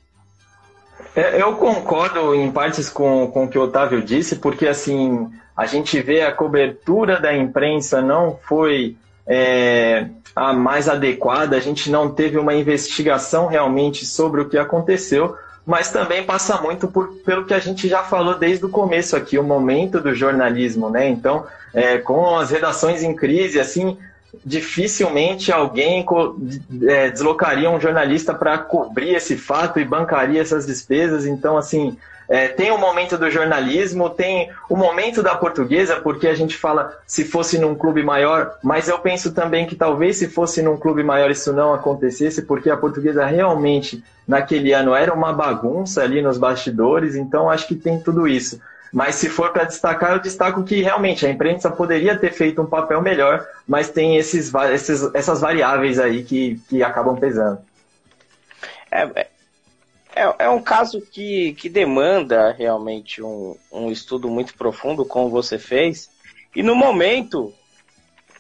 É, 1.16 1.42
eu 1.42 1.54
concordo 1.56 2.34
em 2.36 2.52
partes 2.52 2.90
com, 2.90 3.28
com 3.28 3.46
o 3.46 3.48
que 3.48 3.58
o 3.58 3.64
Otávio 3.64 4.02
disse, 4.02 4.38
porque 4.38 4.68
assim, 4.68 5.30
a 5.56 5.66
gente 5.66 6.02
vê 6.02 6.22
a 6.22 6.32
cobertura 6.32 7.20
da 7.20 7.36
imprensa 7.36 8.02
não 8.02 8.40
foi 8.44 8.96
é, 9.28 10.08
a 10.36 10.54
mais 10.54 10.88
adequada, 10.88 11.56
a 11.56 11.60
gente 11.60 11.90
não 11.90 12.10
teve 12.10 12.38
uma 12.38 12.54
investigação 12.54 13.48
realmente 13.48 14.06
sobre 14.06 14.42
o 14.42 14.50
que 14.50 14.58
aconteceu, 14.58 15.36
mas 15.66 15.92
também 15.92 16.24
passa 16.24 16.60
muito 16.62 16.88
por, 16.88 17.08
pelo 17.26 17.46
que 17.46 17.54
a 17.54 17.60
gente 17.60 17.88
já 17.88 18.04
falou 18.04 18.38
desde 18.38 18.66
o 18.66 18.70
começo 18.70 19.16
aqui, 19.16 19.38
o 19.38 19.44
momento 19.44 20.00
do 20.00 20.16
jornalismo, 20.16 20.90
né? 20.90 21.08
Então, 21.08 21.46
é, 21.74 21.98
com 21.98 22.38
as 22.38 22.50
redações 22.50 23.04
em 23.04 23.16
crise, 23.16 23.60
assim, 23.60 23.98
dificilmente 24.46 25.52
alguém 25.52 26.06
é, 26.84 27.10
deslocaria 27.10 27.70
um 27.70 27.80
jornalista 27.80 28.34
para 28.34 28.58
cobrir 28.58 29.16
esse 29.16 29.36
fato 29.36 29.80
e 29.80 29.86
bancaria 29.86 30.42
essas 30.42 30.66
despesas. 30.66 31.26
Então, 31.26 31.58
assim, 31.58 31.98
é, 32.32 32.48
tem 32.48 32.72
o 32.72 32.78
momento 32.78 33.18
do 33.18 33.30
jornalismo, 33.30 34.10
tem 34.10 34.50
o 34.70 34.78
momento 34.78 35.22
da 35.22 35.36
portuguesa, 35.36 35.98
porque 35.98 36.30
a 36.30 36.34
gente 36.34 36.56
fala 36.58 36.98
se 37.06 37.26
fosse 37.26 37.60
num 37.60 37.76
clube 37.76 38.04
maior, 38.04 38.58
mas 38.64 38.88
eu 38.88 38.98
penso 39.00 39.34
também 39.34 39.68
que 39.68 39.76
talvez 39.76 40.16
se 40.16 40.30
fosse 40.30 40.62
num 40.62 40.78
clube 40.78 41.04
maior 41.04 41.30
isso 41.30 41.52
não 41.52 41.74
acontecesse, 41.74 42.44
porque 42.44 42.70
a 42.70 42.78
portuguesa 42.78 43.26
realmente 43.26 44.02
naquele 44.26 44.72
ano 44.72 44.96
era 44.96 45.14
uma 45.14 45.34
bagunça 45.34 46.04
ali 46.04 46.22
nos 46.22 46.38
bastidores, 46.38 47.18
então 47.18 47.50
acho 47.50 47.68
que 47.68 47.76
tem 47.76 48.00
tudo 48.00 48.26
isso. 48.26 48.62
Mas 48.92 49.16
se 49.16 49.30
for 49.30 49.52
para 49.54 49.64
destacar, 49.64 50.12
eu 50.14 50.20
destaco 50.20 50.64
que 50.64 50.82
realmente 50.82 51.26
a 51.26 51.30
imprensa 51.30 51.72
poderia 51.72 52.18
ter 52.18 52.34
feito 52.34 52.62
um 52.62 52.66
papel 52.66 53.02
melhor, 53.02 53.48
mas 53.66 53.90
tem 53.90 54.18
esses, 54.18 54.52
esses 54.74 55.16
essas 55.16 55.40
variáveis 55.40 55.98
aí 55.98 56.24
que, 56.24 56.60
que 56.68 56.84
acabam 56.84 57.18
pesando. 57.18 57.60
É, 58.92 59.04
é 59.16 59.28
é, 60.14 60.50
um 60.50 60.62
caso 60.62 61.02
que, 61.02 61.54
que 61.54 61.70
demanda 61.70 62.52
realmente 62.52 63.24
um, 63.24 63.56
um 63.72 63.90
estudo 63.90 64.30
muito 64.30 64.54
profundo, 64.56 65.06
como 65.06 65.30
você 65.30 65.58
fez. 65.58 66.10
E 66.54 66.62
no 66.62 66.76
momento, 66.76 67.54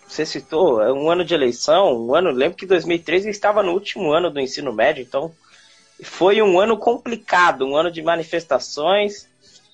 você 0.05 0.25
citou, 0.25 0.81
é 0.81 0.91
um 0.91 1.09
ano 1.09 1.23
de 1.23 1.33
eleição, 1.33 2.07
um 2.07 2.13
ano, 2.13 2.29
lembro 2.29 2.57
que 2.57 2.65
2013 2.65 3.29
estava 3.29 3.63
no 3.63 3.71
último 3.71 4.11
ano 4.11 4.29
do 4.29 4.41
ensino 4.41 4.73
médio, 4.73 5.01
então 5.01 5.31
foi 6.03 6.41
um 6.41 6.59
ano 6.59 6.77
complicado, 6.77 7.65
um 7.65 7.75
ano 7.75 7.89
de 7.89 8.01
manifestações, 8.01 9.29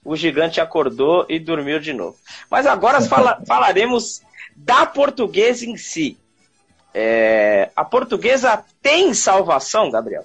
o 0.08 0.16
gigante 0.16 0.62
acordou 0.62 1.26
e 1.28 1.38
dormiu 1.38 1.82
de 1.82 1.91
novo. 1.91 2.16
Mas 2.49 2.66
agora 2.66 3.01
fala, 3.01 3.41
falaremos 3.45 4.22
da 4.55 4.86
portuguesa 4.86 5.66
em 5.66 5.76
si. 5.76 6.18
É, 6.93 7.70
a 7.76 7.84
portuguesa 7.84 8.64
tem 8.82 9.14
salvação, 9.14 9.91
Gabriel? 9.91 10.24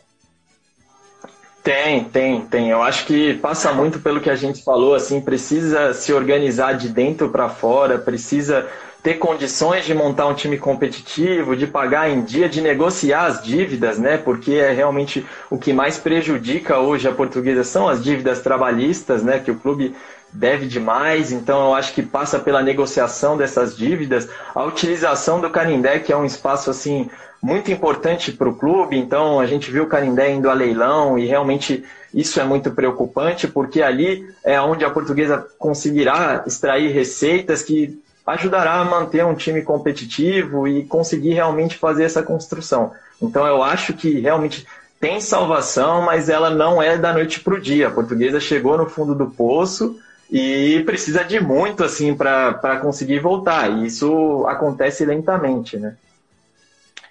Tem, 1.64 2.04
tem, 2.04 2.46
tem. 2.46 2.70
Eu 2.70 2.80
acho 2.80 3.04
que 3.06 3.34
passa 3.34 3.72
muito 3.72 3.98
pelo 3.98 4.20
que 4.20 4.30
a 4.30 4.36
gente 4.36 4.62
falou, 4.62 4.94
assim, 4.94 5.20
precisa 5.20 5.92
se 5.92 6.12
organizar 6.12 6.74
de 6.74 6.88
dentro 6.88 7.28
para 7.28 7.48
fora, 7.48 7.98
precisa 7.98 8.68
ter 9.02 9.14
condições 9.14 9.84
de 9.84 9.94
montar 9.94 10.26
um 10.26 10.34
time 10.34 10.56
competitivo, 10.56 11.56
de 11.56 11.66
pagar 11.66 12.08
em 12.08 12.22
dia, 12.22 12.48
de 12.48 12.60
negociar 12.60 13.26
as 13.26 13.42
dívidas, 13.42 13.98
né? 13.98 14.16
Porque 14.16 14.52
é 14.52 14.72
realmente 14.72 15.26
o 15.50 15.58
que 15.58 15.72
mais 15.72 15.98
prejudica 15.98 16.78
hoje 16.78 17.08
a 17.08 17.12
portuguesa 17.12 17.64
são 17.64 17.88
as 17.88 18.02
dívidas 18.02 18.40
trabalhistas, 18.40 19.22
né? 19.22 19.40
Que 19.40 19.50
o 19.50 19.56
clube 19.56 19.94
deve 20.32 20.66
demais, 20.66 21.30
então 21.30 21.68
eu 21.68 21.74
acho 21.74 21.92
que 21.92 22.02
passa 22.02 22.38
pela 22.38 22.62
negociação 22.62 23.36
dessas 23.36 23.76
dívidas, 23.76 24.28
a 24.54 24.64
utilização 24.64 25.40
do 25.40 25.50
Canindé, 25.50 25.98
que 25.98 26.12
é 26.12 26.16
um 26.16 26.24
espaço 26.24 26.70
assim 26.70 27.10
muito 27.42 27.70
importante 27.70 28.32
para 28.32 28.48
o 28.48 28.54
clube, 28.54 28.96
então 28.96 29.40
a 29.40 29.46
gente 29.46 29.70
viu 29.70 29.82
o 29.82 29.88
Canindé 29.88 30.32
indo 30.32 30.48
a 30.48 30.54
leilão 30.54 31.18
e 31.18 31.26
realmente 31.26 31.84
isso 32.14 32.40
é 32.40 32.44
muito 32.44 32.70
preocupante, 32.70 33.48
porque 33.48 33.82
ali 33.82 34.26
é 34.44 34.60
onde 34.60 34.84
a 34.84 34.90
portuguesa 34.90 35.46
conseguirá 35.58 36.44
extrair 36.46 36.92
receitas 36.92 37.62
que 37.62 38.00
ajudará 38.26 38.74
a 38.74 38.84
manter 38.84 39.24
um 39.24 39.34
time 39.34 39.62
competitivo 39.62 40.66
e 40.68 40.84
conseguir 40.84 41.34
realmente 41.34 41.76
fazer 41.76 42.04
essa 42.04 42.22
construção. 42.22 42.92
Então 43.20 43.46
eu 43.46 43.62
acho 43.62 43.92
que 43.94 44.20
realmente 44.20 44.66
tem 45.00 45.20
salvação, 45.20 46.02
mas 46.02 46.28
ela 46.28 46.50
não 46.50 46.80
é 46.80 46.96
da 46.96 47.12
noite 47.12 47.40
para 47.40 47.54
o 47.54 47.60
dia. 47.60 47.88
A 47.88 47.90
portuguesa 47.90 48.38
chegou 48.38 48.78
no 48.78 48.88
fundo 48.88 49.14
do 49.14 49.26
poço 49.26 49.98
e 50.30 50.82
precisa 50.86 51.24
de 51.24 51.40
muito 51.40 51.82
assim 51.82 52.14
para 52.14 52.78
conseguir 52.80 53.18
voltar. 53.18 53.70
E 53.70 53.86
isso 53.86 54.46
acontece 54.46 55.04
lentamente, 55.04 55.76
né? 55.76 55.96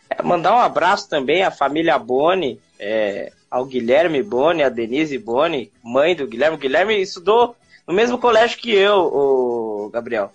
É, 0.09 0.23
mandar 0.23 0.55
um 0.55 0.59
abraço 0.59 1.09
também 1.09 1.43
à 1.43 1.51
família 1.51 1.97
Boni, 1.99 2.59
é, 2.79 3.31
ao 3.49 3.65
Guilherme 3.65 4.23
Boni, 4.23 4.63
a 4.63 4.69
Denise 4.69 5.17
Boni, 5.17 5.71
mãe 5.83 6.15
do 6.15 6.27
Guilherme. 6.27 6.55
O 6.55 6.59
Guilherme 6.59 7.01
estudou 7.01 7.55
no 7.85 7.93
mesmo 7.93 8.17
colégio 8.17 8.57
que 8.57 8.71
eu, 8.73 8.97
o 8.97 9.89
Gabriel. 9.91 10.31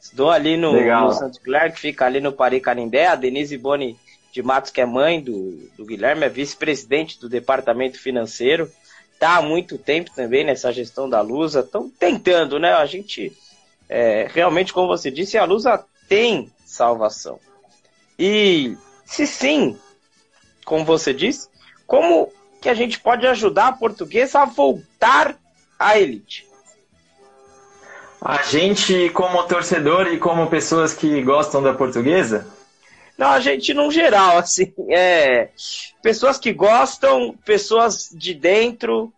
Estudou 0.00 0.30
ali 0.30 0.56
no, 0.56 0.72
no 0.72 1.12
Santo 1.12 1.40
Guilherme, 1.42 1.72
que 1.72 1.80
fica 1.80 2.06
ali 2.06 2.20
no 2.20 2.32
Pari 2.32 2.60
Canindé. 2.60 3.06
A 3.06 3.14
Denise 3.14 3.58
Boni 3.58 3.98
de 4.32 4.42
Matos, 4.42 4.70
que 4.70 4.80
é 4.80 4.86
mãe 4.86 5.20
do, 5.20 5.68
do 5.76 5.84
Guilherme, 5.84 6.24
é 6.24 6.28
vice-presidente 6.28 7.20
do 7.20 7.28
departamento 7.28 7.98
financeiro. 7.98 8.70
Está 9.12 9.36
há 9.36 9.42
muito 9.42 9.76
tempo 9.76 10.10
também 10.14 10.44
nessa 10.44 10.72
gestão 10.72 11.08
da 11.08 11.20
Lusa. 11.20 11.60
Estão 11.60 11.90
tentando, 11.90 12.58
né? 12.58 12.72
A 12.72 12.86
gente, 12.86 13.36
é, 13.88 14.26
realmente, 14.32 14.72
como 14.72 14.88
você 14.88 15.10
disse, 15.10 15.36
a 15.36 15.44
Lusa 15.44 15.84
tem 16.08 16.50
salvação. 16.64 17.38
E 18.18 18.76
se 19.04 19.26
sim, 19.26 19.78
como 20.64 20.84
você 20.84 21.12
disse, 21.12 21.48
como 21.86 22.32
que 22.60 22.68
a 22.68 22.74
gente 22.74 22.98
pode 22.98 23.26
ajudar 23.26 23.68
a 23.68 23.72
portuguesa 23.72 24.40
a 24.40 24.44
voltar 24.46 25.36
à 25.78 25.98
elite? 25.98 26.49
A 28.22 28.42
gente, 28.42 29.08
como 29.10 29.42
torcedor 29.44 30.08
e 30.08 30.18
como 30.18 30.48
pessoas 30.48 30.92
que 30.92 31.22
gostam 31.22 31.62
da 31.62 31.72
portuguesa? 31.72 32.46
Não, 33.16 33.28
a 33.28 33.40
gente 33.40 33.72
no 33.72 33.90
geral, 33.90 34.38
assim, 34.38 34.72
é. 34.88 35.48
Pessoas 36.02 36.38
que 36.38 36.52
gostam, 36.52 37.34
pessoas 37.44 38.10
de 38.12 38.34
dentro. 38.34 39.12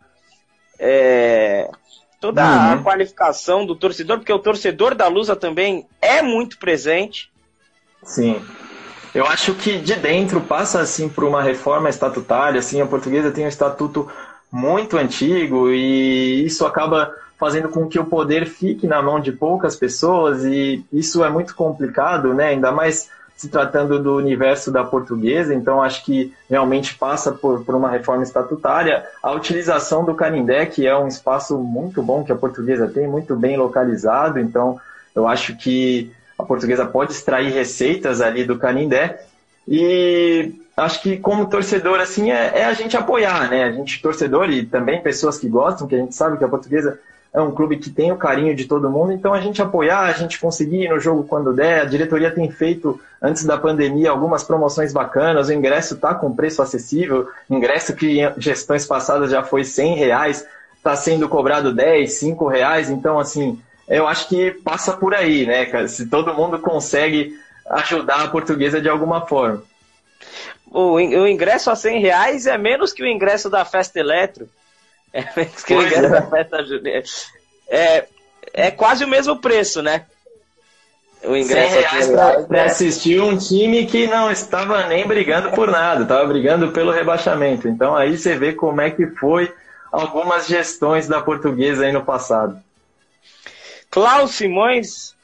é, 0.78 1.68
toda 2.20 2.40
uhum. 2.40 2.72
a 2.74 2.78
qualificação 2.78 3.66
do 3.66 3.74
torcedor, 3.74 4.18
porque 4.18 4.32
o 4.32 4.38
torcedor 4.38 4.94
da 4.94 5.08
Lusa 5.08 5.34
também 5.34 5.86
é 6.00 6.22
muito 6.22 6.56
presente. 6.56 7.28
Sim. 8.04 8.40
Eu 9.12 9.26
acho 9.26 9.54
que 9.54 9.78
de 9.78 9.96
dentro 9.96 10.40
passa 10.40 10.80
assim 10.80 11.08
por 11.08 11.24
uma 11.24 11.42
reforma 11.42 11.90
estatutária, 11.90 12.60
assim, 12.60 12.80
a 12.80 12.86
portuguesa 12.86 13.32
tem 13.32 13.44
um 13.44 13.48
estatuto 13.48 14.10
muito 14.50 14.96
antigo 14.96 15.70
e 15.70 16.44
isso 16.46 16.64
acaba 16.64 17.12
fazendo 17.42 17.68
com 17.70 17.88
que 17.88 17.98
o 17.98 18.04
poder 18.04 18.46
fique 18.46 18.86
na 18.86 19.02
mão 19.02 19.18
de 19.18 19.32
poucas 19.32 19.74
pessoas 19.74 20.44
e 20.44 20.86
isso 20.92 21.24
é 21.24 21.28
muito 21.28 21.56
complicado, 21.56 22.32
né? 22.32 22.50
Ainda 22.50 22.70
mais 22.70 23.10
se 23.34 23.48
tratando 23.48 24.00
do 24.00 24.14
universo 24.14 24.70
da 24.70 24.84
portuguesa, 24.84 25.52
então 25.52 25.82
acho 25.82 26.04
que 26.04 26.32
realmente 26.48 26.94
passa 26.94 27.32
por, 27.32 27.64
por 27.64 27.74
uma 27.74 27.90
reforma 27.90 28.22
estatutária. 28.22 29.04
A 29.20 29.32
utilização 29.32 30.04
do 30.04 30.14
Canindé, 30.14 30.66
que 30.66 30.86
é 30.86 30.96
um 30.96 31.08
espaço 31.08 31.58
muito 31.58 32.00
bom 32.00 32.22
que 32.22 32.30
a 32.30 32.36
portuguesa 32.36 32.86
tem, 32.86 33.08
muito 33.08 33.34
bem 33.34 33.56
localizado, 33.56 34.38
então 34.38 34.80
eu 35.12 35.26
acho 35.26 35.56
que 35.56 36.12
a 36.38 36.44
portuguesa 36.44 36.86
pode 36.86 37.10
extrair 37.10 37.52
receitas 37.52 38.20
ali 38.20 38.44
do 38.44 38.56
Canindé. 38.56 39.20
E 39.66 40.54
acho 40.76 41.02
que 41.02 41.16
como 41.16 41.46
torcedor, 41.46 41.98
assim, 41.98 42.30
é, 42.30 42.60
é, 42.60 42.64
a 42.66 42.72
gente 42.72 42.96
apoiar, 42.96 43.50
né? 43.50 43.64
A 43.64 43.72
gente, 43.72 44.00
torcedor 44.00 44.48
e 44.48 44.64
também 44.64 45.02
pessoas 45.02 45.38
que 45.38 45.48
gostam, 45.48 45.88
que 45.88 45.96
a 45.96 45.98
gente 45.98 46.14
sabe 46.14 46.38
que 46.38 46.44
a 46.44 46.48
portuguesa 46.48 47.00
é 47.34 47.40
um 47.40 47.50
clube 47.50 47.78
que 47.78 47.88
tem 47.88 48.12
o 48.12 48.16
carinho 48.16 48.54
de 48.54 48.66
todo 48.66 48.90
mundo, 48.90 49.12
então 49.12 49.32
a 49.32 49.40
gente 49.40 49.62
apoiar, 49.62 50.00
a 50.00 50.12
gente 50.12 50.38
conseguir 50.38 50.82
ir 50.84 50.90
no 50.90 51.00
jogo 51.00 51.24
quando 51.24 51.54
der. 51.54 51.80
A 51.80 51.84
diretoria 51.86 52.30
tem 52.30 52.50
feito, 52.50 53.00
antes 53.22 53.44
da 53.44 53.56
pandemia, 53.56 54.10
algumas 54.10 54.44
promoções 54.44 54.92
bacanas, 54.92 55.48
o 55.48 55.52
ingresso 55.52 55.94
está 55.94 56.14
com 56.14 56.36
preço 56.36 56.60
acessível, 56.60 57.28
ingresso 57.48 57.96
que 57.96 58.20
em 58.20 58.32
gestões 58.36 58.84
passadas 58.84 59.30
já 59.30 59.42
foi 59.42 59.64
100 59.64 59.94
reais, 59.96 60.46
está 60.76 60.94
sendo 60.94 61.28
cobrado 61.28 61.72
10, 61.72 62.12
5 62.12 62.46
reais, 62.48 62.90
então 62.90 63.18
assim, 63.18 63.58
eu 63.88 64.06
acho 64.06 64.28
que 64.28 64.50
passa 64.50 64.92
por 64.92 65.14
aí, 65.14 65.46
né, 65.46 65.64
cara? 65.64 65.88
Se 65.88 66.06
todo 66.06 66.34
mundo 66.34 66.58
consegue 66.58 67.34
ajudar 67.66 68.24
a 68.24 68.28
portuguesa 68.28 68.80
de 68.80 68.88
alguma 68.88 69.26
forma. 69.26 69.62
O, 70.70 70.98
ingresso 70.98 71.70
a 71.70 71.76
100 71.76 72.00
reais 72.00 72.46
é 72.46 72.56
menos 72.56 72.92
que 72.92 73.02
o 73.02 73.06
ingresso 73.06 73.50
da 73.50 73.64
festa 73.64 73.98
eletro. 73.98 74.48
É, 75.20 75.20
é. 76.88 77.96
é, 77.96 78.08
é 78.54 78.70
quase 78.70 79.04
o 79.04 79.08
mesmo 79.08 79.40
preço, 79.40 79.82
né? 79.82 80.06
O 81.24 81.36
ingresso 81.36 81.78
reais 81.78 82.08
pra, 82.08 82.42
pra, 82.42 82.64
assistir 82.64 83.20
um 83.20 83.36
time 83.36 83.86
que 83.86 84.08
não 84.08 84.30
estava 84.30 84.86
nem 84.88 85.06
brigando 85.06 85.52
por 85.52 85.70
nada, 85.70 86.02
estava 86.02 86.26
brigando 86.26 86.72
pelo 86.72 86.90
rebaixamento. 86.90 87.68
Então 87.68 87.94
aí 87.94 88.18
você 88.18 88.36
vê 88.36 88.52
como 88.52 88.80
é 88.80 88.90
que 88.90 89.06
foi 89.06 89.54
algumas 89.92 90.46
gestões 90.46 91.06
da 91.06 91.20
portuguesa 91.20 91.84
aí 91.84 91.92
no 91.92 92.04
passado. 92.04 92.60
Klaus 93.90 94.32
Simões. 94.32 95.14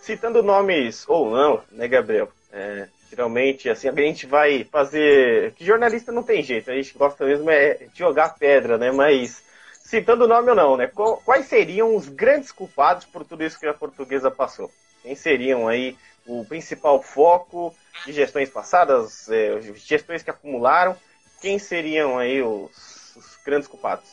Citando 0.00 0.42
nomes 0.42 1.04
ou 1.06 1.30
não, 1.30 1.60
né, 1.70 1.86
Gabriel? 1.86 2.28
É, 2.52 2.88
Geralmente, 3.12 3.68
assim, 3.68 3.90
a 3.90 3.92
gente 3.92 4.24
vai 4.24 4.64
fazer. 4.64 5.52
Que 5.52 5.66
jornalista 5.66 6.10
não 6.10 6.22
tem 6.22 6.42
jeito, 6.42 6.70
a 6.70 6.74
gente 6.74 6.96
gosta 6.96 7.26
mesmo 7.26 7.50
é 7.50 7.74
de 7.92 7.98
jogar 7.98 8.38
pedra, 8.38 8.78
né? 8.78 8.90
Mas, 8.90 9.44
citando 9.84 10.24
o 10.24 10.26
nome 10.26 10.48
ou 10.48 10.56
não, 10.56 10.78
né? 10.78 10.90
Quais 11.22 11.44
seriam 11.44 11.94
os 11.94 12.08
grandes 12.08 12.50
culpados 12.50 13.04
por 13.04 13.22
tudo 13.22 13.44
isso 13.44 13.60
que 13.60 13.66
a 13.66 13.74
portuguesa 13.74 14.30
passou? 14.30 14.70
Quem 15.02 15.14
seriam 15.14 15.68
aí 15.68 15.94
o 16.26 16.42
principal 16.46 17.02
foco 17.02 17.74
de 18.06 18.14
gestões 18.14 18.48
passadas, 18.48 19.28
é, 19.28 19.60
gestões 19.74 20.22
que 20.22 20.30
acumularam? 20.30 20.96
Quem 21.42 21.58
seriam 21.58 22.18
aí 22.18 22.40
os, 22.40 23.14
os 23.14 23.38
grandes 23.44 23.68
culpados? 23.68 24.08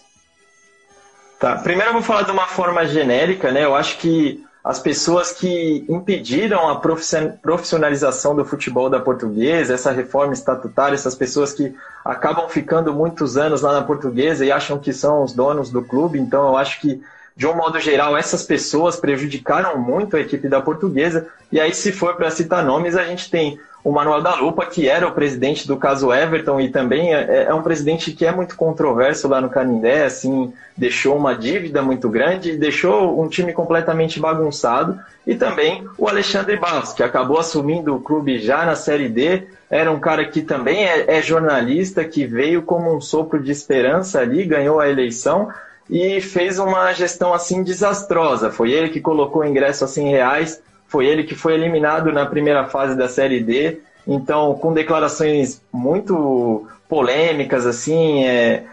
Tá, 1.39 1.55
primeiro 1.55 1.91
eu 1.91 1.93
vou 1.93 2.03
falar 2.03 2.23
de 2.23 2.31
uma 2.31 2.47
forma 2.47 2.85
genérica, 2.85 3.49
né? 3.49 3.63
Eu 3.63 3.77
acho 3.77 3.97
que 3.97 4.43
as 4.69 4.77
pessoas 4.77 5.31
que 5.31 5.83
impediram 5.89 6.69
a 6.69 6.79
profissionalização 6.79 8.35
do 8.35 8.45
futebol 8.45 8.87
da 8.87 8.99
portuguesa, 8.99 9.73
essa 9.73 9.91
reforma 9.91 10.31
estatutária, 10.31 10.93
essas 10.93 11.15
pessoas 11.15 11.51
que 11.51 11.73
acabam 12.05 12.47
ficando 12.47 12.93
muitos 12.93 13.35
anos 13.35 13.63
lá 13.63 13.73
na 13.73 13.81
portuguesa 13.81 14.45
e 14.45 14.51
acham 14.51 14.77
que 14.77 14.93
são 14.93 15.23
os 15.23 15.33
donos 15.33 15.71
do 15.71 15.81
clube. 15.81 16.19
Então, 16.19 16.49
eu 16.49 16.55
acho 16.55 16.79
que, 16.81 17.01
de 17.35 17.47
um 17.47 17.55
modo 17.55 17.79
geral, 17.79 18.15
essas 18.15 18.43
pessoas 18.43 18.95
prejudicaram 18.95 19.75
muito 19.79 20.15
a 20.15 20.19
equipe 20.19 20.47
da 20.47 20.61
portuguesa. 20.61 21.25
E 21.51 21.59
aí, 21.59 21.73
se 21.73 21.91
for 21.91 22.15
para 22.15 22.29
citar 22.29 22.63
nomes, 22.63 22.95
a 22.95 23.03
gente 23.05 23.31
tem 23.31 23.59
o 23.83 23.91
Manuel 23.91 24.21
da 24.21 24.35
Lupa, 24.35 24.65
que 24.65 24.89
era 24.89 25.07
o 25.07 25.11
presidente 25.11 25.67
do 25.67 25.77
caso 25.77 26.13
Everton 26.13 26.59
e 26.59 26.69
também 26.69 27.13
é, 27.13 27.45
é, 27.47 27.53
um 27.53 27.61
presidente 27.61 28.11
que 28.11 28.25
é 28.25 28.31
muito 28.31 28.55
controverso 28.55 29.27
lá 29.27 29.39
no 29.39 29.49
Canindé, 29.49 30.05
assim, 30.05 30.53
deixou 30.75 31.15
uma 31.15 31.33
dívida 31.33 31.81
muito 31.81 32.09
grande, 32.09 32.57
deixou 32.57 33.21
um 33.21 33.29
time 33.29 33.53
completamente 33.53 34.19
bagunçado, 34.19 34.99
e 35.25 35.35
também 35.35 35.87
o 35.97 36.07
Alexandre 36.07 36.57
Barros, 36.57 36.93
que 36.93 37.03
acabou 37.03 37.39
assumindo 37.39 37.95
o 37.95 38.01
clube 38.01 38.39
já 38.39 38.65
na 38.65 38.75
Série 38.75 39.07
D, 39.07 39.43
era 39.69 39.91
um 39.91 39.99
cara 39.99 40.25
que 40.25 40.41
também 40.41 40.85
é, 40.85 41.17
é 41.17 41.21
jornalista, 41.21 42.03
que 42.03 42.25
veio 42.25 42.63
como 42.63 42.93
um 42.95 42.99
sopro 42.99 43.41
de 43.41 43.51
esperança 43.51 44.19
ali, 44.19 44.43
ganhou 44.43 44.79
a 44.79 44.89
eleição, 44.89 45.49
e 45.89 46.21
fez 46.21 46.59
uma 46.59 46.93
gestão 46.93 47.33
assim 47.33 47.63
desastrosa. 47.63 48.51
Foi 48.51 48.71
ele 48.71 48.89
que 48.89 49.01
colocou 49.01 49.41
o 49.41 49.45
ingresso 49.45 49.83
a 49.83 49.87
100 49.87 50.09
reais 50.09 50.61
foi 50.89 51.05
ele 51.05 51.23
que 51.23 51.35
foi 51.35 51.53
eliminado 51.53 52.11
na 52.11 52.25
primeira 52.25 52.65
fase 52.65 52.97
da 52.97 53.07
Série 53.07 53.39
D, 53.39 53.79
então 54.05 54.55
com 54.55 54.73
declarações 54.73 55.61
muito 55.71 56.67
polêmicas, 56.89 57.65
assim, 57.67 58.25
é, 58.25 58.63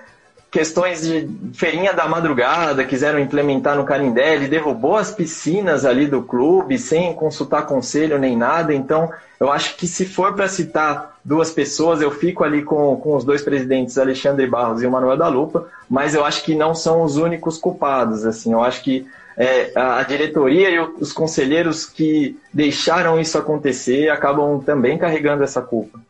questões 0.51 1.03
de 1.03 1.29
feirinha 1.53 1.93
da 1.93 2.09
madrugada, 2.09 2.83
quiseram 2.83 3.19
implementar 3.19 3.77
no 3.77 3.85
Canindé, 3.85 4.35
ele 4.35 4.49
derrubou 4.49 4.97
as 4.97 5.11
piscinas 5.11 5.85
ali 5.85 6.07
do 6.07 6.23
clube 6.23 6.79
sem 6.79 7.13
consultar 7.13 7.67
conselho 7.67 8.19
nem 8.19 8.35
nada, 8.35 8.73
então 8.73 9.11
eu 9.39 9.53
acho 9.53 9.77
que 9.77 9.87
se 9.87 10.07
for 10.07 10.35
para 10.35 10.49
citar 10.49 11.19
duas 11.23 11.51
pessoas, 11.51 12.01
eu 12.01 12.11
fico 12.11 12.43
ali 12.43 12.63
com, 12.63 12.97
com 12.97 13.15
os 13.15 13.23
dois 13.23 13.43
presidentes, 13.43 13.99
Alexandre 13.99 14.47
Barros 14.47 14.83
e 14.83 14.87
o 14.87 14.91
Manuel 14.91 15.19
da 15.19 15.29
Lupa, 15.29 15.69
mas 15.91 16.15
eu 16.15 16.25
acho 16.25 16.43
que 16.43 16.55
não 16.55 16.75
são 16.75 17.03
os 17.03 17.19
únicos 17.19 17.59
culpados, 17.59 18.25
assim, 18.25 18.53
eu 18.53 18.63
acho 18.63 18.83
que 18.83 19.07
é, 19.37 19.71
a 19.75 20.03
diretoria 20.03 20.71
e 20.71 20.79
os 20.79 21.13
conselheiros 21.13 21.85
que 21.85 22.39
deixaram 22.53 23.21
isso 23.21 23.37
acontecer 23.37 24.09
acabam 24.09 24.61
também 24.61 24.97
carregando 24.97 25.45
essa 25.45 25.61
culpa. 25.61 26.01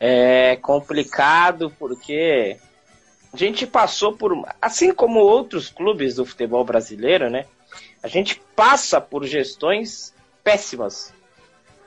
É 0.00 0.56
complicado 0.56 1.70
porque 1.78 2.56
a 3.32 3.36
gente 3.36 3.66
passou 3.66 4.14
por, 4.14 4.32
assim 4.60 4.92
como 4.92 5.20
outros 5.20 5.68
clubes 5.68 6.16
do 6.16 6.24
futebol 6.24 6.64
brasileiro, 6.64 7.28
né? 7.28 7.44
A 8.02 8.08
gente 8.08 8.40
passa 8.56 9.00
por 9.00 9.24
gestões 9.24 10.14
péssimas. 10.42 11.12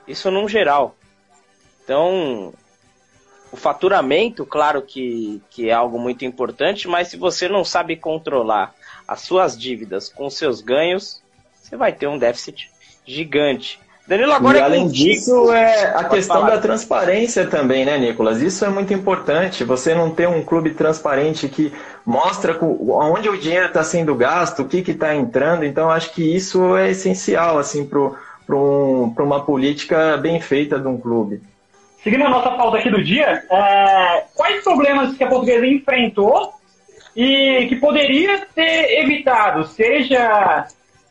Isso 0.06 0.30
num 0.30 0.48
geral. 0.48 0.96
Então, 1.84 2.54
o 3.52 3.56
faturamento, 3.56 4.46
claro 4.46 4.82
que, 4.82 5.42
que 5.50 5.68
é 5.68 5.72
algo 5.72 5.98
muito 5.98 6.24
importante, 6.24 6.88
mas 6.88 7.08
se 7.08 7.16
você 7.16 7.48
não 7.48 7.64
sabe 7.64 7.96
controlar 7.96 8.74
as 9.06 9.20
suas 9.20 9.58
dívidas 9.58 10.08
com 10.08 10.28
seus 10.28 10.60
ganhos, 10.60 11.22
você 11.62 11.76
vai 11.76 11.92
ter 11.92 12.06
um 12.06 12.18
déficit 12.18 12.70
gigante. 13.04 13.78
Danilo, 14.06 14.32
agora 14.32 14.58
e 14.58 14.60
é 14.60 14.64
além 14.64 14.82
contigo. 14.84 15.14
disso, 15.14 15.52
é 15.52 15.86
a 15.96 16.04
questão 16.04 16.42
falar. 16.42 16.54
da 16.54 16.60
transparência 16.60 17.44
também, 17.44 17.84
né, 17.84 17.98
Nicolas? 17.98 18.40
Isso 18.40 18.64
é 18.64 18.68
muito 18.68 18.94
importante. 18.94 19.64
Você 19.64 19.96
não 19.96 20.10
ter 20.10 20.28
um 20.28 20.44
clube 20.44 20.70
transparente 20.70 21.48
que 21.48 21.72
mostra 22.04 22.56
onde 22.60 23.28
o 23.28 23.36
dinheiro 23.36 23.66
está 23.66 23.82
sendo 23.82 24.14
gasto, 24.14 24.62
o 24.62 24.68
que 24.68 24.78
está 24.88 25.14
entrando. 25.14 25.64
Então, 25.64 25.90
acho 25.90 26.12
que 26.12 26.22
isso 26.22 26.76
é 26.76 26.90
essencial 26.90 27.58
assim, 27.58 27.84
para 27.84 28.56
um, 28.56 29.12
uma 29.18 29.44
política 29.44 30.16
bem 30.16 30.40
feita 30.40 30.78
de 30.78 30.86
um 30.86 30.96
clube. 30.96 31.42
Seguindo 32.04 32.24
a 32.24 32.30
nossa 32.30 32.52
pauta 32.52 32.78
aqui 32.78 32.88
do 32.88 33.02
dia, 33.02 33.42
é, 33.50 34.24
quais 34.36 34.62
problemas 34.62 35.16
que 35.16 35.24
a 35.24 35.28
portuguesa 35.28 35.66
enfrentou 35.66 36.54
e 37.16 37.66
que 37.68 37.76
poderia 37.76 38.46
ser 38.54 39.00
evitado, 39.00 39.66
seja 39.66 40.66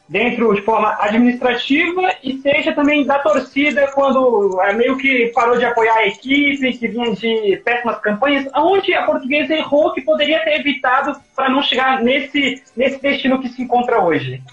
dentro 0.07 0.53
de 0.53 0.61
forma 0.61 0.95
administrativa 0.99 2.13
e 2.23 2.37
seja 2.37 2.73
também 2.73 3.03
da 3.05 3.17
torcida 3.17 3.91
quando 3.93 4.61
é, 4.61 4.73
meio 4.73 4.97
que 4.97 5.31
parou 5.33 5.57
de 5.57 5.65
apoiar 5.65 5.95
a 5.95 6.07
equipe, 6.07 6.77
que 6.77 6.87
vinha 6.87 7.11
de 7.15 7.59
péssimas 7.65 7.99
campanhas, 7.99 8.47
aonde 8.53 8.93
a 8.93 9.03
portuguesa 9.03 9.55
errou 9.55 9.93
que 9.93 10.01
poderia 10.01 10.43
ter 10.43 10.59
evitado 10.59 11.19
para 11.35 11.49
não 11.49 11.63
chegar 11.63 12.03
nesse, 12.03 12.61
nesse 12.77 13.01
destino 13.01 13.41
que 13.41 13.49
se 13.49 13.63
encontra 13.63 14.03
hoje. 14.03 14.43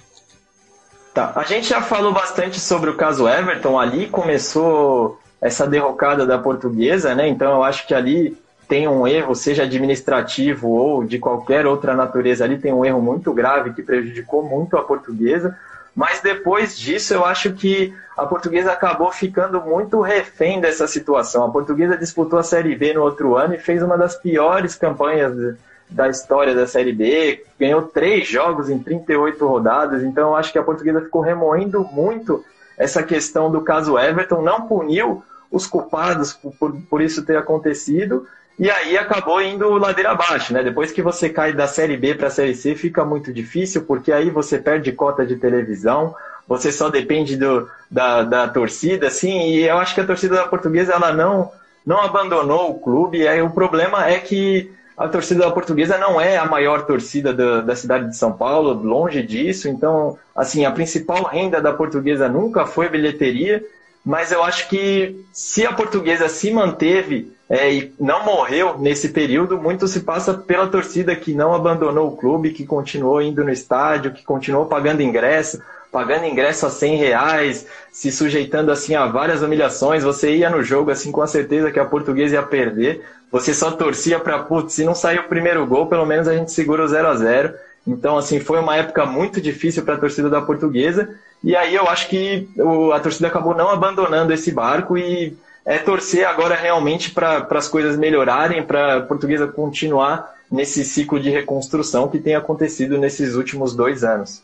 Tá, 1.13 1.35
a 1.37 1.43
gente 1.43 1.69
já 1.69 1.83
falou 1.83 2.13
bastante 2.13 2.59
sobre 2.59 2.89
o 2.89 2.97
caso 2.97 3.29
Everton, 3.29 3.79
ali 3.79 4.07
começou 4.07 5.21
essa 5.43 5.67
derrocada 5.67 6.25
da 6.25 6.39
portuguesa, 6.39 7.15
né? 7.15 7.29
Então 7.29 7.53
eu 7.53 7.63
acho 7.63 7.87
que 7.87 7.93
ali 7.93 8.35
tem 8.69 8.89
um 8.89 9.07
erro, 9.07 9.35
seja 9.35 9.65
administrativo 9.65 10.69
ou 10.69 11.05
de 11.05 11.19
qualquer 11.19 11.67
outra 11.67 11.95
natureza 11.95 12.45
ali, 12.45 12.59
tem 12.59 12.73
um 12.73 12.85
erro 12.85 13.01
muito 13.01 13.33
grave 13.33 13.73
que 13.73 13.83
prejudicou 13.83 14.43
muito 14.43 14.77
a 14.77 14.83
portuguesa. 14.83 15.57
Mas 15.95 16.21
depois 16.21 16.79
disso, 16.79 17.13
eu 17.13 17.25
acho 17.25 17.53
que 17.53 17.95
a 18.17 18.25
portuguesa 18.25 18.73
acabou 18.73 19.13
ficando 19.13 19.61
muito 19.61 20.01
refém 20.01 20.61
dessa 20.61 20.87
situação. 20.87 21.45
A 21.45 21.51
portuguesa 21.51 21.99
disputou 21.99 22.39
a 22.39 22.43
Série 22.43 22.75
B 22.75 22.95
no 22.95 23.03
outro 23.03 23.37
ano 23.37 23.55
e 23.55 23.59
fez 23.59 23.83
uma 23.83 23.99
das 23.99 24.17
piores 24.17 24.75
campanhas 24.75 25.57
da 25.93 26.09
história 26.09 26.55
da 26.55 26.67
Série 26.67 26.93
B, 26.93 27.45
ganhou 27.59 27.83
três 27.83 28.27
jogos 28.27 28.71
em 28.71 28.79
38 28.79 29.47
rodadas, 29.47 30.03
então 30.03 30.31
eu 30.31 30.37
acho 30.37 30.51
que 30.51 30.59
a 30.59 30.63
portuguesa 30.63 31.03
ficou 31.03 31.21
remoendo 31.21 31.85
muito 31.93 32.43
essa 32.79 33.03
questão 33.03 33.51
do 33.51 33.61
caso 33.61 33.99
Everton, 33.99 34.41
não 34.41 34.67
puniu 34.67 35.23
os 35.51 35.67
culpados 35.67 36.33
por, 36.33 36.75
por, 36.89 37.03
isso 37.03 37.25
ter 37.25 37.37
acontecido, 37.37 38.27
e 38.59 38.71
aí 38.71 38.97
acabou 38.97 39.41
indo 39.41 39.71
ladeira 39.77 40.11
abaixo, 40.11 40.53
né? 40.53 40.63
Depois 40.63 40.93
que 40.93 41.03
você 41.03 41.29
cai 41.29 41.53
da 41.53 41.67
Série 41.67 41.97
B 41.97 42.15
para 42.15 42.29
a 42.29 42.31
Série 42.31 42.55
C, 42.55 42.75
fica 42.75 43.05
muito 43.05 43.33
difícil, 43.33 43.83
porque 43.85 44.13
aí 44.13 44.31
você 44.31 44.59
perde 44.59 44.93
cota 44.93 45.25
de 45.25 45.37
televisão, 45.37 46.15
você 46.47 46.71
só 46.71 46.89
depende 46.89 47.37
do, 47.37 47.69
da, 47.91 48.23
da 48.23 48.49
torcida, 48.49 49.07
assim, 49.07 49.49
e 49.49 49.65
eu 49.65 49.79
acho 49.79 49.95
que 49.95 50.01
a 50.01 50.07
torcida 50.07 50.37
da 50.37 50.49
portuguesa 50.49 50.93
ela 50.93 51.13
não, 51.13 51.51
não 51.85 52.01
abandonou 52.01 52.71
o 52.71 52.81
clube, 52.81 53.19
e 53.19 53.29
aí 53.29 53.41
o 53.41 53.51
problema 53.51 54.07
é 54.07 54.19
que 54.19 54.71
a 54.97 55.09
torcida 55.09 55.45
da 55.45 55.51
portuguesa 55.51 55.97
não 55.97 56.21
é 56.21 56.37
a 56.37 56.45
maior 56.45 56.85
torcida 56.85 57.33
da, 57.33 57.63
da 57.63 57.75
cidade 57.75 58.09
de 58.09 58.17
São 58.17 58.33
Paulo, 58.33 58.75
longe 58.75 59.23
disso, 59.23 59.69
então, 59.69 60.19
assim, 60.37 60.65
a 60.65 60.71
principal 60.71 61.25
renda 61.25 61.61
da 61.61 61.73
portuguesa 61.73 62.29
nunca 62.29 62.67
foi 62.67 62.89
bilheteria, 62.89 63.65
mas 64.05 64.33
eu 64.33 64.43
acho 64.43 64.69
que 64.69 65.25
se 65.33 65.65
a 65.65 65.73
portuguesa 65.73 66.29
se 66.29 66.51
manteve 66.51 67.33
é, 67.53 67.71
e 67.71 67.95
não 68.01 68.25
morreu 68.25 68.79
nesse 68.79 69.11
período, 69.11 69.61
muito 69.61 69.87
se 69.87 70.01
passa 70.01 70.33
pela 70.33 70.69
torcida 70.69 71.15
que 71.15 71.35
não 71.35 71.53
abandonou 71.53 72.09
o 72.09 72.17
clube, 72.17 72.53
que 72.53 72.65
continuou 72.65 73.21
indo 73.21 73.45
no 73.45 73.51
estádio, 73.51 74.15
que 74.15 74.25
continuou 74.25 74.65
pagando 74.65 75.03
ingresso, 75.03 75.63
pagando 75.93 76.25
ingresso 76.25 76.65
a 76.65 76.71
100 76.71 76.97
reais, 76.97 77.67
se 77.93 78.11
sujeitando 78.11 78.73
assim 78.73 78.95
a 78.95 79.05
várias 79.05 79.43
humilhações. 79.43 80.03
Você 80.03 80.35
ia 80.35 80.49
no 80.49 80.63
jogo 80.63 80.91
assim 80.91 81.13
com 81.13 81.21
a 81.21 81.27
certeza 81.27 81.71
que 81.71 81.79
a 81.79 81.85
portuguesa 81.85 82.37
ia 82.37 82.43
perder. 82.43 83.05
Você 83.31 83.53
só 83.53 83.71
torcia 83.71 84.19
para, 84.19 84.39
putz, 84.39 84.73
se 84.73 84.83
não 84.83 84.95
sair 84.95 85.19
o 85.19 85.29
primeiro 85.29 85.67
gol, 85.67 85.89
pelo 85.89 86.07
menos 86.07 86.29
a 86.29 86.35
gente 86.35 86.53
segura 86.53 86.83
o 86.83 86.89
0 86.89 87.07
a 87.07 87.15
0 87.17 87.53
Então, 87.87 88.17
assim, 88.17 88.41
foi 88.41 88.61
uma 88.61 88.77
época 88.77 89.05
muito 89.05 89.43
difícil 89.43 89.83
para 89.83 89.97
a 89.97 89.99
torcida 89.99 90.31
da 90.31 90.41
portuguesa. 90.41 91.07
E 91.45 91.55
aí 91.55 91.75
eu 91.75 91.87
acho 91.87 92.09
que 92.09 92.49
a 92.95 92.99
torcida 92.99 93.29
acabou 93.29 93.55
não 93.55 93.69
abandonando 93.69 94.33
esse 94.33 94.51
barco 94.51 94.97
e 94.97 95.37
é 95.65 95.79
torcer 95.79 96.27
agora 96.27 96.55
realmente 96.55 97.11
para 97.11 97.47
as 97.51 97.69
coisas 97.69 97.97
melhorarem, 97.97 98.63
para 98.63 98.97
a 98.97 99.03
portuguesa 99.03 99.47
continuar 99.47 100.35
nesse 100.51 100.85
ciclo 100.85 101.19
de 101.19 101.31
reconstrução 101.31 102.09
que 102.09 102.19
tem 102.19 102.35
acontecido 102.35 102.99
nesses 102.99 103.35
últimos 103.35 103.75
dois 103.75 104.05
anos. 104.05 104.43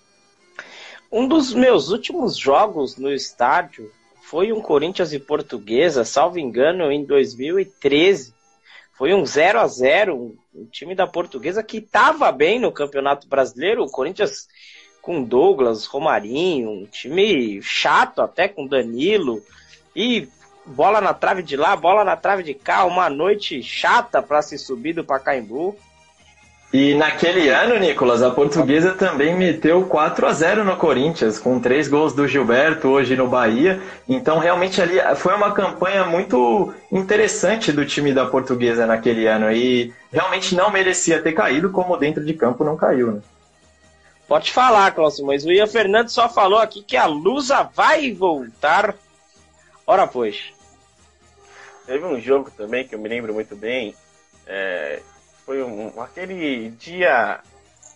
Um 1.11 1.27
dos 1.27 1.55
meus 1.55 1.91
últimos 1.91 2.37
jogos 2.37 2.97
no 2.97 3.11
estádio 3.11 3.91
foi 4.23 4.53
um 4.53 4.61
Corinthians 4.61 5.13
e 5.13 5.19
Portuguesa, 5.19 6.05
salvo 6.05 6.39
engano, 6.39 6.93
em 6.93 7.05
2013. 7.05 8.35
Foi 8.93 9.15
um 9.15 9.25
0 9.25 9.61
a 9.61 9.67
0 9.67 10.37
um, 10.55 10.67
time 10.67 10.95
da 10.95 11.07
Portuguesa 11.07 11.63
que 11.63 11.79
estava 11.79 12.31
bem 12.31 12.61
no 12.61 12.71
Campeonato 12.71 13.27
Brasileiro. 13.27 13.85
O 13.85 13.91
Corinthians 13.91 14.47
com 15.01 15.23
Douglas, 15.23 15.87
Romarinho, 15.87 16.71
um 16.71 16.85
time 16.85 17.63
chato 17.63 18.21
até 18.21 18.49
com 18.49 18.67
Danilo. 18.67 19.43
E 19.97 20.29
bola 20.69 21.01
na 21.01 21.15
trave 21.15 21.43
de 21.43 21.57
lá, 21.57 21.75
bola 21.75 22.05
na 22.05 22.17
trave 22.17 22.43
de 22.43 22.55
cá, 22.55 22.85
uma 22.85 23.09
noite 23.09 23.63
chata 23.63 24.23
para 24.23 24.43
se 24.43 24.59
subir 24.59 24.93
do 24.93 25.05
Pacaembu. 25.05 25.77
E 26.71 26.95
naquele 26.95 27.49
ano, 27.49 27.79
Nicolas, 27.79 28.23
a 28.23 28.31
portuguesa 28.31 28.93
também 28.93 29.35
meteu 29.35 29.87
4 29.87 30.27
a 30.27 30.33
0 30.35 30.65
no 30.65 30.77
Corinthians, 30.77 31.39
com 31.39 31.59
três 31.59 31.89
gols 31.89 32.13
do 32.13 32.29
Gilberto 32.29 32.89
hoje 32.89 33.17
no 33.17 33.27
Bahia. 33.27 33.81
Então, 34.07 34.39
realmente 34.39 34.83
ali 34.83 34.97
foi 35.17 35.35
uma 35.35 35.53
campanha 35.53 36.05
muito 36.05 36.75
interessante 36.93 37.73
do 37.73 37.87
time 37.87 38.13
da 38.13 38.27
portuguesa 38.27 38.87
naquele 38.87 39.27
ano. 39.27 39.51
E 39.51 39.95
realmente 40.13 40.55
não 40.55 40.71
merecia 40.71 41.23
ter 41.23 41.33
caído, 41.33 41.71
como 41.71 41.97
dentro 41.97 42.23
de 42.23 42.35
campo 42.35 42.63
não 42.63 42.77
caiu, 42.77 43.13
né? 43.13 43.21
Pode 44.29 44.53
falar, 44.53 44.91
Cláudio, 44.91 45.25
mas 45.25 45.47
o 45.47 45.51
Ian 45.51 45.67
Fernandes 45.67 46.13
só 46.13 46.29
falou 46.29 46.59
aqui 46.59 46.83
que 46.83 46.99
a 46.99 47.07
Lusa 47.07 47.63
vai 47.75 48.13
voltar. 48.13 48.95
Ora, 49.87 50.07
pois. 50.07 50.58
Teve 51.89 52.05
um 52.05 52.21
jogo 52.21 52.51
também 52.51 52.87
que 52.87 52.95
eu 52.95 52.99
me 52.99 53.09
lembro 53.09 53.33
muito 53.33 53.57
bem. 53.57 53.97
É, 54.47 55.01
foi 55.47 55.63
um, 55.63 55.99
aquele 56.03 56.69
dia 56.73 57.41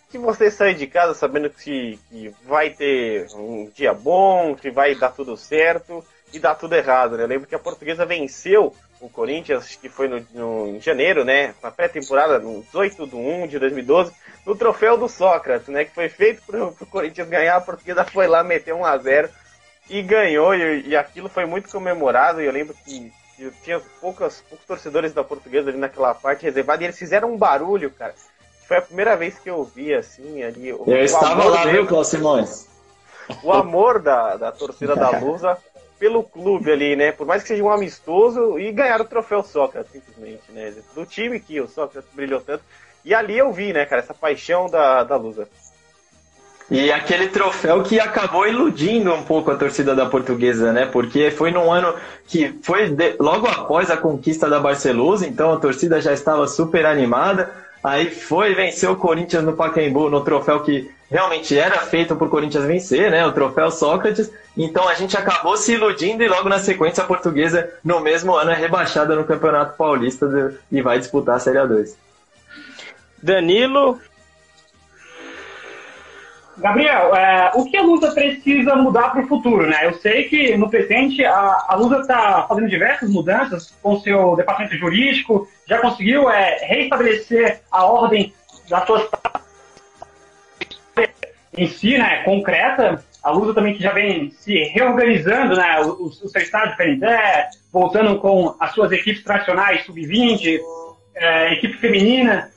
que 0.09 0.17
você 0.17 0.49
sai 0.49 0.73
de 0.73 0.87
casa 0.87 1.13
sabendo 1.13 1.47
que, 1.47 1.99
que 2.09 2.33
vai 2.43 2.71
ter 2.71 3.27
um 3.35 3.69
dia 3.69 3.93
bom, 3.93 4.55
que 4.55 4.71
vai 4.71 4.95
dar 4.95 5.11
tudo 5.11 5.37
certo 5.37 6.03
e 6.33 6.39
dá 6.39 6.55
tudo 6.55 6.73
errado, 6.73 7.17
né? 7.17 7.23
Eu 7.23 7.27
lembro 7.27 7.47
que 7.47 7.53
a 7.53 7.59
portuguesa 7.59 8.03
venceu 8.03 8.75
o 8.99 9.07
Corinthians, 9.07 9.75
que 9.75 9.89
foi 9.89 10.07
no, 10.07 10.25
no 10.33 10.75
em 10.75 10.81
janeiro, 10.81 11.23
né? 11.23 11.53
Na 11.61 11.69
pré-temporada, 11.69 12.39
no 12.39 12.63
18 12.63 13.05
de 13.05 13.15
1 13.15 13.45
de 13.45 13.59
2012, 13.59 14.11
no 14.43 14.55
troféu 14.55 14.97
do 14.97 15.07
Sócrates, 15.07 15.67
né? 15.67 15.85
Que 15.85 15.93
foi 15.93 16.09
feito 16.09 16.41
para 16.47 16.65
o 16.65 16.73
Corinthians 16.87 17.29
ganhar, 17.29 17.57
a 17.57 17.61
portuguesa 17.61 18.03
foi 18.03 18.25
lá, 18.25 18.43
meteu 18.43 18.75
1 18.75 18.85
a 18.85 18.97
0 18.97 19.29
e 19.87 20.01
ganhou, 20.01 20.55
e, 20.55 20.87
e 20.87 20.95
aquilo 20.95 21.29
foi 21.29 21.45
muito 21.45 21.69
comemorado, 21.69 22.41
e 22.41 22.45
eu 22.45 22.51
lembro 22.51 22.75
que 22.83 23.13
eu 23.39 23.51
tinha 23.63 23.81
poucos, 23.99 24.43
poucos 24.47 24.65
torcedores 24.65 25.13
da 25.13 25.23
portuguesa 25.23 25.69
ali 25.69 25.77
naquela 25.77 26.13
parte 26.13 26.43
reservada 26.43 26.83
e 26.83 26.85
eles 26.85 26.97
fizeram 26.97 27.33
um 27.33 27.37
barulho, 27.37 27.91
cara. 27.91 28.13
Foi 28.67 28.77
a 28.77 28.81
primeira 28.81 29.15
vez 29.15 29.37
que 29.37 29.49
eu 29.49 29.63
vi 29.63 29.93
assim 29.93 30.43
ali. 30.43 30.69
Eu 30.69 30.83
o 30.85 30.93
estava 30.93 31.43
lá, 31.45 31.65
viu, 31.65 31.85
Cláudio 31.85 32.09
Simões? 32.09 32.67
O 33.41 33.51
amor 33.51 34.01
da, 34.01 34.35
da 34.35 34.51
torcida 34.51 34.95
da 34.95 35.09
Lusa 35.19 35.57
pelo 35.99 36.23
clube 36.23 36.71
ali, 36.71 36.95
né? 36.95 37.11
Por 37.11 37.25
mais 37.25 37.41
que 37.41 37.47
seja 37.47 37.63
um 37.63 37.71
amistoso 37.71 38.59
e 38.59 38.71
ganhar 38.71 38.99
o 38.99 39.05
troféu 39.05 39.43
Sócrates, 39.43 39.91
simplesmente, 39.91 40.51
né? 40.51 40.73
Do 40.93 41.05
time 41.05 41.39
que 41.39 41.61
o 41.61 41.67
Sócrates 41.67 42.09
brilhou 42.13 42.41
tanto. 42.41 42.63
E 43.05 43.13
ali 43.13 43.37
eu 43.37 43.51
vi, 43.51 43.73
né, 43.73 43.85
cara, 43.85 44.01
essa 44.01 44.13
paixão 44.13 44.69
da, 44.69 45.03
da 45.03 45.15
Lusa. 45.15 45.47
E 46.71 46.91
aquele 46.91 47.27
troféu 47.27 47.83
que 47.83 47.99
acabou 47.99 48.47
iludindo 48.47 49.13
um 49.13 49.23
pouco 49.23 49.51
a 49.51 49.55
torcida 49.55 49.93
da 49.93 50.05
portuguesa, 50.05 50.71
né? 50.71 50.85
Porque 50.85 51.29
foi 51.29 51.51
num 51.51 51.71
ano 51.71 51.93
que 52.25 52.57
foi 52.63 52.89
de, 52.89 53.15
logo 53.19 53.47
após 53.47 53.91
a 53.91 53.97
conquista 53.97 54.49
da 54.49 54.59
Barcelusa, 54.59 55.27
então 55.27 55.53
a 55.53 55.59
torcida 55.59 56.01
já 56.01 56.13
estava 56.13 56.47
super 56.47 56.85
animada. 56.85 57.51
Aí 57.83 58.09
foi 58.09 58.55
vencer 58.55 58.89
o 58.89 58.95
Corinthians 58.95 59.43
no 59.43 59.53
Pacaembu, 59.53 60.09
no 60.09 60.23
troféu 60.23 60.61
que 60.61 60.89
realmente 61.11 61.57
era 61.57 61.79
feito 61.79 62.15
por 62.15 62.29
Corinthians 62.29 62.63
vencer, 62.63 63.11
né? 63.11 63.25
O 63.27 63.33
troféu 63.33 63.69
Sócrates. 63.69 64.31
Então 64.57 64.87
a 64.87 64.93
gente 64.93 65.17
acabou 65.17 65.57
se 65.57 65.73
iludindo 65.73 66.23
e 66.23 66.29
logo 66.29 66.47
na 66.47 66.59
sequência 66.59 67.03
a 67.03 67.07
portuguesa 67.07 67.69
no 67.83 67.99
mesmo 67.99 68.33
ano 68.35 68.51
é 68.51 68.55
rebaixada 68.55 69.15
no 69.15 69.25
Campeonato 69.25 69.75
Paulista 69.75 70.27
de, 70.27 70.55
e 70.71 70.81
vai 70.81 70.97
disputar 70.97 71.35
a 71.35 71.39
Série 71.39 71.57
A2. 71.57 71.93
Danilo, 73.21 73.99
Gabriel, 76.63 77.13
é, 77.13 77.51
o 77.55 77.65
que 77.65 77.75
a 77.75 77.81
Lusa 77.81 78.13
precisa 78.13 78.73
mudar 78.77 79.09
para 79.09 79.21
o 79.21 79.27
futuro? 79.27 79.67
Né? 79.67 79.85
Eu 79.85 79.95
sei 79.95 80.23
que 80.29 80.55
no 80.55 80.69
presente 80.69 81.25
a, 81.25 81.65
a 81.67 81.75
Lusa 81.75 81.99
está 81.99 82.45
fazendo 82.47 82.69
diversas 82.69 83.09
mudanças 83.09 83.75
com 83.83 83.99
seu 83.99 84.33
departamento 84.37 84.77
jurídico, 84.77 85.45
já 85.67 85.79
conseguiu 85.79 86.29
é, 86.29 86.59
reestabelecer 86.65 87.59
a 87.69 87.85
ordem 87.85 88.33
das 88.69 88.85
suas 88.85 89.09
em 91.55 91.67
si, 91.67 91.97
né, 91.97 92.23
concreta. 92.23 93.03
A 93.21 93.29
Lusa 93.29 93.53
também 93.53 93.73
que 93.75 93.83
já 93.83 93.91
vem 93.91 94.31
se 94.31 94.53
reorganizando, 94.69 95.55
né, 95.57 95.81
o, 95.81 96.05
o 96.05 96.11
seu 96.13 96.41
estado 96.41 96.77
de 96.77 97.09
voltando 97.73 98.19
com 98.19 98.55
as 98.57 98.71
suas 98.71 98.91
equipes 98.93 99.21
tradicionais, 99.21 99.85
sub-20, 99.85 100.59
é, 101.13 101.53
equipe 101.55 101.77
feminina. 101.77 102.49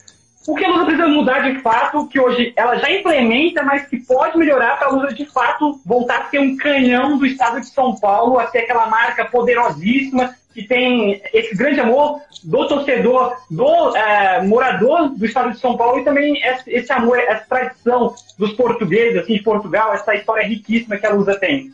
O 0.46 0.54
que 0.54 0.64
a 0.64 0.68
Lusa 0.68 0.84
precisa 0.84 1.08
mudar 1.08 1.40
de 1.40 1.60
fato, 1.60 2.06
que 2.06 2.20
hoje 2.20 2.52
ela 2.54 2.76
já 2.76 2.90
implementa, 2.90 3.62
mas 3.62 3.86
que 3.86 3.98
pode 3.98 4.38
melhorar 4.38 4.78
para 4.78 4.88
a 4.88 4.90
Lusa 4.90 5.12
de 5.12 5.26
fato 5.26 5.80
voltar 5.84 6.20
a 6.20 6.24
ser 6.30 6.38
um 6.38 6.56
canhão 6.56 7.18
do 7.18 7.26
estado 7.26 7.60
de 7.60 7.66
São 7.66 7.96
Paulo, 7.96 8.38
a 8.38 8.46
ser 8.48 8.58
aquela 8.58 8.86
marca 8.86 9.24
poderosíssima 9.24 10.34
que 10.54 10.62
tem 10.62 11.20
esse 11.34 11.54
grande 11.54 11.80
amor 11.80 12.22
do 12.42 12.66
torcedor, 12.66 13.36
do 13.50 13.94
é, 13.94 14.42
morador 14.42 15.10
do 15.10 15.26
estado 15.26 15.50
de 15.50 15.58
São 15.58 15.76
Paulo 15.76 16.00
e 16.00 16.04
também 16.04 16.40
esse 16.66 16.90
amor, 16.92 17.18
essa 17.18 17.44
tradição 17.46 18.14
dos 18.38 18.54
portugueses 18.54 19.18
assim, 19.18 19.34
de 19.34 19.42
Portugal, 19.42 19.92
essa 19.92 20.14
história 20.14 20.46
riquíssima 20.46 20.96
que 20.96 21.06
a 21.06 21.12
Lusa 21.12 21.38
tem. 21.38 21.72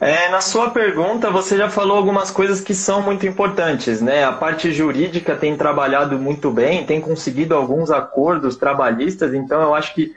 É, 0.00 0.28
na 0.28 0.40
sua 0.40 0.70
pergunta, 0.70 1.28
você 1.28 1.56
já 1.56 1.68
falou 1.68 1.96
algumas 1.96 2.30
coisas 2.30 2.60
que 2.60 2.72
são 2.72 3.02
muito 3.02 3.26
importantes, 3.26 4.00
né? 4.00 4.22
A 4.24 4.32
parte 4.32 4.70
jurídica 4.72 5.34
tem 5.34 5.56
trabalhado 5.56 6.16
muito 6.16 6.52
bem, 6.52 6.86
tem 6.86 7.00
conseguido 7.00 7.54
alguns 7.54 7.90
acordos 7.90 8.56
trabalhistas, 8.56 9.34
então 9.34 9.60
eu 9.60 9.74
acho 9.74 9.92
que 9.94 10.14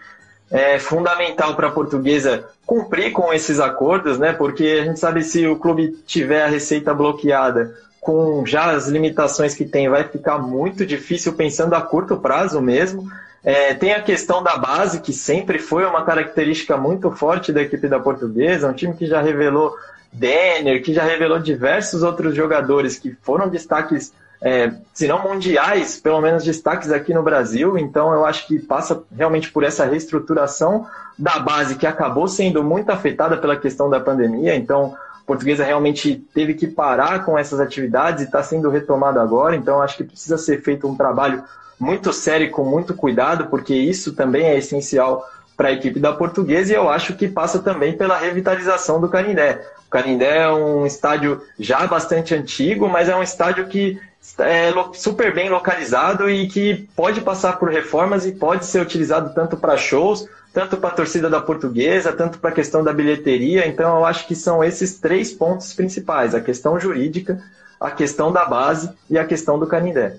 é 0.51 0.77
fundamental 0.77 1.55
para 1.55 1.69
a 1.69 1.71
portuguesa 1.71 2.45
cumprir 2.63 3.11
com 3.11 3.33
esses 3.33 3.59
acordos, 3.59 4.19
né? 4.19 4.33
Porque 4.33 4.79
a 4.81 4.85
gente 4.85 4.99
sabe 4.99 5.23
se 5.23 5.47
o 5.47 5.55
clube 5.55 5.97
tiver 6.05 6.43
a 6.43 6.47
receita 6.47 6.93
bloqueada 6.93 7.73
com 7.99 8.45
já 8.45 8.71
as 8.71 8.87
limitações 8.87 9.55
que 9.55 9.65
tem, 9.65 9.89
vai 9.89 10.03
ficar 10.03 10.37
muito 10.37 10.85
difícil 10.85 11.33
pensando 11.33 11.73
a 11.73 11.81
curto 11.81 12.17
prazo 12.17 12.61
mesmo. 12.61 13.07
É, 13.43 13.73
tem 13.73 13.93
a 13.93 14.01
questão 14.01 14.43
da 14.43 14.55
base, 14.57 15.01
que 15.01 15.11
sempre 15.11 15.57
foi 15.57 15.83
uma 15.85 16.03
característica 16.05 16.77
muito 16.77 17.09
forte 17.11 17.51
da 17.51 17.61
equipe 17.61 17.87
da 17.87 17.99
portuguesa, 17.99 18.67
um 18.67 18.73
time 18.73 18.93
que 18.93 19.07
já 19.07 19.19
revelou 19.21 19.75
Denner, 20.13 20.83
que 20.83 20.93
já 20.93 21.03
revelou 21.03 21.39
diversos 21.39 22.03
outros 22.03 22.35
jogadores 22.35 22.97
que 22.97 23.15
foram 23.21 23.47
destaques, 23.47 24.13
é, 24.41 24.73
se 24.93 25.07
não 25.07 25.23
mundiais, 25.23 25.97
pelo 25.97 26.19
menos 26.19 26.43
destaques 26.43 26.91
aqui 26.91 27.13
no 27.13 27.23
Brasil. 27.23 27.77
Então 27.77 28.13
eu 28.13 28.25
acho 28.25 28.45
que 28.45 28.59
passa 28.59 29.01
realmente 29.15 29.49
por 29.51 29.63
essa 29.63 29.85
reestruturação 29.85 30.85
da 31.17 31.39
base 31.39 31.75
que 31.75 31.87
acabou 31.87 32.27
sendo 32.27 32.63
muito 32.63 32.91
afetada 32.91 33.37
pela 33.37 33.55
questão 33.55 33.89
da 33.89 33.99
pandemia. 33.99 34.55
Então 34.55 34.97
a 35.21 35.25
portuguesa 35.25 35.63
realmente 35.63 36.15
teve 36.33 36.55
que 36.55 36.67
parar 36.67 37.23
com 37.23 37.37
essas 37.37 37.59
atividades 37.59 38.21
e 38.21 38.25
está 38.25 38.43
sendo 38.43 38.69
retomado 38.69 39.19
agora. 39.19 39.55
Então 39.55 39.81
acho 39.81 39.95
que 39.97 40.03
precisa 40.03 40.37
ser 40.37 40.61
feito 40.61 40.87
um 40.87 40.95
trabalho 40.95 41.43
muito 41.81 42.13
sério 42.13 42.45
e 42.45 42.49
com 42.51 42.63
muito 42.63 42.93
cuidado, 42.93 43.47
porque 43.47 43.73
isso 43.73 44.13
também 44.13 44.43
é 44.43 44.57
essencial 44.57 45.27
para 45.57 45.69
a 45.69 45.71
equipe 45.71 45.99
da 45.99 46.13
Portuguesa 46.13 46.71
e 46.71 46.75
eu 46.75 46.87
acho 46.87 47.15
que 47.15 47.27
passa 47.27 47.57
também 47.57 47.97
pela 47.97 48.17
revitalização 48.17 49.01
do 49.01 49.09
Canindé. 49.09 49.65
O 49.87 49.89
Canindé 49.89 50.43
é 50.43 50.49
um 50.49 50.85
estádio 50.85 51.41
já 51.59 51.85
bastante 51.87 52.35
antigo, 52.35 52.87
mas 52.87 53.09
é 53.09 53.15
um 53.15 53.23
estádio 53.23 53.67
que 53.67 53.99
é 54.37 54.71
super 54.93 55.33
bem 55.33 55.49
localizado 55.49 56.29
e 56.29 56.47
que 56.47 56.87
pode 56.95 57.19
passar 57.21 57.57
por 57.57 57.69
reformas 57.69 58.27
e 58.27 58.31
pode 58.31 58.65
ser 58.67 58.79
utilizado 58.79 59.33
tanto 59.33 59.57
para 59.57 59.75
shows, 59.75 60.27
tanto 60.53 60.77
para 60.77 60.89
a 60.89 60.93
torcida 60.93 61.31
da 61.31 61.41
Portuguesa, 61.41 62.13
tanto 62.13 62.37
para 62.37 62.51
a 62.51 62.53
questão 62.53 62.83
da 62.83 62.93
bilheteria. 62.93 63.67
Então 63.67 63.97
eu 63.97 64.05
acho 64.05 64.27
que 64.27 64.35
são 64.35 64.63
esses 64.63 64.99
três 64.99 65.31
pontos 65.33 65.73
principais: 65.73 66.35
a 66.35 66.41
questão 66.41 66.79
jurídica, 66.79 67.41
a 67.79 67.89
questão 67.89 68.31
da 68.31 68.45
base 68.45 68.91
e 69.09 69.17
a 69.17 69.25
questão 69.25 69.57
do 69.57 69.65
Canindé. 69.65 70.17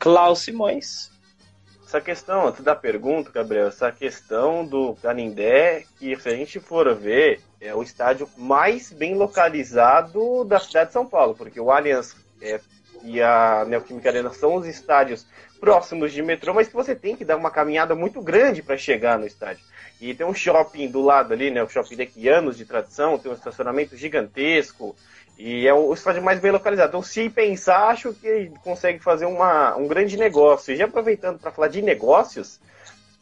Klaus 0.00 0.40
Simões 0.40 1.10
essa 1.90 2.00
questão, 2.00 2.46
antes 2.46 2.62
da 2.62 2.76
pergunta, 2.76 3.32
Gabriel, 3.32 3.66
essa 3.66 3.90
questão 3.90 4.64
do 4.64 4.94
Canindé, 5.02 5.82
que 5.98 6.14
se 6.14 6.28
a 6.28 6.36
gente 6.36 6.60
for 6.60 6.94
ver, 6.94 7.40
é 7.60 7.74
o 7.74 7.82
estádio 7.82 8.28
mais 8.38 8.92
bem 8.92 9.16
localizado 9.16 10.44
da 10.44 10.60
cidade 10.60 10.86
de 10.86 10.92
São 10.92 11.04
Paulo, 11.04 11.34
porque 11.34 11.58
o 11.58 11.68
Allianz 11.68 12.14
é, 12.40 12.60
e 13.02 13.20
a 13.20 13.64
Neoquímica 13.66 14.08
Arena 14.08 14.32
são 14.32 14.54
os 14.54 14.68
estádios 14.68 15.26
próximos 15.58 16.12
de 16.12 16.22
metrô, 16.22 16.54
mas 16.54 16.68
que 16.68 16.74
você 16.74 16.94
tem 16.94 17.16
que 17.16 17.24
dar 17.24 17.36
uma 17.36 17.50
caminhada 17.50 17.92
muito 17.92 18.22
grande 18.22 18.62
para 18.62 18.76
chegar 18.76 19.18
no 19.18 19.26
estádio. 19.26 19.64
E 20.00 20.14
tem 20.14 20.24
um 20.24 20.32
shopping 20.32 20.88
do 20.88 21.02
lado 21.02 21.32
ali, 21.32 21.50
né, 21.50 21.60
o 21.60 21.68
shopping 21.68 21.96
daqui 21.96 22.28
anos 22.28 22.56
de 22.56 22.64
tradição, 22.64 23.18
tem 23.18 23.32
um 23.32 23.34
estacionamento 23.34 23.96
gigantesco, 23.96 24.94
e 25.42 25.66
é 25.66 25.72
o 25.72 25.90
estádio 25.94 26.22
mais 26.22 26.38
bem 26.38 26.50
localizado. 26.50 26.90
Então, 26.90 27.02
se 27.02 27.30
pensar, 27.30 27.88
acho 27.88 28.12
que 28.12 28.52
consegue 28.62 28.98
fazer 28.98 29.24
uma, 29.24 29.74
um 29.74 29.88
grande 29.88 30.18
negócio. 30.18 30.74
E 30.74 30.76
já 30.76 30.84
aproveitando 30.84 31.38
para 31.38 31.50
falar 31.50 31.68
de 31.68 31.80
negócios, 31.80 32.60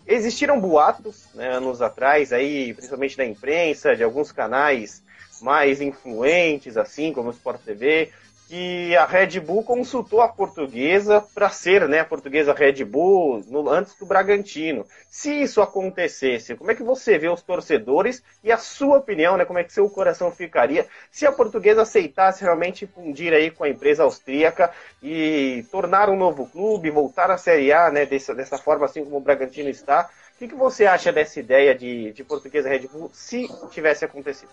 existiram 0.05 0.61
boatos 0.61 1.29
né, 1.33 1.49
anos 1.49 1.81
atrás, 1.81 2.33
aí, 2.33 2.75
principalmente 2.75 3.17
da 3.17 3.25
imprensa, 3.25 3.95
de 3.95 4.03
alguns 4.03 4.33
canais 4.33 5.01
mais 5.41 5.81
influentes, 5.81 6.77
assim 6.77 7.13
como 7.13 7.29
o 7.29 7.33
Sport 7.33 7.61
TV, 7.61 8.11
que 8.49 8.97
a 8.97 9.05
Red 9.05 9.41
Bull 9.41 9.63
consultou 9.63 10.23
a 10.23 10.29
portuguesa 10.29 11.21
para 11.35 11.51
ser 11.51 11.87
né, 11.87 12.01
a 12.01 12.05
portuguesa 12.05 12.55
Red 12.55 12.83
Bull 12.83 13.45
no, 13.47 13.69
antes 13.69 13.95
do 13.97 14.07
Bragantino. 14.07 14.87
Se 15.11 15.43
isso 15.43 15.61
acontecesse, 15.61 16.55
como 16.55 16.71
é 16.71 16.75
que 16.75 16.83
você 16.83 17.19
vê 17.19 17.29
os 17.29 17.43
torcedores 17.43 18.23
e 18.43 18.51
a 18.51 18.57
sua 18.57 18.97
opinião, 18.97 19.37
né, 19.37 19.45
como 19.45 19.59
é 19.59 19.65
que 19.65 19.73
seu 19.73 19.89
coração 19.91 20.33
ficaria 20.33 20.87
se 21.11 21.27
a 21.27 21.33
portuguesa 21.33 21.83
aceitasse 21.83 22.43
realmente 22.43 22.87
fundir 22.87 23.35
aí 23.35 23.51
com 23.51 23.65
a 23.65 23.69
empresa 23.69 24.03
austríaca 24.03 24.73
e 25.03 25.63
tornar 25.71 26.09
um 26.09 26.17
novo 26.17 26.47
clube, 26.47 26.91
voltar 26.91 27.31
à 27.31 27.37
Série 27.37 27.71
A 27.71 27.91
né, 27.91 28.07
dessa, 28.07 28.35
dessa 28.35 28.57
forma 28.57 28.87
assim 28.87 29.05
como 29.05 29.19
o 29.19 29.21
Bragantino 29.21 29.69
está? 29.69 30.09
O 30.35 30.39
que, 30.39 30.49
que 30.49 30.55
você 30.55 30.87
acha 30.87 31.13
dessa 31.13 31.39
ideia 31.39 31.75
de, 31.75 32.13
de 32.13 32.25
portuguesa 32.25 32.71
Red 32.71 32.89
Bull 32.89 33.11
se 33.13 33.47
tivesse 33.71 34.07
acontecido? 34.07 34.51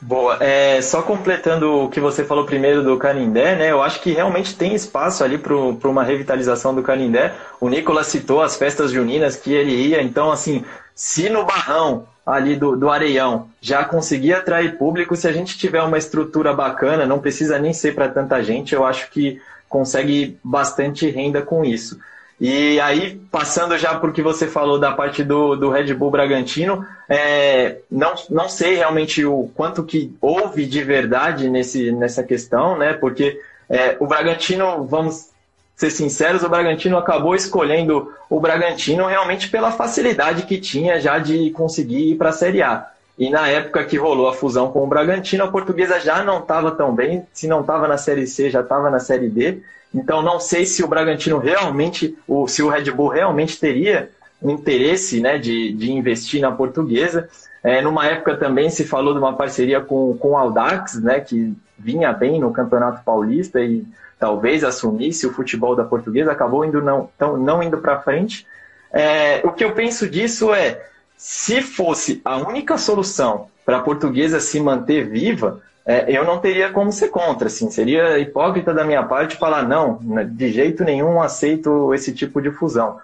Boa. 0.00 0.38
É, 0.40 0.80
só 0.80 1.02
completando 1.02 1.84
o 1.84 1.88
que 1.88 1.98
você 1.98 2.24
falou 2.24 2.46
primeiro 2.46 2.84
do 2.84 2.96
Canindé, 2.96 3.56
né? 3.56 3.72
Eu 3.72 3.82
acho 3.82 4.00
que 4.00 4.12
realmente 4.12 4.54
tem 4.54 4.74
espaço 4.74 5.24
ali 5.24 5.38
para 5.38 5.54
uma 5.54 6.04
revitalização 6.04 6.72
do 6.74 6.82
Canindé. 6.82 7.34
O 7.60 7.68
Nicolas 7.68 8.06
citou 8.06 8.40
as 8.40 8.56
festas 8.56 8.92
juninas 8.92 9.34
que 9.34 9.52
ele 9.52 9.72
ia, 9.72 10.00
então 10.00 10.30
assim, 10.30 10.64
se 10.94 11.28
no 11.28 11.44
barrão 11.44 12.06
ali 12.24 12.54
do, 12.54 12.76
do 12.76 12.90
Areião 12.90 13.48
já 13.60 13.84
conseguir 13.84 14.34
atrair 14.34 14.78
público, 14.78 15.16
se 15.16 15.26
a 15.26 15.32
gente 15.32 15.58
tiver 15.58 15.82
uma 15.82 15.98
estrutura 15.98 16.52
bacana, 16.52 17.06
não 17.06 17.18
precisa 17.18 17.58
nem 17.58 17.72
ser 17.72 17.94
para 17.94 18.08
tanta 18.08 18.42
gente, 18.42 18.74
eu 18.74 18.84
acho 18.84 19.10
que 19.10 19.40
consegue 19.68 20.38
bastante 20.44 21.08
renda 21.10 21.42
com 21.42 21.64
isso. 21.64 21.98
E 22.40 22.80
aí, 22.80 23.20
passando 23.32 23.76
já 23.76 23.98
por 23.98 24.12
que 24.12 24.22
você 24.22 24.46
falou 24.46 24.78
da 24.78 24.92
parte 24.92 25.24
do, 25.24 25.56
do 25.56 25.70
Red 25.70 25.92
Bull 25.94 26.10
Bragantino, 26.10 26.86
é, 27.08 27.78
não, 27.90 28.14
não 28.30 28.48
sei 28.48 28.76
realmente 28.76 29.24
o 29.24 29.50
quanto 29.54 29.82
que 29.82 30.16
houve 30.20 30.64
de 30.64 30.84
verdade 30.84 31.50
nesse, 31.50 31.90
nessa 31.90 32.22
questão, 32.22 32.78
né? 32.78 32.92
Porque 32.92 33.40
é, 33.68 33.96
o 33.98 34.06
Bragantino, 34.06 34.84
vamos 34.84 35.30
ser 35.74 35.90
sinceros, 35.90 36.44
o 36.44 36.48
Bragantino 36.48 36.96
acabou 36.96 37.34
escolhendo 37.34 38.12
o 38.30 38.40
Bragantino 38.40 39.06
realmente 39.06 39.48
pela 39.48 39.72
facilidade 39.72 40.42
que 40.42 40.58
tinha 40.58 41.00
já 41.00 41.18
de 41.18 41.50
conseguir 41.50 42.12
ir 42.12 42.16
para 42.16 42.30
a 42.30 42.32
Série 42.32 42.62
A. 42.62 42.86
E 43.18 43.30
na 43.30 43.48
época 43.48 43.84
que 43.84 43.96
rolou 43.96 44.28
a 44.28 44.32
fusão 44.32 44.70
com 44.70 44.84
o 44.84 44.86
Bragantino, 44.86 45.42
a 45.42 45.50
portuguesa 45.50 45.98
já 45.98 46.22
não 46.22 46.38
estava 46.38 46.70
tão 46.70 46.94
bem, 46.94 47.26
se 47.32 47.48
não 47.48 47.62
estava 47.62 47.88
na 47.88 47.98
Série 47.98 48.28
C, 48.28 48.48
já 48.48 48.60
estava 48.60 48.88
na 48.90 49.00
Série 49.00 49.28
D. 49.28 49.60
Então 49.94 50.22
não 50.22 50.38
sei 50.38 50.66
se 50.66 50.82
o 50.82 50.88
Bragantino 50.88 51.38
realmente, 51.38 52.16
ou 52.26 52.46
se 52.46 52.62
o 52.62 52.68
Red 52.68 52.90
Bull 52.90 53.08
realmente 53.08 53.58
teria 53.58 54.10
um 54.42 54.50
interesse 54.50 55.20
né, 55.20 55.38
de, 55.38 55.72
de 55.72 55.90
investir 55.90 56.40
na 56.40 56.52
portuguesa. 56.52 57.28
É, 57.62 57.82
numa 57.82 58.06
época 58.06 58.36
também 58.36 58.70
se 58.70 58.84
falou 58.84 59.12
de 59.12 59.18
uma 59.18 59.34
parceria 59.34 59.80
com, 59.80 60.16
com 60.16 60.30
o 60.30 60.36
Audax, 60.36 61.00
né, 61.02 61.20
que 61.20 61.56
vinha 61.78 62.12
bem 62.12 62.40
no 62.40 62.52
Campeonato 62.52 63.02
Paulista 63.04 63.60
e 63.60 63.84
talvez 64.18 64.64
assumisse 64.64 65.26
o 65.26 65.32
futebol 65.32 65.74
da 65.74 65.84
portuguesa, 65.84 66.32
acabou 66.32 66.64
indo 66.64 66.82
não, 66.82 67.08
tão, 67.18 67.36
não 67.36 67.62
indo 67.62 67.78
para 67.78 68.00
frente. 68.00 68.46
É, 68.92 69.40
o 69.44 69.52
que 69.52 69.64
eu 69.64 69.72
penso 69.72 70.08
disso 70.08 70.52
é, 70.52 70.86
se 71.16 71.62
fosse 71.62 72.20
a 72.24 72.36
única 72.36 72.78
solução 72.78 73.48
para 73.64 73.78
a 73.78 73.82
portuguesa 73.82 74.40
se 74.40 74.58
manter 74.60 75.08
viva, 75.08 75.60
é, 75.88 76.04
eu 76.14 76.22
não 76.22 76.38
teria 76.38 76.70
como 76.70 76.92
ser 76.92 77.08
contra, 77.08 77.46
assim, 77.46 77.70
seria 77.70 78.18
hipócrita 78.18 78.74
da 78.74 78.84
minha 78.84 79.02
parte 79.04 79.38
falar 79.38 79.66
não, 79.66 79.98
né, 80.02 80.22
de 80.22 80.52
jeito 80.52 80.84
nenhum 80.84 81.18
aceito 81.18 81.94
esse 81.94 82.12
tipo 82.12 82.42
de 82.42 82.50
fusão. 82.50 82.98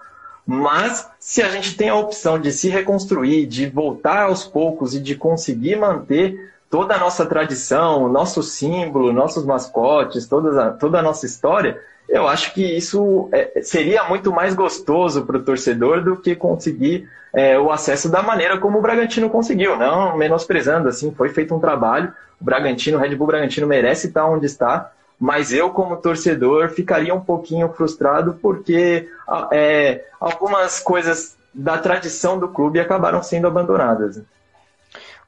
Mas 0.45 1.09
se 1.19 1.41
a 1.41 1.49
gente 1.49 1.75
tem 1.75 1.89
a 1.89 1.95
opção 1.95 2.39
de 2.39 2.51
se 2.51 2.69
reconstruir, 2.69 3.47
de 3.47 3.65
voltar 3.65 4.25
aos 4.25 4.43
poucos 4.43 4.93
e 4.93 4.99
de 4.99 5.15
conseguir 5.15 5.77
manter 5.77 6.53
toda 6.69 6.93
a 6.93 6.99
nossa 6.99 7.25
tradição, 7.25 8.07
nosso 8.07 8.43
símbolo, 8.43 9.11
nossos 9.11 9.43
mascotes, 9.43 10.27
toda 10.27 10.67
a, 10.67 10.69
toda 10.69 10.99
a 10.99 11.01
nossa 11.01 11.25
história, 11.25 11.81
eu 12.07 12.27
acho 12.27 12.53
que 12.53 12.63
isso 12.63 13.29
é, 13.31 13.61
seria 13.61 14.03
muito 14.03 14.31
mais 14.31 14.53
gostoso 14.53 15.25
para 15.25 15.37
o 15.37 15.43
torcedor 15.43 16.03
do 16.03 16.15
que 16.15 16.35
conseguir 16.35 17.09
é, 17.33 17.59
o 17.59 17.71
acesso 17.71 18.09
da 18.09 18.21
maneira 18.21 18.57
como 18.57 18.77
o 18.77 18.81
Bragantino 18.81 19.29
conseguiu, 19.29 19.75
não 19.75 20.17
menosprezando, 20.17 20.87
assim, 20.87 21.13
foi 21.13 21.29
feito 21.29 21.53
um 21.53 21.59
trabalho, 21.59 22.13
o 22.39 22.45
Bragantino, 22.45 22.97
o 22.97 23.01
Red 23.01 23.15
Bull 23.15 23.27
Bragantino 23.27 23.67
merece 23.67 24.07
estar 24.07 24.25
onde 24.25 24.45
está, 24.45 24.91
mas 25.19 25.51
eu, 25.51 25.69
como 25.69 25.97
torcedor, 25.97 26.69
ficaria 26.69 27.13
um 27.13 27.21
pouquinho 27.21 27.69
frustrado 27.69 28.37
porque 28.41 29.09
é, 29.51 30.03
algumas 30.19 30.79
coisas 30.79 31.35
da 31.53 31.77
tradição 31.77 32.37
do 32.37 32.49
clube 32.49 32.79
acabaram 32.79 33.23
sendo 33.23 33.47
abandonadas. 33.47 34.21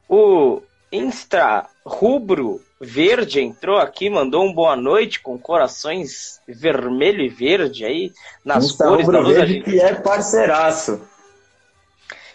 O 0.10 0.62
Instra 0.92 1.66
Rubro 1.88 2.62
Verde 2.80 3.40
entrou 3.40 3.78
aqui, 3.78 4.10
mandou 4.10 4.46
um 4.46 4.54
boa 4.54 4.76
noite 4.76 5.22
com 5.22 5.38
corações 5.38 6.42
vermelho 6.46 7.22
e 7.22 7.30
verde 7.30 7.86
aí 7.86 8.12
nas 8.44 8.66
Instra 8.66 8.88
cores 8.88 9.06
Rubro 9.06 9.22
da 9.22 9.28
luz 9.28 9.38
Verde 9.38 9.62
que 9.62 9.80
é 9.80 9.96
parceiraço. 9.96 11.02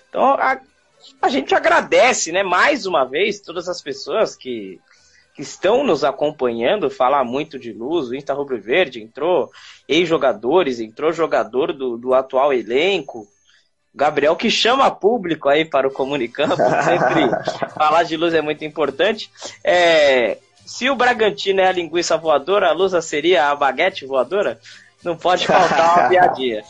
Então 0.08 0.24
a, 0.24 0.58
a 1.20 1.28
gente 1.28 1.54
agradece, 1.54 2.32
né, 2.32 2.42
mais 2.42 2.86
uma 2.86 3.04
vez, 3.04 3.40
todas 3.40 3.68
as 3.68 3.82
pessoas 3.82 4.34
que, 4.34 4.80
que 5.34 5.42
estão 5.42 5.84
nos 5.84 6.02
acompanhando, 6.02 6.90
falar 6.90 7.22
muito 7.22 7.58
de 7.58 7.72
luz, 7.72 8.08
o 8.08 8.14
Insta 8.14 8.32
Rubro 8.32 8.60
Verde 8.60 9.02
entrou, 9.02 9.50
ex-jogadores, 9.86 10.80
entrou 10.80 11.12
jogador 11.12 11.74
do, 11.74 11.98
do 11.98 12.14
atual 12.14 12.52
elenco, 12.52 13.28
Gabriel 13.94 14.34
que 14.34 14.50
chama 14.50 14.90
público 14.90 15.48
aí 15.48 15.64
para 15.64 15.86
o 15.86 15.90
Comunicampo, 15.90 16.56
sempre 16.84 17.28
falar 17.74 18.04
de 18.04 18.16
luz 18.16 18.32
é 18.32 18.40
muito 18.40 18.64
importante. 18.64 19.30
É, 19.62 20.38
se 20.64 20.88
o 20.88 20.96
Bragantino 20.96 21.60
é 21.60 21.66
a 21.66 21.72
linguiça 21.72 22.16
voadora, 22.16 22.68
a 22.68 22.72
Lusa 22.72 23.02
seria 23.02 23.50
a 23.50 23.54
baguete 23.54 24.06
voadora? 24.06 24.58
Não 25.04 25.16
pode 25.16 25.46
faltar 25.46 25.98
uma 25.98 26.08
piadinha. 26.10 26.64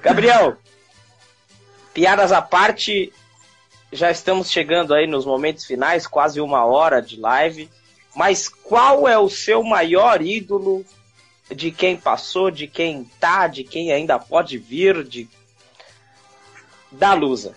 Gabriel, 0.00 0.56
piadas 1.92 2.32
à 2.32 2.40
parte, 2.40 3.12
já 3.92 4.10
estamos 4.10 4.50
chegando 4.50 4.94
aí 4.94 5.06
nos 5.06 5.26
momentos 5.26 5.66
finais, 5.66 6.06
quase 6.06 6.40
uma 6.40 6.64
hora 6.64 7.02
de 7.02 7.18
live. 7.20 7.68
Mas 8.14 8.48
qual 8.48 9.06
é 9.06 9.18
o 9.18 9.28
seu 9.28 9.62
maior 9.62 10.22
ídolo 10.22 10.84
de 11.50 11.70
quem 11.70 11.96
passou, 11.96 12.50
de 12.50 12.66
quem 12.66 13.04
tá, 13.20 13.46
de 13.46 13.64
quem 13.64 13.92
ainda 13.92 14.18
pode 14.18 14.56
vir, 14.58 15.04
de 15.04 15.28
da 16.92 17.14
Lusa? 17.14 17.52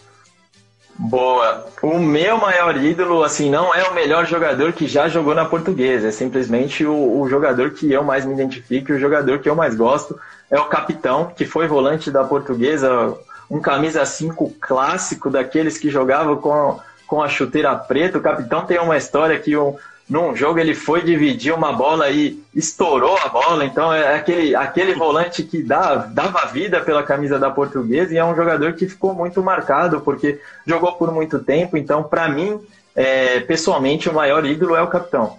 Boa. 0.98 1.66
O 1.82 1.98
meu 1.98 2.38
maior 2.38 2.78
ídolo, 2.78 3.24
assim, 3.24 3.50
não 3.50 3.74
é 3.74 3.84
o 3.84 3.96
melhor 3.96 4.26
jogador 4.26 4.74
que 4.74 4.88
já 4.88 5.08
jogou 5.08 5.34
na 5.34 5.44
portuguesa, 5.44 6.10
é 6.10 6.12
simplesmente 6.12 6.86
o, 6.86 7.20
o 7.20 7.28
jogador 7.28 7.72
que 7.72 7.92
eu 7.92 8.04
mais 8.04 8.26
me 8.26 8.34
identifico, 8.34 8.94
o 8.94 9.00
jogador 9.00 9.40
que 9.40 9.50
eu 9.50 9.56
mais 9.56 9.76
gosto 9.76 10.20
é 10.52 10.60
o 10.60 10.66
capitão, 10.66 11.32
que 11.36 11.46
foi 11.46 11.68
volante 11.68 12.12
da 12.12 12.24
portuguesa, 12.24 13.18
um 13.50 13.60
camisa 13.60 14.06
5 14.06 14.54
clássico 14.62 15.32
daqueles 15.32 15.80
que 15.80 15.90
jogavam 15.90 16.38
com, 16.38 16.80
com 17.08 17.24
a 17.24 17.28
chuteira 17.28 17.76
preta. 17.76 18.20
O 18.20 18.22
capitão 18.22 18.64
tem 18.64 18.80
uma 18.80 18.96
história 18.96 19.40
que 19.40 19.58
um, 19.58 19.76
num 20.10 20.36
jogo 20.36 20.60
ele 20.60 20.76
foi 20.76 21.02
dividir 21.02 21.54
uma 21.54 21.72
bola 21.72 22.10
e 22.10 22.42
estourou 22.54 23.18
a 23.18 23.30
bola, 23.30 23.66
então 23.66 23.94
é 23.94 24.16
aquele, 24.16 24.56
aquele 24.56 24.94
volante 24.94 25.44
que 25.44 25.64
dá, 25.64 25.96
dava 25.96 26.46
vida 26.48 26.82
pela 26.82 27.04
camisa 27.04 27.40
da 27.40 27.50
portuguesa 27.50 28.14
e 28.14 28.18
é 28.18 28.26
um 28.26 28.36
jogador 28.36 28.74
que 28.74 28.88
ficou 28.88 29.14
muito 29.14 29.42
marcado 29.42 30.02
porque 30.02 30.40
jogou 30.66 30.94
por 30.94 31.12
muito 31.12 31.40
tempo, 31.40 31.78
então 31.78 32.04
para 32.04 32.28
mim, 32.28 32.60
é, 32.96 33.40
pessoalmente, 33.42 34.10
o 34.10 34.14
maior 34.14 34.46
ídolo 34.46 34.76
é 34.76 34.82
o 34.82 34.88
capitão. 34.88 35.38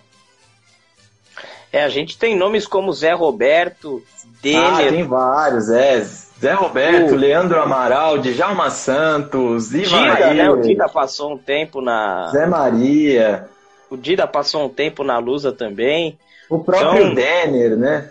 É, 1.70 1.82
a 1.82 1.88
gente 1.88 2.16
tem 2.16 2.36
nomes 2.36 2.66
como 2.66 2.92
Zé 2.92 3.12
Roberto, 3.12 4.02
Denner. 4.40 4.86
Ah, 4.86 4.90
tem 4.90 5.04
vários, 5.04 5.68
é. 5.68 6.00
Zé 6.00 6.52
Roberto, 6.52 7.14
o... 7.14 7.16
Leandro 7.16 7.60
Amaral, 7.60 8.18
Djalma 8.18 8.70
Santos, 8.70 9.70
Dida, 9.70 10.34
né? 10.34 10.50
O 10.50 10.60
Dida 10.60 10.88
passou 10.88 11.32
um 11.32 11.38
tempo 11.38 11.80
na. 11.80 12.28
Zé 12.30 12.46
Maria. 12.46 13.48
O 13.94 13.96
Dida 13.96 14.26
passou 14.26 14.66
um 14.66 14.68
tempo 14.68 15.04
na 15.04 15.18
Lusa 15.18 15.52
também. 15.52 16.18
O 16.50 16.58
próprio 16.58 17.02
então... 17.04 17.14
Denner, 17.14 17.76
né? 17.76 18.10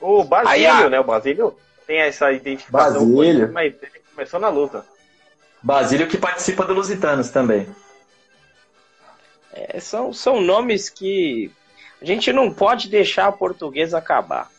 O 0.00 0.24
Basílio, 0.24 0.70
a... 0.70 0.88
né? 0.88 0.98
O 0.98 1.04
Basílio 1.04 1.54
tem 1.86 2.00
essa 2.00 2.32
identificação. 2.32 3.06
Basílio. 3.06 3.52
Mas 3.52 3.74
ele 3.82 4.02
começou 4.14 4.40
na 4.40 4.48
luta. 4.48 4.84
Basílio 5.62 6.08
que 6.08 6.16
participa 6.16 6.64
do 6.64 6.72
Lusitanos 6.72 7.28
também. 7.28 7.68
É, 9.52 9.78
são, 9.78 10.12
são 10.12 10.40
nomes 10.40 10.88
que 10.88 11.50
a 12.00 12.04
gente 12.04 12.32
não 12.32 12.50
pode 12.50 12.88
deixar 12.88 13.26
a 13.26 13.32
portuguesa 13.32 13.98
acabar. 13.98 14.50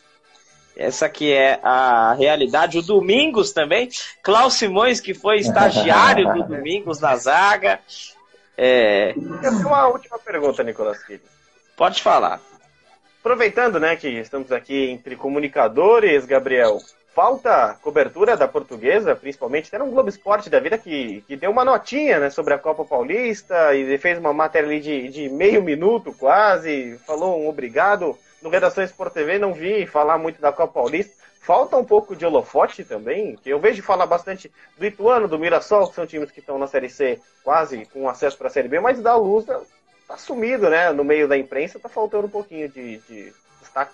Essa 0.75 1.09
que 1.09 1.33
é 1.33 1.59
a 1.63 2.13
realidade. 2.13 2.77
O 2.77 2.83
Domingos 2.83 3.51
também. 3.51 3.89
Klaus 4.21 4.53
Simões, 4.53 4.99
que 5.01 5.15
foi 5.15 5.39
estagiário 5.39 6.31
do 6.33 6.43
Domingos 6.55 6.99
na 6.99 7.15
zaga. 7.15 7.79
É... 8.57 9.13
Uma 9.63 9.87
última 9.87 10.17
pergunta, 10.17 10.63
Nicolas 10.63 11.03
Filho. 11.03 11.21
Pode 11.75 12.01
falar. 12.01 12.41
Aproveitando, 13.19 13.79
né, 13.79 13.95
que 13.95 14.07
estamos 14.07 14.51
aqui 14.51 14.89
entre 14.89 15.15
comunicadores, 15.15 16.25
Gabriel, 16.25 16.79
falta 17.13 17.77
cobertura 17.81 18.37
da 18.37 18.47
portuguesa, 18.47 19.15
principalmente, 19.15 19.69
tem 19.69 19.81
um 19.81 19.91
Globo 19.91 20.09
Esporte 20.09 20.49
da 20.49 20.59
vida 20.59 20.77
que, 20.77 21.23
que 21.27 21.35
deu 21.35 21.51
uma 21.51 21.65
notinha 21.65 22.19
né, 22.19 22.29
sobre 22.29 22.53
a 22.53 22.57
Copa 22.57 22.85
Paulista 22.85 23.75
e 23.75 23.97
fez 23.97 24.17
uma 24.17 24.33
matéria 24.33 24.69
ali 24.69 24.79
de, 24.79 25.09
de 25.09 25.29
meio 25.29 25.61
minuto 25.61 26.13
quase, 26.13 26.97
falou 27.05 27.39
um 27.41 27.47
obrigado. 27.47 28.17
No 28.41 28.49
Redações 28.49 28.91
por 28.91 29.09
TV 29.09 29.37
não 29.37 29.53
vi 29.53 29.85
falar 29.85 30.17
muito 30.17 30.39
da 30.39 30.51
Copa 30.51 30.73
Paulista 30.73 31.11
falta 31.39 31.77
um 31.77 31.83
pouco 31.83 32.15
de 32.15 32.25
holofote 32.25 32.83
também, 32.83 33.37
que 33.41 33.49
eu 33.49 33.59
vejo 33.59 33.81
falar 33.81 34.05
bastante 34.05 34.51
do 34.77 34.85
Ituano, 34.85 35.27
do 35.27 35.39
Mirassol, 35.39 35.87
que 35.87 35.95
são 35.95 36.05
times 36.05 36.31
que 36.31 36.39
estão 36.39 36.57
na 36.57 36.67
Série 36.67 36.89
C 36.89 37.19
quase 37.43 37.85
com 37.93 38.09
acesso 38.09 38.37
para 38.37 38.47
a 38.47 38.51
Série 38.51 38.67
B, 38.67 38.79
mas 38.79 39.01
da 39.01 39.15
Luz 39.15 39.45
tá, 39.45 39.59
tá 40.07 40.17
sumido, 40.17 40.69
né? 40.69 40.91
No 40.91 41.03
meio 41.03 41.27
da 41.27 41.37
imprensa 41.37 41.79
tá 41.79 41.87
faltando 41.87 42.27
um 42.27 42.29
pouquinho 42.29 42.67
de, 42.69 42.97
de 42.99 43.33
destaque. 43.61 43.91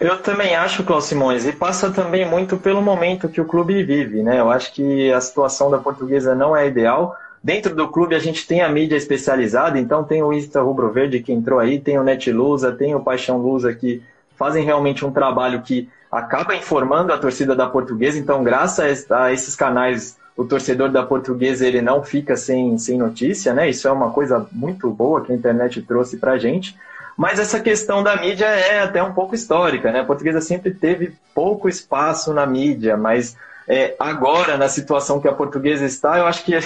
Eu 0.00 0.22
também 0.22 0.54
acho, 0.54 0.82
Cláudio 0.82 1.08
Simões, 1.08 1.46
e 1.46 1.52
passa 1.52 1.90
também 1.90 2.26
muito 2.26 2.56
pelo 2.56 2.80
momento 2.80 3.28
que 3.28 3.40
o 3.40 3.44
clube 3.44 3.82
vive, 3.82 4.22
né? 4.22 4.40
Eu 4.40 4.50
acho 4.50 4.72
que 4.72 5.12
a 5.12 5.20
situação 5.20 5.70
da 5.70 5.78
portuguesa 5.78 6.34
não 6.34 6.56
é 6.56 6.66
ideal. 6.66 7.14
Dentro 7.42 7.74
do 7.74 7.88
clube 7.88 8.14
a 8.14 8.18
gente 8.18 8.46
tem 8.46 8.62
a 8.62 8.68
mídia 8.68 8.96
especializada, 8.96 9.78
então 9.78 10.04
tem 10.04 10.22
o 10.22 10.32
Insta 10.32 10.60
Rubro 10.60 10.90
Verde 10.90 11.20
que 11.20 11.32
entrou 11.32 11.58
aí, 11.58 11.78
tem 11.78 11.98
o 11.98 12.02
Net 12.02 12.30
Lusa, 12.30 12.72
tem 12.72 12.94
o 12.94 13.00
Paixão 13.00 13.38
Lusa 13.38 13.74
que 13.74 14.02
fazem 14.36 14.64
realmente 14.64 15.04
um 15.04 15.12
trabalho 15.12 15.60
que 15.60 15.88
acaba 16.10 16.54
informando 16.54 17.12
a 17.12 17.18
torcida 17.18 17.54
da 17.54 17.68
portuguesa, 17.68 18.18
então 18.18 18.42
graças 18.42 19.10
a 19.10 19.32
esses 19.32 19.54
canais 19.54 20.18
o 20.36 20.44
torcedor 20.44 20.88
da 20.90 21.02
portuguesa 21.02 21.66
ele 21.66 21.82
não 21.82 22.02
fica 22.02 22.34
sem, 22.36 22.78
sem 22.78 22.96
notícia, 22.96 23.52
né? 23.52 23.68
Isso 23.68 23.86
é 23.86 23.92
uma 23.92 24.10
coisa 24.10 24.46
muito 24.50 24.88
boa 24.90 25.22
que 25.22 25.32
a 25.32 25.34
internet 25.34 25.82
trouxe 25.82 26.16
para 26.16 26.32
a 26.32 26.38
gente. 26.38 26.74
Mas 27.14 27.38
essa 27.38 27.60
questão 27.60 28.02
da 28.02 28.16
mídia 28.16 28.46
é 28.46 28.80
até 28.80 29.02
um 29.02 29.12
pouco 29.12 29.34
histórica, 29.34 29.92
né? 29.92 30.00
A 30.00 30.04
portuguesa 30.04 30.40
sempre 30.40 30.70
teve 30.70 31.14
pouco 31.34 31.68
espaço 31.68 32.32
na 32.32 32.46
mídia, 32.46 32.96
mas 32.96 33.36
é, 33.68 33.94
agora, 33.98 34.56
na 34.56 34.68
situação 34.68 35.20
que 35.20 35.28
a 35.28 35.32
portuguesa 35.32 35.84
está, 35.84 36.16
eu 36.16 36.26
acho 36.26 36.42
que 36.44 36.58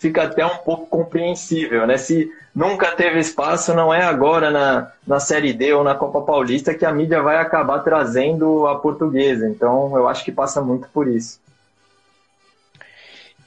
fica 0.00 0.22
até 0.22 0.44
um 0.44 0.56
pouco 0.56 0.86
compreensível, 0.86 1.86
né? 1.86 1.98
Se 1.98 2.32
nunca 2.54 2.90
teve 2.96 3.20
espaço, 3.20 3.74
não 3.74 3.92
é 3.92 4.02
agora 4.02 4.50
na, 4.50 4.90
na 5.06 5.20
Série 5.20 5.52
D 5.52 5.74
ou 5.74 5.84
na 5.84 5.94
Copa 5.94 6.22
Paulista 6.22 6.74
que 6.74 6.86
a 6.86 6.92
mídia 6.92 7.22
vai 7.22 7.36
acabar 7.36 7.80
trazendo 7.80 8.66
a 8.66 8.78
portuguesa. 8.78 9.46
Então, 9.46 9.94
eu 9.94 10.08
acho 10.08 10.24
que 10.24 10.32
passa 10.32 10.62
muito 10.62 10.88
por 10.88 11.06
isso. 11.06 11.38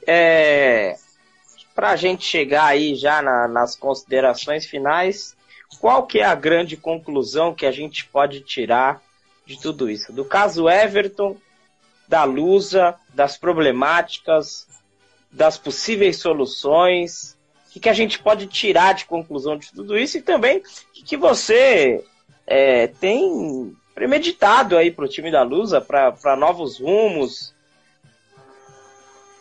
É, 0.06 0.95
Para 1.74 1.89
a 1.89 1.95
gente 1.95 2.24
chegar 2.24 2.66
aí 2.66 2.93
já 2.93 3.20
na, 3.22 3.47
nas 3.47 3.76
considerações 3.76 4.66
finais, 4.68 5.36
qual 5.82 6.06
que 6.06 6.20
é 6.20 6.26
a 6.26 6.36
grande 6.36 6.78
conclusão 6.78 7.51
que 7.54 7.66
a 7.66 7.72
gente 7.72 8.06
pode 8.06 8.41
tirar 8.41 9.01
de 9.43 9.60
tudo 9.60 9.89
isso? 9.89 10.14
Do 10.14 10.24
caso 10.24 10.70
Everton, 10.70 11.36
da 12.08 12.24
Lusa, 12.26 12.93
das 13.12 13.38
problemáticas, 13.38 14.68
das 15.34 15.57
possíveis 15.57 16.17
soluções, 16.17 17.38
o 17.67 17.73
que, 17.73 17.79
que 17.79 17.89
a 17.89 17.93
gente 17.93 18.19
pode 18.19 18.47
tirar 18.47 18.93
de 18.93 19.05
conclusão 19.05 19.57
de 19.57 19.71
tudo 19.73 19.97
isso 19.97 20.17
e 20.17 20.21
também 20.21 20.59
o 20.59 20.63
que, 20.93 21.03
que 21.03 21.17
você 21.17 22.03
é, 22.45 22.88
tem 22.88 23.75
premeditado 23.95 24.77
aí 24.77 24.91
para 24.91 25.05
o 25.05 25.07
time 25.07 25.31
da 25.31 25.43
Lusa, 25.43 25.81
para 25.81 26.36
novos 26.36 26.79
rumos. 26.79 27.53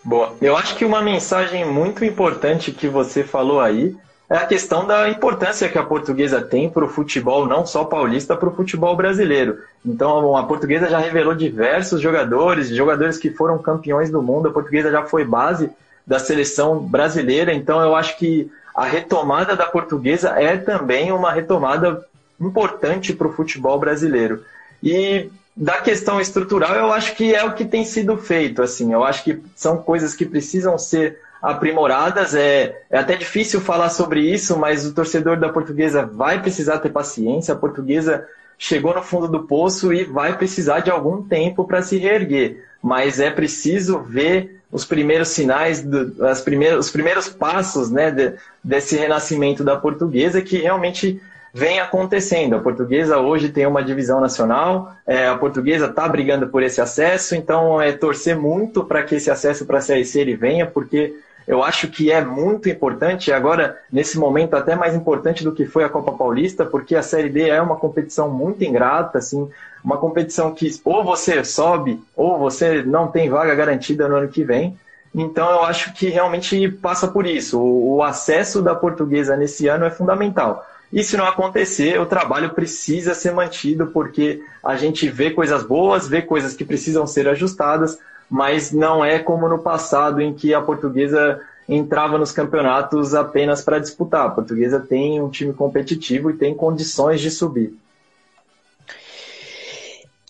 Boa. 0.04 0.34
Eu 0.40 0.56
acho 0.56 0.76
que 0.76 0.84
uma 0.84 1.00
mensagem 1.00 1.64
muito 1.64 2.04
importante 2.04 2.72
que 2.72 2.88
você 2.88 3.22
falou 3.22 3.60
aí 3.60 3.94
é 4.28 4.36
a 4.36 4.46
questão 4.46 4.86
da 4.86 5.10
importância 5.10 5.68
que 5.68 5.76
a 5.76 5.82
portuguesa 5.82 6.40
tem 6.40 6.68
para 6.68 6.84
o 6.84 6.88
futebol, 6.88 7.46
não 7.46 7.66
só 7.66 7.84
paulista, 7.84 8.34
para 8.34 8.48
o 8.48 8.54
futebol 8.54 8.96
brasileiro. 8.96 9.58
Então, 9.84 10.36
a 10.36 10.44
portuguesa 10.44 10.88
já 10.88 10.98
revelou 10.98 11.34
diversos 11.34 12.00
jogadores, 12.00 12.68
jogadores 12.68 13.18
que 13.18 13.30
foram 13.30 13.58
campeões 13.58 14.10
do 14.10 14.22
mundo. 14.22 14.48
A 14.48 14.52
portuguesa 14.52 14.90
já 14.90 15.04
foi 15.04 15.24
base 15.24 15.70
da 16.06 16.18
seleção 16.18 16.78
brasileira. 16.78 17.52
Então, 17.52 17.80
eu 17.80 17.94
acho 17.94 18.18
que 18.18 18.50
a 18.74 18.84
retomada 18.84 19.54
da 19.54 19.66
portuguesa 19.66 20.30
é 20.30 20.56
também 20.56 21.12
uma 21.12 21.32
retomada 21.32 22.04
importante 22.40 23.12
para 23.12 23.28
o 23.28 23.32
futebol 23.32 23.78
brasileiro. 23.78 24.44
E 24.82 25.30
da 25.56 25.80
questão 25.80 26.20
estrutural, 26.20 26.74
eu 26.74 26.92
acho 26.92 27.14
que 27.14 27.34
é 27.34 27.44
o 27.44 27.54
que 27.54 27.64
tem 27.64 27.84
sido 27.84 28.16
feito. 28.16 28.62
Assim, 28.62 28.92
eu 28.92 29.04
acho 29.04 29.22
que 29.22 29.40
são 29.54 29.76
coisas 29.76 30.14
que 30.14 30.24
precisam 30.24 30.78
ser 30.78 31.18
aprimoradas. 31.42 32.34
É, 32.34 32.82
é 32.90 32.98
até 32.98 33.14
difícil 33.14 33.60
falar 33.60 33.90
sobre 33.90 34.20
isso, 34.20 34.58
mas 34.58 34.86
o 34.86 34.94
torcedor 34.94 35.38
da 35.38 35.50
portuguesa 35.50 36.04
vai 36.06 36.40
precisar 36.40 36.78
ter 36.78 36.90
paciência. 36.90 37.52
A 37.52 37.58
portuguesa 37.58 38.26
chegou 38.62 38.94
no 38.94 39.02
fundo 39.02 39.26
do 39.26 39.42
poço 39.42 39.92
e 39.92 40.04
vai 40.04 40.38
precisar 40.38 40.78
de 40.78 40.90
algum 40.90 41.20
tempo 41.20 41.64
para 41.64 41.82
se 41.82 41.98
reerguer. 41.98 42.64
Mas 42.80 43.18
é 43.18 43.28
preciso 43.28 43.98
ver 43.98 44.60
os 44.70 44.84
primeiros 44.84 45.30
sinais, 45.30 45.82
do, 45.82 46.24
as 46.24 46.40
primeiras, 46.40 46.86
os 46.86 46.90
primeiros 46.92 47.28
passos 47.28 47.90
né, 47.90 48.12
de, 48.12 48.34
desse 48.62 48.96
renascimento 48.96 49.64
da 49.64 49.76
portuguesa 49.76 50.40
que 50.40 50.58
realmente 50.58 51.20
vem 51.52 51.80
acontecendo. 51.80 52.54
A 52.54 52.60
portuguesa 52.60 53.18
hoje 53.18 53.48
tem 53.48 53.66
uma 53.66 53.82
divisão 53.82 54.20
nacional, 54.20 54.94
é, 55.04 55.26
a 55.26 55.36
portuguesa 55.36 55.86
está 55.86 56.08
brigando 56.08 56.46
por 56.46 56.62
esse 56.62 56.80
acesso, 56.80 57.34
então 57.34 57.82
é 57.82 57.90
torcer 57.90 58.38
muito 58.38 58.84
para 58.84 59.02
que 59.02 59.16
esse 59.16 59.28
acesso 59.28 59.66
para 59.66 59.78
a 59.78 59.82
Série 59.82 60.04
C 60.04 60.20
ele 60.20 60.36
venha, 60.36 60.66
porque 60.66 61.16
eu 61.46 61.62
acho 61.62 61.88
que 61.88 62.10
é 62.10 62.24
muito 62.24 62.68
importante, 62.68 63.32
agora 63.32 63.78
nesse 63.90 64.18
momento 64.18 64.54
até 64.54 64.74
mais 64.74 64.94
importante 64.94 65.42
do 65.42 65.52
que 65.52 65.66
foi 65.66 65.84
a 65.84 65.88
Copa 65.88 66.12
Paulista, 66.12 66.64
porque 66.64 66.94
a 66.94 67.02
Série 67.02 67.28
D 67.28 67.48
é 67.48 67.60
uma 67.60 67.76
competição 67.76 68.30
muito 68.30 68.62
ingrata, 68.64 69.18
assim, 69.18 69.48
uma 69.84 69.96
competição 69.96 70.54
que 70.54 70.70
ou 70.84 71.04
você 71.04 71.44
sobe 71.44 72.02
ou 72.16 72.38
você 72.38 72.82
não 72.82 73.08
tem 73.08 73.28
vaga 73.28 73.54
garantida 73.54 74.08
no 74.08 74.16
ano 74.16 74.28
que 74.28 74.44
vem. 74.44 74.78
Então 75.14 75.50
eu 75.50 75.62
acho 75.64 75.92
que 75.92 76.08
realmente 76.08 76.68
passa 76.68 77.08
por 77.08 77.26
isso. 77.26 77.58
O, 77.58 77.96
o 77.96 78.02
acesso 78.02 78.62
da 78.62 78.74
portuguesa 78.74 79.36
nesse 79.36 79.68
ano 79.68 79.84
é 79.84 79.90
fundamental. 79.90 80.64
E 80.92 81.02
se 81.02 81.16
não 81.16 81.26
acontecer, 81.26 81.98
o 81.98 82.06
trabalho 82.06 82.50
precisa 82.50 83.14
ser 83.14 83.32
mantido, 83.32 83.86
porque 83.86 84.42
a 84.62 84.76
gente 84.76 85.08
vê 85.08 85.30
coisas 85.30 85.62
boas, 85.62 86.06
vê 86.06 86.20
coisas 86.20 86.54
que 86.54 86.66
precisam 86.66 87.06
ser 87.06 87.26
ajustadas, 87.28 87.98
mas 88.32 88.72
não 88.72 89.04
é 89.04 89.18
como 89.18 89.46
no 89.46 89.58
passado, 89.58 90.18
em 90.18 90.32
que 90.32 90.54
a 90.54 90.62
portuguesa 90.62 91.38
entrava 91.68 92.16
nos 92.16 92.32
campeonatos 92.32 93.14
apenas 93.14 93.60
para 93.60 93.78
disputar. 93.78 94.26
A 94.26 94.30
portuguesa 94.30 94.80
tem 94.80 95.20
um 95.20 95.28
time 95.28 95.52
competitivo 95.52 96.30
e 96.30 96.38
tem 96.38 96.54
condições 96.54 97.20
de 97.20 97.30
subir. 97.30 97.76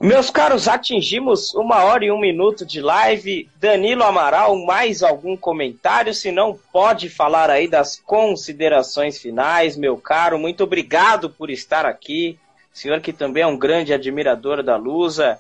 Meus 0.01 0.31
caros, 0.31 0.67
atingimos 0.67 1.55
uma 1.55 1.85
hora 1.85 2.05
e 2.05 2.11
um 2.11 2.19
minuto 2.19 2.67
de 2.67 2.81
live. 2.81 3.49
Danilo 3.61 4.03
Amaral, 4.03 4.59
mais 4.59 5.01
algum 5.05 5.37
comentário? 5.37 6.13
Se 6.13 6.33
não, 6.33 6.59
pode 6.73 7.09
falar 7.09 7.51
aí 7.51 7.69
das 7.69 8.03
considerações 8.05 9.17
finais, 9.17 9.77
meu 9.77 9.97
caro. 9.97 10.41
Muito 10.41 10.65
obrigado 10.65 11.31
por 11.31 11.51
estar 11.51 11.87
aqui. 11.87 12.37
Senhor 12.73 13.01
que 13.01 13.13
também 13.13 13.45
é 13.45 13.47
um 13.47 13.57
grande 13.57 13.93
admirador 13.93 14.61
da 14.61 14.75
Lusa, 14.75 15.39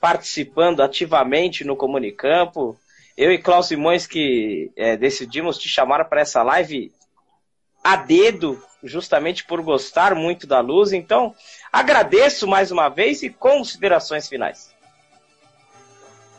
participando 0.00 0.82
ativamente 0.82 1.64
no 1.64 1.76
Comunicampo. 1.76 2.78
Eu 3.16 3.32
e 3.32 3.38
Klaus 3.38 3.68
Simões 3.68 4.06
que 4.06 4.70
é, 4.76 4.96
decidimos 4.96 5.58
te 5.58 5.68
chamar 5.68 6.04
para 6.04 6.20
essa 6.20 6.42
live 6.42 6.92
a 7.82 7.96
dedo, 7.96 8.60
justamente 8.82 9.44
por 9.44 9.62
gostar 9.62 10.14
muito 10.14 10.46
da 10.46 10.60
Luz. 10.60 10.92
Então, 10.92 11.34
Agradeço 11.76 12.48
mais 12.48 12.70
uma 12.70 12.88
vez 12.88 13.22
e 13.22 13.28
considerações 13.28 14.26
finais. 14.26 14.74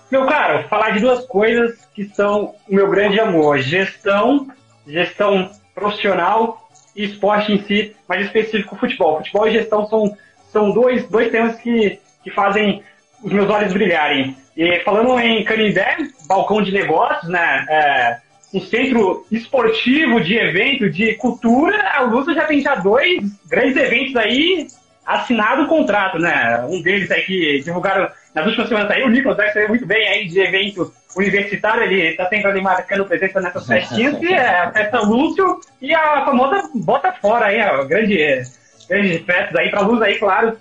Meu 0.10 0.26
caro, 0.26 0.68
falar 0.68 0.90
de 0.92 1.00
duas 1.00 1.26
coisas 1.28 1.78
que 1.94 2.06
são 2.06 2.56
o 2.68 2.74
meu 2.74 2.90
grande 2.90 3.20
amor: 3.20 3.60
gestão, 3.60 4.48
gestão 4.88 5.52
profissional 5.76 6.68
e 6.96 7.04
esporte 7.04 7.52
em 7.52 7.64
si, 7.66 7.96
mais 8.10 8.26
específico 8.26 8.76
futebol. 8.78 9.18
Futebol 9.18 9.48
e 9.48 9.52
gestão 9.52 9.86
são, 9.88 10.18
são 10.52 10.72
dois, 10.72 11.08
dois 11.08 11.30
temas 11.30 11.56
que, 11.58 12.00
que 12.24 12.32
fazem 12.32 12.84
os 13.24 13.32
meus 13.32 13.50
olhos 13.50 13.74
brilharem. 13.74 14.36
E 14.56 14.80
falando 14.80 15.20
em 15.20 15.44
Canindé, 15.44 15.98
balcão 16.28 16.62
de 16.62 16.72
negócios, 16.72 17.30
né? 17.30 17.66
É, 17.70 18.18
um 18.54 18.62
centro 18.62 19.26
esportivo 19.32 20.22
de 20.22 20.36
evento, 20.36 20.90
de 20.90 21.14
cultura, 21.16 21.78
a 21.94 22.02
Lusa 22.02 22.34
já 22.34 22.46
tem 22.46 22.62
já 22.62 22.76
dois 22.76 23.24
grandes 23.50 23.78
eventos 23.78 24.16
aí 24.16 24.68
assinado 25.06 25.64
o 25.64 25.68
contrato, 25.68 26.20
né? 26.20 26.66
Um 26.68 26.82
deles 26.82 27.10
aí 27.12 27.22
que 27.22 27.62
divulgaram 27.64 28.10
nas 28.36 28.46
últimas 28.46 28.68
semanas 28.68 28.92
aí, 28.92 29.04
o 29.04 29.10
Nicolas 29.10 29.38
vai 29.38 29.52
saber 29.54 29.70
muito 29.70 29.86
bem 29.86 30.06
aí 30.08 30.28
de 30.28 30.40
evento 30.40 30.94
universitário, 31.16 31.84
ele 31.84 32.16
tá 32.16 32.28
sempre 32.28 32.52
ali 32.52 32.62
marcando 32.62 33.06
presença 33.06 33.40
nessas 33.40 33.66
festinhas, 33.68 34.18
que 34.18 34.28
é 34.28 34.60
a 34.60 34.72
festa 34.72 35.00
Lúcio 35.00 35.60
e 35.82 35.94
a 35.94 36.26
famosa 36.26 36.70
Bota 36.76 37.12
Fora 37.14 37.48
aí, 37.48 37.60
a 37.60 37.84
grande, 37.86 38.44
grande 38.90 39.20
festa 39.20 39.60
aí 39.60 39.72
pra 39.72 39.82
Luz 39.82 40.02
aí, 40.02 40.20
claro. 40.20 40.58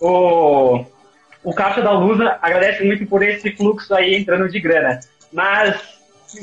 O, 0.00 0.84
o 1.42 1.54
Caixa 1.54 1.80
da 1.80 1.92
Lusa 1.92 2.38
agradece 2.42 2.84
muito 2.84 3.06
por 3.06 3.22
esse 3.22 3.50
fluxo 3.56 3.94
aí 3.94 4.14
entrando 4.14 4.48
de 4.48 4.60
grana. 4.60 5.00
Mas 5.32 5.80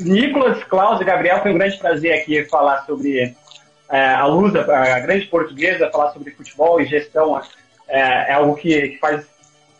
Nicolas, 0.00 0.62
Klaus 0.64 1.00
e 1.00 1.04
Gabriel, 1.04 1.40
foi 1.42 1.52
um 1.52 1.58
grande 1.58 1.78
prazer 1.78 2.14
aqui 2.14 2.44
falar 2.44 2.84
sobre 2.84 3.34
é, 3.90 4.14
a 4.14 4.26
Lusa, 4.26 4.60
a 4.60 5.00
grande 5.00 5.26
portuguesa, 5.26 5.90
falar 5.90 6.12
sobre 6.12 6.32
futebol 6.32 6.80
e 6.80 6.86
gestão 6.86 7.40
é, 7.88 8.30
é 8.30 8.32
algo 8.32 8.54
que, 8.54 8.88
que, 8.88 8.98
faz 8.98 9.26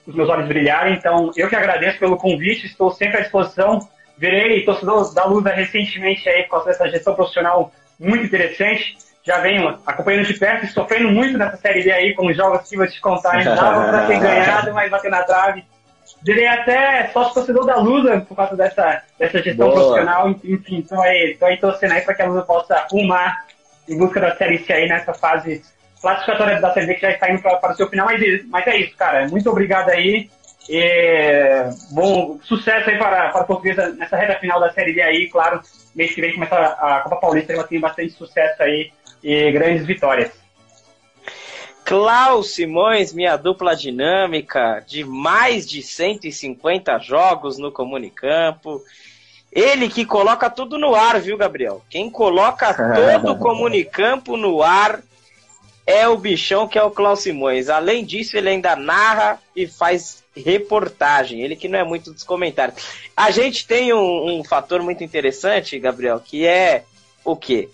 os 0.07 0.15
meus 0.15 0.29
olhos 0.29 0.49
brilharem. 0.49 0.95
Então, 0.95 1.31
eu 1.37 1.49
que 1.49 1.57
agradeço 1.57 1.99
pelo 1.99 2.17
convite, 2.17 2.67
estou 2.67 2.91
sempre 2.91 3.19
à 3.19 3.21
disposição. 3.21 3.87
Virei 4.17 4.65
torcedor 4.65 5.13
da 5.15 5.25
Lusa 5.27 5.51
recentemente 5.51 6.29
aí 6.29 6.45
por 6.45 6.53
causa 6.53 6.67
dessa 6.67 6.89
gestão 6.89 7.15
profissional 7.15 7.71
muito 7.99 8.25
interessante. 8.25 8.97
Já 9.29 9.41
venho 9.41 9.79
acompanhando 9.87 10.25
de 10.25 10.33
perto 10.39 10.65
e 10.65 10.69
sofrendo 10.69 11.11
muito 11.11 11.37
nessa 11.37 11.59
série 11.59 11.83
B 11.83 11.93
aí, 11.93 12.15
com 12.15 12.29
os 12.29 12.35
jogos 12.35 12.67
que 12.67 12.79
vou 12.79 12.87
te 12.87 12.99
contar. 12.99 13.45
Dava 13.45 13.89
para 13.89 14.07
ter 14.09 14.21
ganhado, 14.21 14.73
mas 14.73 14.91
bateu 14.91 15.11
na 15.11 15.23
trave. 15.23 15.67
Virei 16.23 16.47
até 16.47 17.09
sócio 17.09 17.35
torcedor 17.35 17.67
da 17.67 17.77
Lusa 17.77 18.25
por 18.27 18.35
causa 18.35 18.57
dessa, 18.57 19.03
dessa 19.19 19.43
gestão 19.43 19.69
Boa. 19.69 19.81
profissional. 19.81 20.31
Enfim, 20.31 20.79
estou 20.79 21.03
aí, 21.03 21.37
tô 21.39 21.45
aí 21.45 21.59
torcendo 21.59 21.93
aí 21.93 22.01
para 22.01 22.15
que 22.15 22.23
a 22.23 22.27
Lusa 22.27 22.41
possa 22.41 22.75
arrumar 22.75 23.45
em 23.87 23.99
busca 23.99 24.19
da 24.19 24.35
Série 24.35 24.65
C 24.65 24.73
aí 24.73 24.89
nessa 24.89 25.13
fase 25.13 25.63
classificatória 26.01 26.59
da 26.59 26.73
Série 26.73 26.87
B 26.87 26.95
que 26.95 27.03
já 27.03 27.11
está 27.11 27.31
indo 27.31 27.43
para, 27.43 27.59
para 27.59 27.73
o 27.75 27.77
seu 27.77 27.87
final. 27.87 28.07
Mas, 28.07 28.49
mas 28.49 28.67
é 28.67 28.77
isso, 28.79 28.97
cara. 28.97 29.29
Muito 29.29 29.51
obrigado 29.51 29.91
aí. 29.91 30.31
Bom 31.91 32.39
sucesso 32.45 32.89
aí 32.89 32.97
para, 32.97 33.29
para 33.29 33.43
a 33.43 33.45
Portuguesa 33.45 33.91
nessa 33.91 34.17
reta 34.17 34.41
final 34.41 34.59
da 34.59 34.73
Série 34.73 34.95
B 34.95 35.03
aí. 35.03 35.29
Claro, 35.29 35.61
mês 35.95 36.15
que 36.15 36.23
vem 36.23 36.33
começa 36.33 36.55
a, 36.55 36.97
a 36.97 37.01
Copa 37.01 37.17
Paulista, 37.17 37.53
ela 37.53 37.65
tem 37.65 37.79
bastante 37.79 38.13
sucesso 38.13 38.63
aí 38.63 38.91
e 39.23 39.51
grandes 39.53 39.87
vitórias. 39.87 40.33
Klaus 41.85 42.55
Simões, 42.55 43.15
minha 43.15 43.37
dupla 43.37 43.75
dinâmica 43.75 44.85
de 44.87 45.05
mais 45.05 45.67
de 45.67 45.83
150 45.83 46.99
jogos 46.99 47.57
no 47.57 47.73
Comunicampo. 47.73 48.83
Ele 49.51 49.89
que 49.89 50.05
coloca 50.05 50.51
tudo 50.51 50.77
no 50.77 50.95
ar, 50.95 51.19
viu, 51.19 51.39
Gabriel? 51.39 51.83
Quem 51.89 52.11
coloca 52.11 52.75
todo 52.95 53.33
o 53.33 53.39
comunicampo 53.39 54.37
no 54.37 54.63
ar 54.63 55.01
é 55.87 56.07
o 56.07 56.19
bichão 56.19 56.69
que 56.69 56.79
é 56.79 56.83
o 56.83 56.91
Klaus 56.91 57.21
Simões. 57.21 57.71
Além 57.71 58.05
disso, 58.05 58.37
ele 58.37 58.51
ainda 58.51 58.77
narra 58.77 59.41
e 59.57 59.67
faz 59.67 60.23
reportagem. 60.37 61.41
Ele 61.41 61.57
que 61.57 61.69
não 61.69 61.79
é 61.79 61.85
muito 61.85 62.13
dos 62.13 62.23
comentários. 62.23 63.09
A 63.17 63.31
gente 63.31 63.67
tem 63.67 63.95
um, 63.95 64.39
um 64.39 64.45
fator 64.45 64.83
muito 64.83 65.03
interessante, 65.03 65.79
Gabriel, 65.79 66.21
que 66.21 66.47
é 66.47 66.85
o 67.25 67.35
quê? 67.35 67.71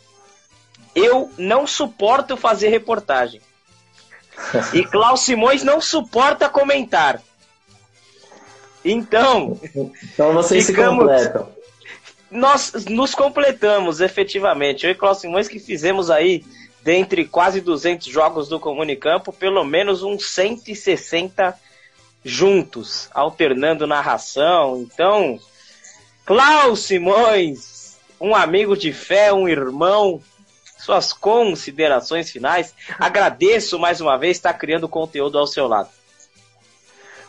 Eu 0.95 1.31
não 1.37 1.67
suporto 1.67 2.37
fazer 2.37 2.69
reportagem. 2.69 3.41
E 4.73 4.85
Klaus 4.85 5.21
Simões 5.21 5.63
não 5.63 5.81
suporta 5.81 6.49
comentar. 6.49 7.21
Então. 8.85 9.59
Então 10.13 10.33
vocês 10.35 10.67
ficamos, 10.67 11.05
se 11.05 11.29
completam 11.29 11.55
nós 12.35 12.85
nos 12.87 13.15
completamos, 13.15 14.01
efetivamente. 14.01 14.85
Eu 14.85 14.91
e 14.91 14.95
Cláudio 14.95 15.21
Simões 15.21 15.49
que 15.49 15.61
fizemos 15.61 16.11
aí, 16.11 16.45
dentre 16.83 17.25
quase 17.25 17.61
200 17.61 18.09
jogos 18.09 18.49
do 18.49 18.59
Comunicampo, 18.59 19.33
pelo 19.33 19.65
menos 19.65 20.03
uns 20.03 20.27
160 20.27 21.57
juntos, 22.25 23.09
alternando 23.15 23.87
narração. 23.87 24.83
Então, 24.83 25.39
Cláudio 26.27 26.77
Simões, 26.77 27.97
um 28.21 28.35
amigo 28.35 28.77
de 28.77 28.93
fé, 28.93 29.33
um 29.33 29.49
irmão, 29.49 30.21
suas 30.85 31.13
considerações 31.13 32.31
finais. 32.31 32.75
Agradeço 32.99 33.79
mais 33.79 34.01
uma 34.01 34.19
vez 34.19 34.37
estar 34.37 34.53
criando 34.53 34.89
conteúdo 34.89 35.39
ao 35.39 35.47
seu 35.47 35.67
lado. 35.67 35.89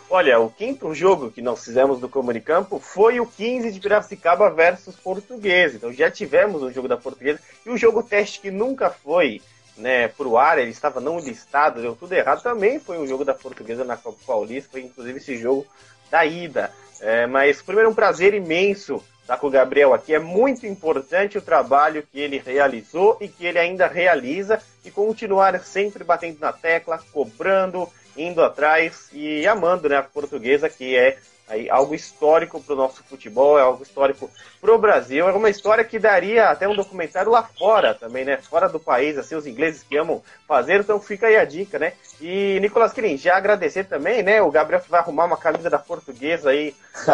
Olha, 0.09 0.39
o 0.39 0.51
quinto 0.51 0.93
jogo 0.93 1.31
que 1.31 1.41
nós 1.41 1.63
fizemos 1.63 1.99
do 1.99 2.07
Comunicampo 2.09 2.79
foi 2.79 3.19
o 3.19 3.25
15 3.25 3.71
de 3.71 3.79
Piracicaba 3.79 4.51
versus 4.51 4.95
Portuguesa. 4.95 5.77
Então 5.77 5.91
já 5.91 6.11
tivemos 6.11 6.61
o 6.61 6.71
jogo 6.71 6.87
da 6.87 6.97
Portuguesa 6.97 7.39
e 7.65 7.69
o 7.69 7.77
jogo 7.77 8.03
teste 8.03 8.41
que 8.41 8.51
nunca 8.51 8.89
foi 8.89 9.41
né, 9.77 10.09
pro 10.09 10.37
ar, 10.37 10.59
ele 10.59 10.71
estava 10.71 10.99
não 10.99 11.19
listado, 11.19 11.81
deu 11.81 11.95
tudo 11.95 12.13
errado, 12.13 12.43
também 12.43 12.79
foi 12.79 12.97
um 12.97 13.07
jogo 13.07 13.25
da 13.25 13.33
Portuguesa 13.33 13.83
na 13.83 13.97
Copa 13.97 14.19
Paulista, 14.25 14.69
foi 14.71 14.81
inclusive 14.81 15.17
esse 15.17 15.37
jogo 15.37 15.65
da 16.11 16.25
ida. 16.25 16.71
É, 17.01 17.25
mas 17.25 17.61
primeiro 17.61 17.89
um 17.89 17.95
prazer 17.95 18.33
imenso 18.33 19.03
estar 19.25 19.37
com 19.37 19.47
o 19.47 19.51
Gabriel 19.51 19.93
aqui. 19.93 20.13
É 20.13 20.19
muito 20.19 20.67
importante 20.67 21.37
o 21.37 21.41
trabalho 21.41 22.05
que 22.11 22.19
ele 22.19 22.37
realizou 22.37 23.17
e 23.19 23.27
que 23.27 23.45
ele 23.45 23.57
ainda 23.57 23.87
realiza 23.87 24.61
e 24.85 24.91
continuar 24.91 25.59
sempre 25.61 26.03
batendo 26.03 26.39
na 26.39 26.53
tecla, 26.53 26.99
cobrando, 27.11 27.89
indo 28.15 28.43
atrás 28.43 29.09
e 29.11 29.45
amando 29.47 29.89
né, 29.89 29.97
a 29.97 30.03
portuguesa, 30.03 30.69
que 30.69 30.95
é 30.95 31.17
aí, 31.47 31.69
algo 31.69 31.93
histórico 31.93 32.61
para 32.61 32.73
o 32.73 32.77
nosso 32.77 33.03
futebol, 33.03 33.57
é 33.57 33.61
algo 33.61 33.83
histórico 33.83 34.29
para 34.59 34.73
o 34.73 34.77
Brasil. 34.77 35.27
É 35.27 35.31
uma 35.31 35.49
história 35.49 35.83
que 35.83 35.99
daria 35.99 36.49
até 36.49 36.67
um 36.67 36.75
documentário 36.75 37.31
lá 37.31 37.43
fora 37.43 37.93
também, 37.93 38.25
né? 38.25 38.37
Fora 38.37 38.67
do 38.67 38.79
país, 38.79 39.17
assim, 39.17 39.35
os 39.35 39.45
ingleses 39.45 39.83
que 39.83 39.97
amam 39.97 40.23
fazer, 40.47 40.79
então 40.79 40.99
fica 40.99 41.27
aí 41.27 41.37
a 41.37 41.45
dica, 41.45 41.77
né? 41.77 41.93
E 42.19 42.59
Nicolas 42.61 42.93
Quirin, 42.93 43.17
já 43.17 43.37
agradecer 43.37 43.83
também, 43.85 44.23
né? 44.23 44.41
O 44.41 44.51
Gabriel 44.51 44.81
vai 44.89 44.99
arrumar 44.99 45.25
uma 45.25 45.37
camisa 45.37 45.69
da 45.69 45.77
portuguesa 45.77 46.49
aí, 46.49 46.73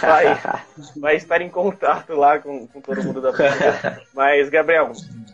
vai, 0.00 0.40
vai 0.96 1.16
estar 1.16 1.40
em 1.40 1.50
contato 1.50 2.14
lá 2.14 2.38
com, 2.38 2.66
com 2.66 2.80
todo 2.80 3.02
mundo 3.02 3.20
da 3.20 3.32
portuguesa. 3.32 4.02
Mas, 4.12 4.48
Gabriel, 4.48 4.92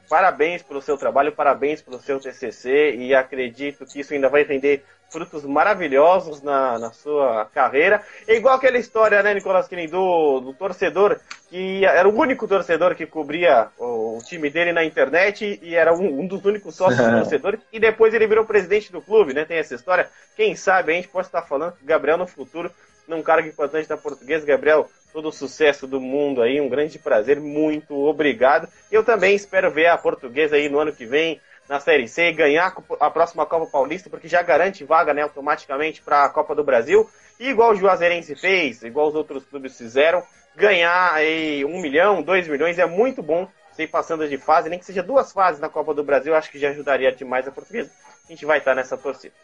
parabéns 0.08 0.62
pelo 0.62 0.80
seu 0.80 0.96
trabalho, 0.96 1.32
parabéns 1.32 1.82
pelo 1.82 2.00
seu 2.00 2.18
TCC 2.18 2.96
e 2.96 3.14
acredito 3.14 3.84
que 3.84 4.00
isso 4.00 4.14
ainda 4.14 4.28
vai 4.28 4.44
render 4.44 4.82
frutos 5.10 5.44
maravilhosos 5.44 6.42
na, 6.42 6.78
na 6.78 6.92
sua 6.92 7.44
carreira. 7.46 8.02
É 8.26 8.34
igual 8.34 8.54
aquela 8.54 8.78
história, 8.78 9.22
né, 9.22 9.34
Nicolas 9.34 9.68
Kinin, 9.68 9.88
do, 9.88 10.40
do 10.40 10.54
torcedor 10.54 11.20
que 11.48 11.84
era 11.84 12.08
o 12.08 12.16
único 12.16 12.46
torcedor 12.46 12.94
que 12.94 13.04
cobria 13.04 13.68
o, 13.76 14.18
o 14.18 14.22
time 14.22 14.48
dele 14.48 14.72
na 14.72 14.84
internet 14.84 15.58
e 15.60 15.74
era 15.74 15.92
um, 15.92 16.20
um 16.20 16.26
dos 16.26 16.44
únicos 16.44 16.76
sócios 16.76 17.00
torcedores 17.10 17.60
e 17.72 17.80
depois 17.80 18.14
ele 18.14 18.28
virou 18.28 18.44
presidente 18.44 18.92
do 18.92 19.02
clube, 19.02 19.34
né? 19.34 19.44
Tem 19.44 19.58
essa 19.58 19.74
história. 19.74 20.08
Quem 20.36 20.54
sabe 20.54 20.92
a 20.92 20.94
gente 20.94 21.08
pode 21.08 21.26
estar 21.26 21.42
falando 21.42 21.72
que 21.72 21.82
o 21.82 21.86
Gabriel 21.86 22.16
no 22.16 22.26
futuro 22.26 22.70
num 23.10 23.22
cargo 23.22 23.48
importante 23.48 23.88
da 23.88 23.96
portuguesa. 23.96 24.46
Gabriel, 24.46 24.88
todo 25.12 25.28
o 25.28 25.32
sucesso 25.32 25.86
do 25.86 26.00
mundo 26.00 26.40
aí, 26.40 26.60
um 26.60 26.68
grande 26.68 26.98
prazer, 26.98 27.40
muito 27.40 27.94
obrigado. 27.94 28.68
Eu 28.90 29.04
também 29.04 29.34
espero 29.34 29.70
ver 29.70 29.88
a 29.88 29.98
portuguesa 29.98 30.54
aí 30.56 30.68
no 30.68 30.78
ano 30.78 30.92
que 30.92 31.04
vem 31.04 31.40
na 31.70 31.78
Série 31.78 32.08
C 32.08 32.32
ganhar 32.32 32.74
a 32.98 33.10
próxima 33.12 33.46
Copa 33.46 33.64
Paulista, 33.64 34.10
porque 34.10 34.26
já 34.26 34.42
garante 34.42 34.82
vaga 34.82 35.14
né, 35.14 35.22
automaticamente 35.22 36.02
para 36.02 36.24
a 36.24 36.28
Copa 36.28 36.52
do 36.52 36.64
Brasil. 36.64 37.08
E 37.38 37.48
igual 37.48 37.70
o 37.70 37.76
Juazeirense 37.76 38.34
fez, 38.34 38.82
igual 38.82 39.06
os 39.06 39.14
outros 39.14 39.44
clubes 39.44 39.78
fizeram, 39.78 40.20
ganhar 40.56 41.14
aí 41.14 41.64
um 41.64 41.80
milhão, 41.80 42.22
dois 42.22 42.48
milhões 42.48 42.76
é 42.76 42.86
muito 42.86 43.22
bom. 43.22 43.48
Sei 43.70 43.86
passando 43.86 44.28
de 44.28 44.36
fase, 44.36 44.68
nem 44.68 44.80
que 44.80 44.84
seja 44.84 45.00
duas 45.00 45.30
fases 45.32 45.60
na 45.60 45.68
Copa 45.68 45.94
do 45.94 46.02
Brasil, 46.02 46.34
acho 46.34 46.50
que 46.50 46.58
já 46.58 46.70
ajudaria 46.70 47.12
demais 47.12 47.46
a 47.46 47.52
portuguesa. 47.52 47.88
A 48.24 48.32
gente 48.32 48.44
vai 48.44 48.58
estar 48.58 48.74
nessa 48.74 48.98
torcida. 48.98 49.34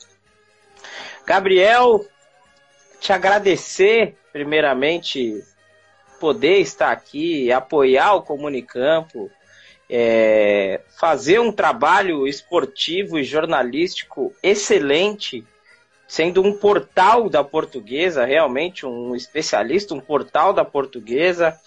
Gabriel, 1.24 2.04
te 2.98 3.12
agradecer, 3.12 4.16
primeiramente, 4.32 5.44
poder 6.18 6.58
estar 6.58 6.90
aqui, 6.90 7.52
apoiar 7.52 8.14
o 8.14 8.22
Comunicampo, 8.22 9.30
é, 9.88 10.80
fazer 10.98 11.40
um 11.40 11.52
trabalho 11.52 12.26
esportivo 12.26 13.18
e 13.18 13.24
jornalístico 13.24 14.34
excelente, 14.42 15.44
sendo 16.08 16.42
um 16.42 16.56
portal 16.56 17.28
da 17.28 17.42
portuguesa, 17.42 18.24
realmente 18.24 18.84
um 18.84 19.14
especialista, 19.14 19.94
um 19.94 20.00
portal 20.00 20.52
da 20.52 20.64
portuguesa. 20.64 21.58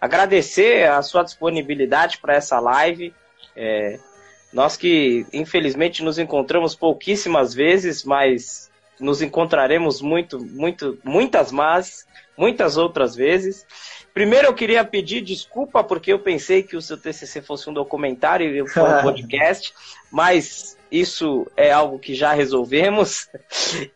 Agradecer 0.00 0.88
a 0.88 1.02
sua 1.02 1.22
disponibilidade 1.22 2.18
para 2.18 2.34
essa 2.34 2.58
live. 2.60 3.14
É, 3.54 3.98
nós 4.52 4.76
que 4.76 5.26
infelizmente 5.32 6.02
nos 6.02 6.18
encontramos 6.18 6.74
pouquíssimas 6.74 7.54
vezes, 7.54 8.04
mas 8.04 8.70
nos 8.98 9.20
encontraremos 9.20 10.00
muito, 10.00 10.38
muito, 10.38 10.98
muitas 11.04 11.52
mais, 11.52 12.06
muitas 12.36 12.76
outras 12.76 13.14
vezes. 13.14 13.66
Primeiro 14.16 14.46
eu 14.46 14.54
queria 14.54 14.82
pedir 14.82 15.20
desculpa 15.20 15.84
porque 15.84 16.10
eu 16.10 16.18
pensei 16.18 16.62
que 16.62 16.74
o 16.74 16.80
seu 16.80 16.96
TCC 16.96 17.42
fosse 17.42 17.68
um 17.68 17.74
documentário 17.74 18.48
e 18.48 18.66
foi 18.66 18.82
um 18.82 19.02
podcast, 19.04 19.74
mas 20.10 20.78
isso 20.90 21.46
é 21.54 21.70
algo 21.70 21.98
que 21.98 22.14
já 22.14 22.32
resolvemos. 22.32 23.28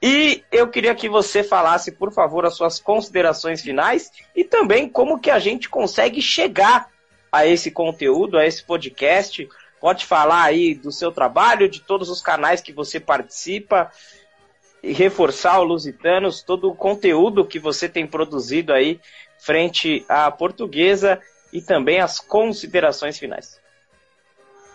E 0.03 0.45
eu 0.53 0.69
queria 0.69 0.95
que 0.95 1.09
você 1.09 1.43
falasse, 1.43 1.93
por 1.93 2.13
favor, 2.13 2.45
as 2.45 2.55
suas 2.55 2.79
considerações 2.79 3.63
finais 3.63 4.11
e 4.37 4.45
também 4.45 4.91
como 4.91 5.19
que 5.19 5.31
a 5.31 5.39
gente 5.39 5.71
consegue 5.71 6.21
chegar 6.21 6.91
a 7.33 7.47
esse 7.47 7.71
conteúdo, 7.71 8.37
a 8.37 8.45
esse 8.45 8.63
podcast. 8.63 9.49
Pode 9.81 10.05
falar 10.05 10.43
aí 10.43 10.75
do 10.75 10.93
seu 10.93 11.11
trabalho, 11.11 11.67
de 11.67 11.81
todos 11.81 12.11
os 12.11 12.21
canais 12.21 12.61
que 12.61 12.75
você 12.75 13.01
participa 13.01 13.91
e 14.83 14.93
reforçar 14.93 15.61
o 15.61 15.65
Lusitanos, 15.65 16.43
todo 16.43 16.69
o 16.69 16.75
conteúdo 16.75 17.47
que 17.47 17.59
você 17.59 17.89
tem 17.89 18.07
produzido 18.07 18.73
aí 18.73 19.01
frente 19.41 20.05
à 20.09 20.31
portuguesa 20.31 21.19
e 21.53 21.61
também 21.61 22.01
as 22.01 22.21
considerações 22.21 23.19
finais. 23.19 23.59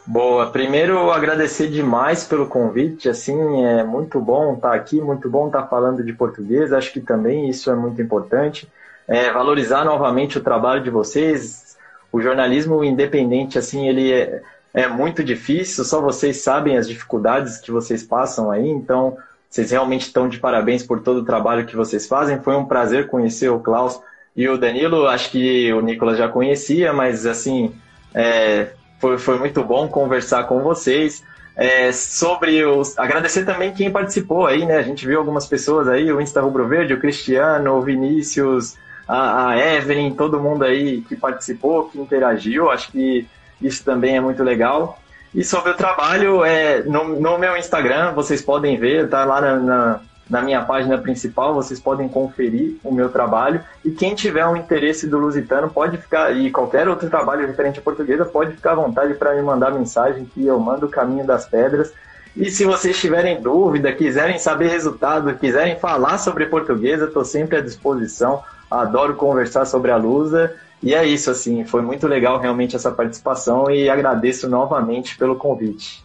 Boa, 0.08 0.52
primeiro 0.52 1.10
agradecer 1.10 1.68
demais 1.68 2.26
pelo 2.26 2.46
convite, 2.46 3.10
assim, 3.10 3.64
é 3.66 3.84
muito 3.84 4.20
bom 4.20 4.54
estar 4.54 4.74
aqui, 4.74 5.02
muito 5.02 5.28
bom 5.28 5.48
estar 5.48 5.66
falando 5.66 6.04
de 6.04 6.14
português, 6.14 6.72
acho 6.72 6.94
que 6.94 7.02
também 7.02 7.50
isso 7.50 7.72
é 7.72 7.76
muito 7.76 8.00
importante, 8.00 8.72
é, 9.08 9.32
valorizar 9.32 9.84
novamente 9.84 10.38
o 10.38 10.44
trabalho 10.44 10.84
de 10.84 10.92
vocês, 10.92 11.76
o 12.12 12.22
jornalismo 12.22 12.84
independente, 12.84 13.58
assim, 13.58 13.88
ele 13.88 14.14
é, 14.14 14.44
é 14.76 14.88
muito 14.88 15.24
difícil, 15.24 15.84
só 15.84 16.00
vocês 16.00 16.38
sabem 16.38 16.78
as 16.78 16.88
dificuldades 16.88 17.58
que 17.58 17.72
vocês 17.72 18.04
passam 18.04 18.52
aí, 18.52 18.70
então 18.70 19.18
vocês 19.50 19.72
realmente 19.72 20.04
estão 20.04 20.30
de 20.30 20.38
parabéns 20.38 20.84
por 20.84 21.02
todo 21.02 21.22
o 21.22 21.26
trabalho 21.26 21.66
que 21.66 21.76
vocês 21.76 22.06
fazem, 22.08 22.40
foi 22.44 22.56
um 22.56 22.66
prazer 22.66 23.08
conhecer 23.08 23.50
o 23.50 23.60
Klaus 23.60 24.00
e 24.36 24.50
o 24.50 24.58
Danilo, 24.58 25.08
acho 25.08 25.32
que 25.32 25.72
o 25.72 25.82
Nicolas 25.82 26.18
já 26.18 26.28
conhecia, 26.28 26.92
mas 26.92 27.26
assim, 27.26 27.74
é, 28.14 28.68
foi, 29.00 29.18
foi 29.18 29.40
muito 29.40 29.64
bom 29.64 29.88
conversar 29.88 30.44
com 30.46 30.62
vocês. 30.62 31.24
É, 31.56 31.92
sobre 31.94 32.66
os. 32.66 32.98
Agradecer 33.00 33.46
também 33.46 33.74
quem 33.74 33.90
participou 33.90 34.46
aí, 34.46 34.66
né? 34.66 34.76
A 34.76 34.82
gente 34.82 35.08
viu 35.08 35.20
algumas 35.20 35.48
pessoas 35.48 35.88
aí, 35.88 36.12
o 36.12 36.20
Insta 36.20 36.42
Rubro 36.42 36.68
Verde, 36.68 36.94
o 36.94 37.00
Cristiano, 37.00 37.76
o 37.76 37.82
Vinícius, 37.82 38.76
a, 39.08 39.52
a 39.52 39.58
Evelyn, 39.58 40.14
todo 40.14 40.42
mundo 40.42 40.66
aí 40.66 41.02
que 41.02 41.16
participou, 41.16 41.88
que 41.90 41.98
interagiu. 41.98 42.70
Acho 42.70 42.92
que 42.92 43.26
isso 43.62 43.86
também 43.86 44.18
é 44.18 44.22
muito 44.22 44.44
legal. 44.44 45.00
E 45.34 45.46
sobre 45.46 45.72
o 45.72 45.76
trabalho, 45.76 46.44
é, 46.44 46.84
no, 46.84 47.20
no 47.20 47.38
meu 47.38 47.56
Instagram, 47.56 48.14
vocês 48.14 48.42
podem 48.42 48.78
ver, 48.78 49.10
tá 49.10 49.24
lá 49.24 49.40
na, 49.40 49.56
na 49.56 50.02
na 50.30 50.42
minha 50.42 50.62
página 50.62 50.98
principal, 50.98 51.54
vocês 51.54 51.80
podem 51.80 52.10
conferir 52.10 52.78
o 52.84 52.92
meu 52.92 53.10
trabalho. 53.10 53.62
E 53.84 53.92
quem 53.92 54.16
tiver 54.16 54.46
um 54.48 54.56
interesse 54.56 55.08
do 55.08 55.20
Lusitano 55.20 55.70
pode 55.70 55.98
ficar, 55.98 56.36
e 56.36 56.50
qualquer 56.50 56.90
outro 56.90 57.10
trabalho 57.10 57.46
referente 57.46 57.80
à 57.80 57.82
portuguesa, 57.82 58.26
pode 58.26 58.54
ficar 58.54 58.72
à 58.72 58.76
vontade 58.76 59.14
para 59.14 59.36
me 59.36 59.42
mandar 59.42 59.72
mensagem 59.72 60.26
que 60.26 60.46
eu 60.46 60.60
mando 60.60 60.88
o 60.88 60.90
caminho 60.90 61.26
das 61.26 61.46
pedras. 61.46 61.94
E 62.36 62.50
se 62.50 62.66
vocês 62.66 63.00
tiverem 63.00 63.42
dúvida, 63.42 63.94
quiserem 63.94 64.38
saber 64.38 64.68
resultado, 64.68 65.34
quiserem 65.36 65.80
falar 65.80 66.18
sobre 66.18 66.48
portuguesa, 66.48 67.06
estou 67.06 67.24
sempre 67.24 67.58
à 67.58 67.62
disposição. 67.62 68.44
Adoro 68.70 69.16
conversar 69.16 69.66
sobre 69.66 69.92
a 69.92 69.96
Lusa. 69.96 70.54
E 70.84 70.94
é 70.94 71.06
isso, 71.06 71.32
assim, 71.32 71.64
foi 71.66 71.82
muito 71.82 72.08
legal 72.08 72.38
realmente 72.40 72.76
essa 72.76 72.92
participação 72.92 73.72
e 73.72 73.90
agradeço 73.90 74.50
novamente 74.50 75.18
pelo 75.18 75.36
convite. 75.36 76.05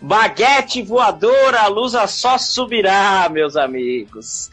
Baguete 0.00 0.82
voadora, 0.82 1.62
a 1.62 1.66
luz 1.68 1.92
só 2.10 2.36
subirá, 2.36 3.28
meus 3.30 3.56
amigos. 3.56 4.50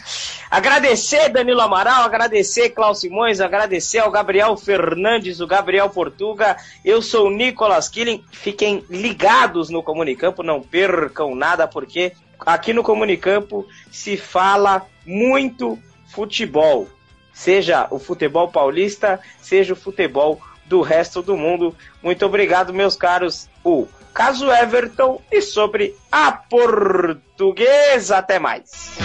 Agradecer 0.50 1.30
Danilo 1.30 1.62
Amaral, 1.62 2.04
agradecer 2.04 2.70
Klaus 2.70 3.00
Simões, 3.00 3.40
agradecer 3.40 4.00
ao 4.00 4.12
Gabriel 4.12 4.56
Fernandes, 4.58 5.40
o 5.40 5.48
Gabriel 5.48 5.90
Portuga. 5.90 6.58
Eu 6.84 7.02
sou 7.02 7.28
o 7.28 7.32
Nicolas 7.32 7.90
Killing. 7.90 8.24
Fiquem 8.32 8.84
ligados 8.90 9.70
no 9.70 9.84
Comunicampo, 9.84 10.44
não 10.44 10.62
percam 10.62 11.36
nada, 11.36 11.68
porque 11.68 12.14
aqui 12.40 12.74
no 12.74 12.84
Comunicampo 12.84 13.66
se 13.92 14.18
fala 14.18 14.86
muito 15.06 15.78
futebol. 16.08 16.88
Seja 17.34 17.88
o 17.90 17.98
futebol 17.98 18.50
paulista, 18.50 19.20
seja 19.42 19.74
o 19.74 19.78
futebol 19.78 20.40
do 20.66 20.82
resto 20.82 21.22
do 21.22 21.36
mundo. 21.36 21.76
Muito 22.04 22.26
obrigado, 22.26 22.74
meus 22.74 22.96
caros. 22.96 23.50
O 23.64 23.88
caso 24.14 24.52
Everton 24.52 25.22
e 25.32 25.42
sobre 25.42 25.96
a 26.12 26.32
portuguesa. 26.32 28.18
Até 28.18 28.40
mais. 28.40 28.98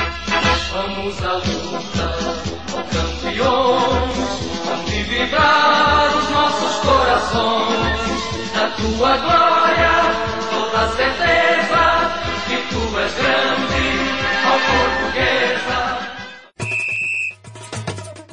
Vamos 0.73 1.23
à 1.25 1.33
luta, 1.35 2.17
campeões, 2.93 4.17
vibrar 5.09 6.17
os 6.17 6.31
nossos 6.31 6.77
corações. 6.85 7.97
Na 8.55 8.71
tua 8.71 9.17
glória, 9.19 9.93
toda 10.51 10.89
certeza 10.97 11.83
que 12.47 12.57
tu 12.69 12.83
és 12.99 13.15
grande, 13.15 13.85
ó 14.47 14.55
portuguesa. 14.71 15.81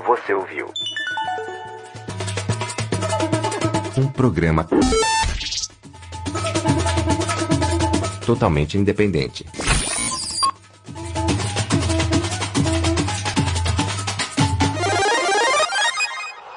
Você 0.05 0.34
ouviu? 0.34 0.67
Um 3.97 4.07
programa 4.07 4.63
totalmente 8.24 8.78
independente. 8.78 9.45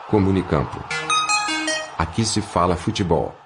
Comunicampo. 0.09 0.79
Aqui 1.99 2.25
se 2.25 2.41
fala 2.41 2.77
futebol. 2.77 3.46